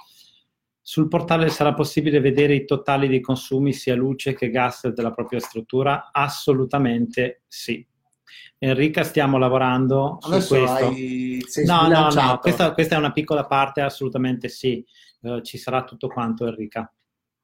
Sul 0.81 1.07
portale 1.07 1.49
sarà 1.49 1.73
possibile 1.75 2.19
vedere 2.19 2.55
i 2.55 2.65
totali 2.65 3.07
dei 3.07 3.21
consumi 3.21 3.73
sia 3.73 3.95
luce 3.95 4.33
che 4.33 4.49
gas 4.49 4.87
della 4.87 5.11
propria 5.11 5.39
struttura? 5.39 6.09
Assolutamente 6.11 7.43
sì. 7.47 7.85
Enrica, 8.57 9.03
stiamo 9.03 9.37
lavorando 9.37 10.17
Adesso 10.21 10.41
su 10.41 10.55
questo. 10.55 10.85
Hai... 10.87 11.43
no, 11.65 11.87
no, 11.87 12.09
no, 12.09 12.39
questa, 12.39 12.73
questa, 12.73 12.95
è 12.95 12.97
una 12.97 13.11
piccola 13.11 13.45
parte, 13.45 13.81
assolutamente 13.81 14.49
sì. 14.49 14.85
Uh, 15.21 15.41
ci 15.41 15.57
sarà 15.57 15.83
tutto 15.83 16.07
quanto, 16.07 16.45
Enrica. 16.45 16.91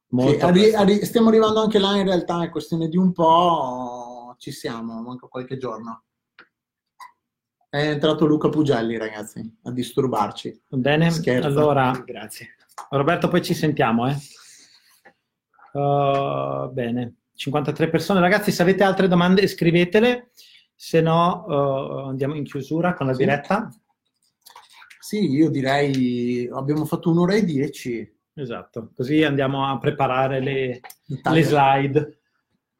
Sì, 0.08 0.38
arri- 0.40 0.74
arri- 0.74 1.04
stiamo 1.04 1.30
arrivando 1.30 1.62
anche 1.62 1.80
là, 1.80 1.96
in 1.98 2.06
realtà 2.06 2.44
è 2.44 2.50
questione 2.50 2.88
di 2.88 2.98
un 2.98 3.12
po', 3.12 4.36
ci 4.38 4.52
siamo, 4.52 5.02
manca 5.02 5.28
qualche 5.28 5.58
giorno. 5.58 6.04
È 7.70 7.90
entrato 7.90 8.26
Luca 8.26 8.48
Pugelli, 8.48 8.98
ragazzi, 8.98 9.58
a 9.64 9.72
disturbarci. 9.72 10.62
Bene, 10.70 11.10
Scherzo. 11.12 11.48
allora, 11.48 11.92
grazie. 12.06 12.56
Roberto, 12.90 13.28
poi 13.28 13.42
ci 13.42 13.54
sentiamo, 13.54 14.08
eh. 14.08 14.18
Uh, 15.74 16.72
bene, 16.72 17.16
53 17.36 17.90
persone. 17.90 18.22
Ragazzi, 18.22 18.52
se 18.52 18.62
avete 18.62 18.84
altre 18.84 19.10
domande 19.10 19.46
scrivetele 19.48 20.32
se 20.76 21.02
no 21.02 21.46
uh, 21.48 22.08
andiamo 22.10 22.36
in 22.36 22.44
chiusura 22.44 22.94
con 22.94 23.08
la 23.08 23.14
sì. 23.14 23.20
diretta. 23.20 23.70
Sì, 25.00 25.30
io 25.32 25.50
direi 25.50 26.50
abbiamo 26.52 26.86
fatto 26.86 27.10
un'ora 27.10 27.36
e 27.36 27.44
dieci. 27.46 28.14
Esatto, 28.34 28.92
così 28.94 29.24
andiamo 29.24 29.66
a 29.66 29.78
preparare 29.78 30.42
le, 30.42 30.80
le 31.06 31.44
slide. 31.44 32.20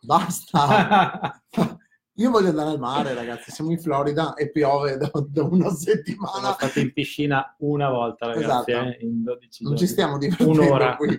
Basta! 0.02 1.42
Io 2.18 2.30
voglio 2.30 2.48
andare 2.50 2.70
al 2.70 2.80
mare, 2.80 3.14
ragazzi. 3.14 3.52
Siamo 3.52 3.72
in 3.72 3.80
Florida 3.80 4.36
e 4.36 4.50
piove 4.50 4.96
da, 4.96 5.12
da 5.28 5.44
una 5.44 5.70
settimana. 5.70 6.32
Sono 6.32 6.54
stato 6.54 6.80
in 6.80 6.94
piscina 6.94 7.56
una 7.60 7.90
volta, 7.90 8.28
ragazzi, 8.28 8.72
esatto. 8.72 8.88
eh, 8.88 8.98
in 9.02 9.24
12 9.24 9.50
giorni. 9.50 9.70
Non 9.70 9.78
ci 9.78 9.88
stiamo 9.88 10.18
divertendo 10.18 10.62
Un'ora. 10.62 10.96
qui. 10.96 11.18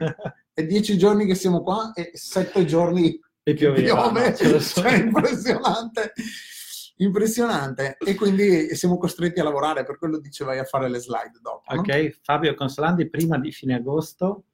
È 0.55 0.65
dieci 0.65 0.97
giorni 0.97 1.27
che 1.27 1.35
siamo 1.35 1.63
qua 1.63 1.93
e 1.93 2.13
sette 2.15 2.65
giorni 2.65 3.21
e 3.43 3.53
pioveva, 3.53 4.11
piove. 4.11 4.37
No, 4.41 4.61
cioè, 4.61 4.85
è 4.85 5.03
impressionante 5.03 6.13
impressionante 6.97 7.97
e 7.99 8.15
quindi 8.15 8.75
siamo 8.75 8.97
costretti 8.97 9.41
a 9.41 9.45
lavorare, 9.45 9.85
per 9.85 9.99
quello 9.99 10.19
dicevai 10.19 10.59
a 10.59 10.65
fare 10.65 10.89
le 10.89 10.99
slide 10.99 11.39
dopo. 11.41 11.63
Ok, 11.73 11.89
no? 11.89 12.11
Fabio 12.23 12.55
Consolandi 12.55 13.09
prima 13.09 13.39
di 13.39 13.53
fine 13.53 13.75
agosto. 13.75 14.45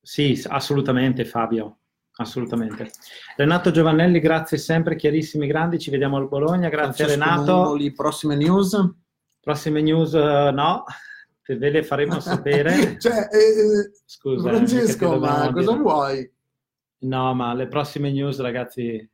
Sì, 0.00 0.42
assolutamente 0.48 1.24
Fabio, 1.24 1.78
assolutamente. 2.16 2.90
Renato 3.36 3.70
Giovannelli, 3.70 4.20
grazie 4.20 4.58
sempre, 4.58 4.96
chiarissimi 4.96 5.46
grandi, 5.46 5.78
ci 5.78 5.90
vediamo 5.90 6.16
al 6.16 6.28
Bologna, 6.28 6.68
grazie 6.68 7.04
Francesco 7.04 7.30
Renato. 7.30 7.52
Mongoli, 7.52 7.92
prossime 7.92 8.36
news? 8.36 8.94
Prossime 9.40 9.82
news 9.82 10.12
uh, 10.12 10.52
no, 10.52 10.84
ve 11.46 11.70
le 11.70 11.82
faremo 11.82 12.18
sapere. 12.20 12.98
cioè, 12.98 13.28
eh, 13.30 13.90
Scusa, 14.04 14.48
Francesco, 14.48 15.18
ma 15.18 15.50
cosa 15.52 15.72
dire. 15.72 15.82
vuoi? 15.82 16.32
No, 17.02 17.34
ma 17.34 17.54
le 17.54 17.66
prossime 17.66 18.10
news, 18.10 18.40
ragazzi, 18.40 19.08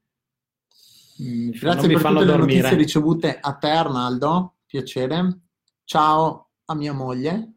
Mm, 1.22 1.50
Grazie 1.50 1.88
per 1.88 2.02
tutte 2.02 2.24
le 2.24 2.36
notizie 2.36 2.74
ricevute 2.76 3.38
a 3.40 3.54
te 3.54 3.68
Arnaldo, 3.68 4.56
piacere. 4.66 5.40
Ciao 5.84 6.50
a 6.66 6.74
mia 6.74 6.92
moglie. 6.92 7.55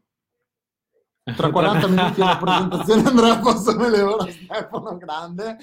Tra 1.36 1.50
40 1.50 1.88
minuti 1.88 2.20
la 2.20 2.38
presentazione 2.40 3.02
Andrea 3.08 3.38
Passamele 3.38 4.00
ora 4.02 4.26
Stefano 4.30 4.96
Grande. 4.96 5.56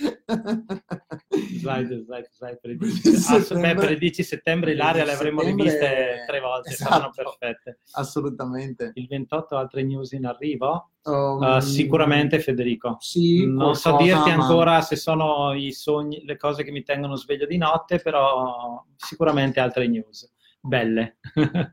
Slide, 1.60 2.04
slide, 2.04 2.30
slide 2.32 2.60
per 2.62 2.72
il 2.72 2.78
10 2.78 3.16
settembre. 3.16 3.76
per 3.76 3.92
il 3.92 3.98
10 3.98 4.24
settembre 4.24 4.72
Ilaria 4.72 5.06
le 5.06 5.14
avremmo 5.14 5.42
riviste 5.42 6.24
tre 6.28 6.40
volte, 6.40 6.70
esatto, 6.70 6.92
saranno 6.92 7.12
perfette. 7.14 7.80
Assolutamente. 7.92 8.92
Il 8.96 9.08
28 9.08 9.56
altre 9.56 9.84
news 9.84 10.12
in 10.12 10.26
arrivo? 10.26 10.92
Um, 11.04 11.42
uh, 11.42 11.60
sicuramente 11.60 12.40
Federico. 12.40 12.98
Sì, 13.00 13.46
non 13.46 13.76
so 13.76 13.96
dirti 13.98 14.30
ancora 14.30 14.82
se 14.82 14.96
sono 14.96 15.54
i 15.54 15.72
sogni, 15.72 16.24
le 16.26 16.38
cose 16.38 16.64
che 16.64 16.72
mi 16.72 16.84
tengono 16.84 17.16
sveglio 17.16 17.46
di 17.46 17.58
notte, 17.58 18.00
però 18.00 18.84
sicuramente 18.96 19.60
altre 19.60 19.88
news. 19.88 20.32
Belle. 20.60 21.18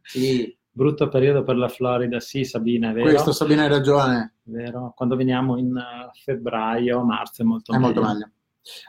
Sì. 0.03 0.57
Brutto 0.77 1.09
periodo 1.09 1.45
per 1.45 1.57
la 1.57 1.69
Florida, 1.69 2.19
sì 2.19 2.45
Sabina, 2.45 2.91
è 2.91 2.93
vero? 2.95 3.09
Questo 3.11 3.31
Sabina 3.31 3.63
hai 3.63 3.69
ragione. 3.69 4.39
Vero, 4.43 4.93
quando 4.97 5.15
veniamo 5.15 5.57
in 5.57 5.71
uh, 5.71 6.11
febbraio, 6.13 7.05
marzo 7.05 7.43
è 7.43 7.45
molto 7.45 7.71
è 7.71 7.79
meglio. 7.79 8.01
molto 8.01 8.13
meglio. 8.13 8.31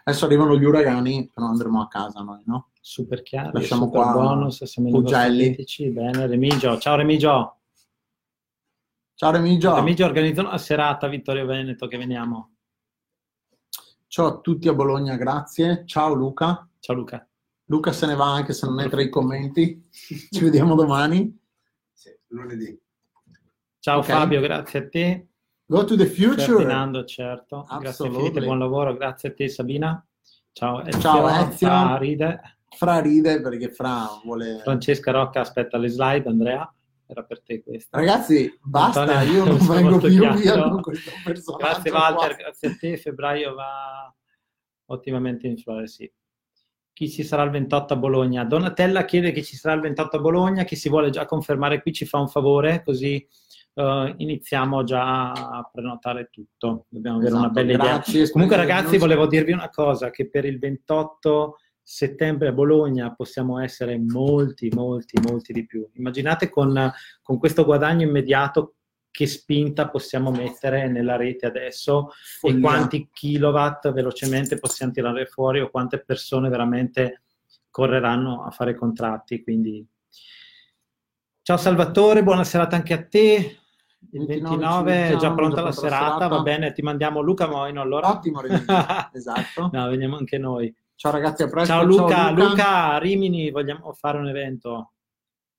Adesso 0.04 0.26
arrivano 0.26 0.58
gli 0.58 0.64
uragani, 0.64 1.30
però 1.32 1.46
andremo 1.46 1.84
a 1.84 1.88
casa 1.88 2.22
noi, 2.22 2.42
no? 2.48 2.72
Super 2.82 3.22
chiaro, 3.22 3.52
Lasciamo 3.54 3.84
super 3.84 4.02
qua 4.02 4.14
bonus, 4.14 4.64
siamo 4.64 4.90
Pugelli. 4.90 5.56
Bene, 5.92 6.26
Remigio. 6.26 6.80
Ciao 6.80 6.96
Remigio. 6.96 7.60
Ciao 9.14 9.30
Remigio. 9.30 9.76
Remigio 9.76 10.06
organizza 10.06 10.42
una 10.42 10.58
serata 10.58 11.08
Vittorio 11.08 11.46
Veneto 11.46 11.86
che 11.86 12.00
veniamo. 12.00 12.56
Ciao 14.08 14.26
a 14.26 14.40
tutti 14.40 14.68
a 14.68 14.74
Bologna, 14.74 15.18
grazie. 15.18 15.84
Ciao 15.86 16.16
Luca. 16.16 16.68
Ciao 16.80 16.96
Luca. 16.96 17.30
Luca 17.66 17.92
se 17.92 18.08
ne 18.08 18.16
va 18.16 18.34
anche 18.34 18.54
se 18.54 18.66
non 18.66 18.80
è 18.80 18.90
tra 18.90 19.04
i 19.04 19.10
commenti. 19.10 19.88
Ci 19.92 20.44
vediamo 20.44 20.74
domani 20.74 21.44
lunedì. 22.36 22.80
Ciao 23.80 24.00
okay. 24.00 24.16
Fabio, 24.16 24.42
grazie 24.42 24.80
a 24.80 24.88
te. 24.88 25.28
Go 25.66 25.84
to 25.84 25.96
the 25.96 26.06
future. 26.06 26.42
Ferdinando, 26.44 27.06
certo. 27.06 27.66
Absolutely. 27.68 27.84
Grazie 27.84 28.10
Filippo, 28.10 28.40
buon 28.46 28.60
lavoro. 28.60 28.94
Grazie 28.96 29.30
a 29.30 29.34
te 29.34 29.48
Sabina. 29.48 30.08
Ciao 30.52 30.84
Ezio. 30.84 31.00
Ciao 31.00 31.28
Ezio. 31.28 31.68
Fra 31.68 31.98
ride. 31.98 32.42
Fra 32.78 33.00
ride 33.00 33.42
perché 33.42 33.70
Fra 33.70 34.08
vuole... 34.24 34.60
Francesca 34.64 35.12
Rocca 35.12 35.42
aspetta 35.42 35.78
le 35.78 35.90
slide, 35.90 36.28
Andrea. 36.30 36.72
Era 37.08 37.24
per 37.24 37.42
te 37.42 37.64
questa. 37.64 37.98
Ragazzi, 37.98 38.52
basta, 38.62 39.02
Antonio, 39.02 39.32
io 39.32 39.46
non 39.46 39.58
vengo 39.68 39.98
più 39.98 40.10
chiaro. 40.10 40.36
via 40.36 40.70
con 40.70 40.82
questo 40.82 41.12
personaggio. 41.24 41.64
Grazie 41.64 41.92
Walter, 41.92 42.28
qua. 42.28 42.44
grazie 42.44 42.68
a 42.68 42.76
te. 42.80 42.98
Febbraio 42.98 43.54
va 43.54 44.16
ottimamente 44.86 45.48
in 45.48 45.58
flore, 45.58 45.88
sì 45.88 46.12
chi 46.96 47.10
ci 47.10 47.24
sarà 47.24 47.44
il 47.44 47.50
28 47.50 47.94
a 47.94 47.98
Bologna. 47.98 48.46
Donatella 48.46 49.04
chiede 49.04 49.34
chi 49.34 49.44
ci 49.44 49.58
sarà 49.58 49.76
il 49.76 49.82
28 49.82 50.16
a 50.16 50.20
Bologna, 50.22 50.64
chi 50.64 50.78
si 50.78 50.88
vuole 50.88 51.10
già 51.10 51.26
confermare 51.26 51.82
qui 51.82 51.92
ci 51.92 52.06
fa 52.06 52.20
un 52.20 52.30
favore, 52.30 52.84
così 52.86 53.28
uh, 53.74 54.14
iniziamo 54.16 54.82
già 54.86 55.32
a 55.34 55.70
prenotare 55.70 56.30
tutto. 56.32 56.86
Dobbiamo 56.88 57.18
avere 57.18 57.32
esatto, 57.34 57.44
una 57.44 57.54
bella 57.54 57.84
grazie, 57.84 58.20
idea. 58.20 58.32
Comunque 58.32 58.56
ragazzi, 58.56 58.98
volevo 58.98 59.28
dirvi 59.28 59.52
una 59.52 59.70
cosa, 59.70 60.10
che 60.10 60.30
per 60.30 60.46
il 60.46 60.58
28 60.58 61.58
settembre 61.84 62.48
a 62.48 62.54
Bologna 62.54 63.14
possiamo 63.14 63.60
essere 63.60 64.00
molti, 64.00 64.70
molti, 64.74 65.20
molti 65.22 65.52
di 65.52 65.66
più. 65.66 65.86
Immaginate 65.96 66.48
con, 66.48 66.94
con 67.22 67.38
questo 67.38 67.66
guadagno 67.66 68.04
immediato 68.08 68.76
che 69.16 69.28
spinta 69.28 69.88
possiamo 69.88 70.30
mettere 70.30 70.90
nella 70.90 71.16
rete 71.16 71.46
adesso 71.46 72.12
Follia. 72.38 72.58
e 72.58 72.60
quanti 72.60 73.10
kilowatt 73.14 73.94
velocemente 73.94 74.60
possiamo 74.60 74.92
tirare 74.92 75.26
fuori 75.26 75.62
o 75.62 75.70
quante 75.70 76.04
persone 76.04 76.50
veramente 76.50 77.22
correranno 77.70 78.44
a 78.44 78.52
fare 78.52 78.76
contratti, 78.76 79.42
quindi... 79.42 79.88
Ciao 81.42 81.56
Salvatore, 81.56 82.24
buona 82.24 82.44
serata 82.44 82.76
anche 82.76 82.94
a 82.94 83.06
te. 83.06 83.58
Il 84.12 84.26
29, 84.26 85.12
è 85.12 85.16
già 85.16 85.34
pronta 85.34 85.62
la 85.62 85.72
serata, 85.72 86.04
serata, 86.04 86.28
va 86.28 86.42
bene, 86.42 86.74
ti 86.74 86.82
mandiamo 86.82 87.22
Luca 87.22 87.48
Moino 87.48 87.80
allora. 87.80 88.10
Ottimo, 88.10 88.42
esatto. 89.14 89.70
no, 89.72 89.88
veniamo 89.88 90.18
anche 90.18 90.38
noi. 90.38 90.76
Ciao 90.96 91.14
ragazzi, 91.14 91.44
a 91.44 91.48
presto. 91.48 91.72
Ciao 91.72 91.86
Luca, 91.86 92.16
Ciao 92.16 92.34
Luca. 92.34 92.48
Luca, 92.50 92.98
Rimini 92.98 93.50
vogliamo 93.50 93.94
fare 93.94 94.18
un 94.18 94.28
evento. 94.28 94.95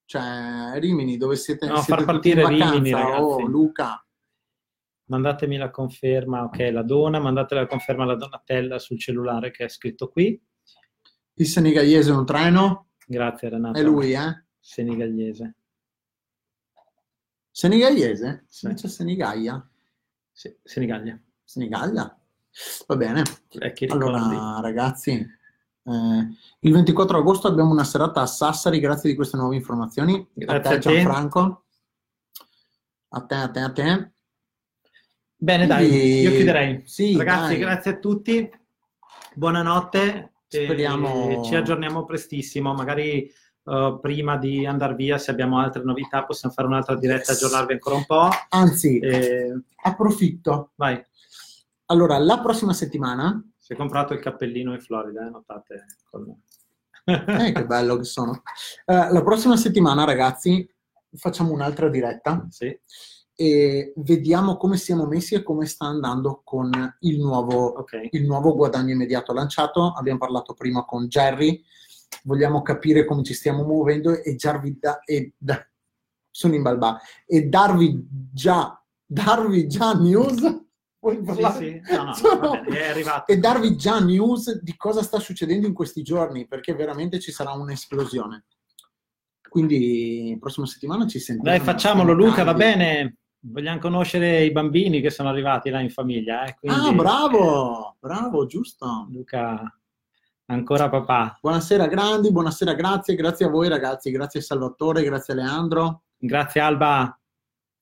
Cioè, 0.06 0.78
Rimini, 0.78 1.16
dove 1.16 1.34
siete? 1.36 1.66
No, 1.66 1.76
siete 1.76 1.92
far 1.92 2.04
partire 2.04 2.42
vacanza, 2.42 2.70
Rimini, 2.70 2.92
ragazzi. 2.92 3.20
Oh, 3.20 3.40
Luca. 3.46 4.00
Mandatemi 5.08 5.56
la 5.56 5.70
conferma, 5.70 6.44
ok, 6.44 6.70
la 6.72 6.82
dona, 6.82 7.18
mandate 7.18 7.54
la 7.56 7.66
conferma 7.66 8.04
alla 8.04 8.16
Donatella 8.16 8.78
sul 8.78 8.98
cellulare 8.98 9.50
che 9.50 9.64
è 9.64 9.68
scritto 9.68 10.08
qui. 10.08 10.40
Il 11.34 11.46
Senigalliese 11.46 12.10
un 12.12 12.24
treno? 12.24 12.90
Grazie 13.06 13.48
Renato. 13.50 13.78
È 13.78 13.82
lui, 13.82 14.12
eh? 14.14 14.46
Senigalliese. 14.58 15.56
Senigalliese? 17.50 18.46
Sì. 18.48 18.72
C'è 18.74 18.88
Senigallia? 18.88 19.70
Sì, 20.32 20.56
Senigallia. 20.62 21.20
Senigallia? 21.44 22.20
Va 22.86 22.96
bene. 22.96 23.22
Allora, 23.88 24.60
ragazzi, 24.60 25.26
eh, 25.86 26.28
il 26.60 26.72
24 26.72 27.18
agosto 27.18 27.46
abbiamo 27.46 27.70
una 27.70 27.84
serata 27.84 28.20
a 28.20 28.26
Sassari, 28.26 28.80
grazie 28.80 29.08
di 29.08 29.14
queste 29.14 29.36
nuove 29.36 29.54
informazioni. 29.54 30.26
Grazie 30.32 30.74
a 30.74 30.78
te, 30.78 30.78
Gianfranco. 30.80 31.64
A 33.10 33.20
te, 33.24 33.34
a 33.34 33.48
te, 33.48 33.60
a 33.60 33.72
te. 33.72 34.10
Bene, 35.36 35.66
dai, 35.66 36.20
io 36.20 36.30
chiuderei. 36.30 36.82
Sì, 36.84 37.16
ragazzi, 37.16 37.52
dai. 37.52 37.58
grazie 37.58 37.90
a 37.92 37.98
tutti. 37.98 38.50
Buonanotte. 39.34 40.32
Speriamo. 40.48 41.44
ci 41.44 41.54
aggiorniamo 41.54 42.04
prestissimo, 42.04 42.72
magari 42.72 43.30
uh, 43.64 44.00
prima 44.00 44.36
di 44.38 44.66
andare 44.66 44.94
via, 44.94 45.18
se 45.18 45.30
abbiamo 45.30 45.60
altre 45.60 45.84
novità, 45.84 46.24
possiamo 46.24 46.54
fare 46.54 46.66
un'altra 46.66 46.96
diretta, 46.96 47.32
aggiornarvi 47.32 47.74
ancora 47.74 47.96
un 47.96 48.06
po'. 48.06 48.28
Anzi, 48.48 48.98
e... 48.98 49.60
approfitto. 49.82 50.72
Vai. 50.74 51.00
Allora, 51.86 52.18
la 52.18 52.40
prossima 52.40 52.72
settimana... 52.72 53.40
Si 53.66 53.72
è 53.72 53.76
comprato 53.76 54.14
il 54.14 54.20
cappellino 54.20 54.74
in 54.74 54.80
Florida, 54.80 55.26
eh? 55.26 55.30
notate? 55.30 55.86
Con... 56.08 56.40
eh, 57.04 57.52
che 57.52 57.66
bello 57.66 57.96
che 57.96 58.04
sono. 58.04 58.30
Uh, 58.84 59.12
la 59.12 59.22
prossima 59.24 59.56
settimana, 59.56 60.04
ragazzi, 60.04 60.72
facciamo 61.16 61.50
un'altra 61.50 61.88
diretta. 61.88 62.46
Sì. 62.48 62.78
E 63.34 63.92
vediamo 63.96 64.56
come 64.56 64.76
siamo 64.76 65.06
messi 65.06 65.34
e 65.34 65.42
come 65.42 65.66
sta 65.66 65.86
andando 65.86 66.42
con 66.44 66.70
il 67.00 67.18
nuovo, 67.18 67.80
okay. 67.80 68.08
il 68.12 68.24
nuovo 68.24 68.54
guadagno 68.54 68.92
immediato 68.92 69.32
lanciato. 69.32 69.94
Abbiamo 69.96 70.20
parlato 70.20 70.54
prima 70.54 70.84
con 70.84 71.08
Jerry, 71.08 71.60
vogliamo 72.22 72.62
capire 72.62 73.04
come 73.04 73.24
ci 73.24 73.34
stiamo 73.34 73.64
muovendo 73.64 74.12
e, 74.22 74.36
da, 74.78 75.00
e 75.00 75.32
da, 75.36 75.66
sono 76.30 76.54
in 76.54 76.62
balba, 76.62 77.00
e 77.26 77.48
darvi 77.48 78.06
già, 78.32 78.80
darvi 79.04 79.66
già 79.66 79.92
news 79.94 80.65
sì, 81.10 81.80
sì. 81.82 81.94
No, 81.94 82.04
no, 82.04 82.14
Sono... 82.14 82.64
E 83.26 83.38
darvi 83.38 83.76
già 83.76 83.98
news 84.00 84.60
di 84.60 84.76
cosa 84.76 85.02
sta 85.02 85.18
succedendo 85.18 85.66
in 85.66 85.72
questi 85.74 86.02
giorni, 86.02 86.46
perché 86.46 86.74
veramente 86.74 87.20
ci 87.20 87.32
sarà 87.32 87.52
un'esplosione. 87.52 88.44
Quindi, 89.48 90.36
prossima 90.40 90.66
settimana 90.66 91.06
ci 91.06 91.18
sentiamo. 91.18 91.56
Dai, 91.56 91.64
facciamolo, 91.64 92.12
Luca, 92.12 92.44
va 92.44 92.54
bene. 92.54 93.16
Vogliamo 93.38 93.78
conoscere 93.78 94.44
i 94.44 94.50
bambini 94.50 95.00
che 95.00 95.10
sono 95.10 95.28
arrivati 95.28 95.70
là 95.70 95.80
in 95.80 95.90
famiglia. 95.90 96.44
Eh? 96.44 96.56
Quindi... 96.58 96.88
Ah, 96.88 96.92
bravo, 96.92 97.96
bravo, 98.00 98.46
giusto. 98.46 99.06
Luca, 99.10 99.62
ancora 100.46 100.88
papà. 100.88 101.38
Buonasera, 101.40 101.86
grandi, 101.86 102.32
buonasera, 102.32 102.74
grazie, 102.74 103.14
grazie 103.14 103.46
a 103.46 103.48
voi 103.48 103.68
ragazzi, 103.68 104.10
grazie 104.10 104.40
Salvatore, 104.40 105.04
grazie 105.04 105.34
Leandro. 105.34 106.02
Grazie 106.18 106.60
Alba. 106.60 107.18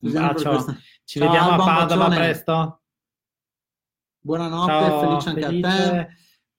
Un 0.00 0.12
bacio. 0.12 0.64
Ci 1.04 1.18
Ciao, 1.18 1.28
vediamo 1.28 1.50
Alba, 1.52 1.64
a 1.64 1.76
Padova 1.76 2.08
presto. 2.08 2.83
Buonanotte, 4.26 4.72
Ciao, 4.72 5.00
felice 5.00 5.28
anche 5.28 5.40
felice. 5.42 5.68
a 5.68 6.04
te. 6.06 6.08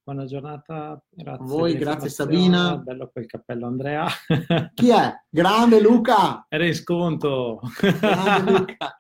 Buona 0.04 0.26
giornata, 0.26 1.04
grazie. 1.10 1.44
A 1.44 1.48
voi, 1.48 1.76
grazie 1.76 2.10
Sabina. 2.10 2.78
Bello 2.78 3.10
quel 3.12 3.26
cappello 3.26 3.66
Andrea. 3.66 4.06
Chi 4.76 4.90
è? 4.92 5.12
Grande 5.28 5.82
Luca! 5.82 6.46
Era 6.48 6.64
in 6.64 6.76
sconto. 6.76 7.60
Grande 8.00 8.52
Luca. 8.52 8.96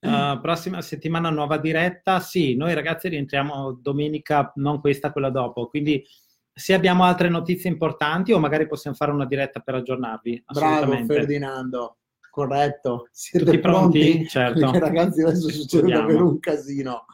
Uh, 0.00 0.38
prossima 0.42 0.82
settimana 0.82 1.30
nuova 1.30 1.56
diretta. 1.56 2.20
Sì, 2.20 2.54
noi 2.54 2.74
ragazzi 2.74 3.08
rientriamo 3.08 3.78
domenica, 3.80 4.52
non 4.56 4.78
questa, 4.80 5.10
quella 5.10 5.30
dopo. 5.30 5.68
Quindi 5.68 6.04
se 6.52 6.74
abbiamo 6.74 7.04
altre 7.04 7.30
notizie 7.30 7.70
importanti 7.70 8.32
o 8.32 8.38
magari 8.38 8.66
possiamo 8.66 8.94
fare 8.94 9.12
una 9.12 9.24
diretta 9.24 9.60
per 9.60 9.76
aggiornarvi. 9.76 10.44
Bravo 10.52 11.02
Ferdinando, 11.06 11.96
corretto. 12.28 13.08
Siete 13.10 13.46
Tutti 13.46 13.58
pronti? 13.58 14.00
pronti? 14.00 14.28
Certo. 14.28 14.70
Perché 14.70 14.78
ragazzi 14.80 15.22
adesso 15.22 15.48
succede 15.48 15.92
davvero 15.92 16.28
un 16.28 16.38
casino. 16.40 17.06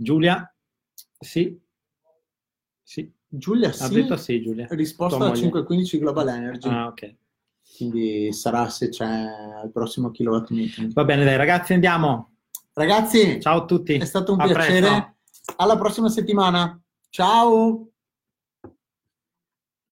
Giulia? 0.00 0.54
Sì. 1.18 1.60
Sì. 2.82 3.12
Giulia 3.26 3.72
sì. 3.72 3.82
Ha 3.82 3.88
detto 3.88 4.16
sì, 4.16 4.40
Giulia. 4.40 4.68
Risposta 4.70 5.26
al 5.26 5.36
515 5.36 5.98
Global 5.98 6.28
Energy. 6.28 6.68
Ah, 6.68 6.86
ok. 6.86 7.16
Quindi 7.76 8.32
sarà 8.32 8.68
se 8.70 8.88
c'è 8.88 9.26
il 9.64 9.70
prossimo 9.72 10.10
kilowatt 10.10 10.50
meeting. 10.50 10.92
Va 10.92 11.04
bene, 11.04 11.24
dai 11.24 11.36
ragazzi, 11.36 11.74
andiamo. 11.74 12.36
Ragazzi, 12.72 13.40
ciao 13.40 13.62
a 13.62 13.64
tutti. 13.64 13.94
È 13.94 14.04
stato 14.04 14.32
un 14.32 14.40
a 14.40 14.44
piacere. 14.44 14.80
Presto. 14.80 15.14
Alla 15.56 15.76
prossima 15.76 16.08
settimana. 16.08 16.80
Ciao. 17.10 17.88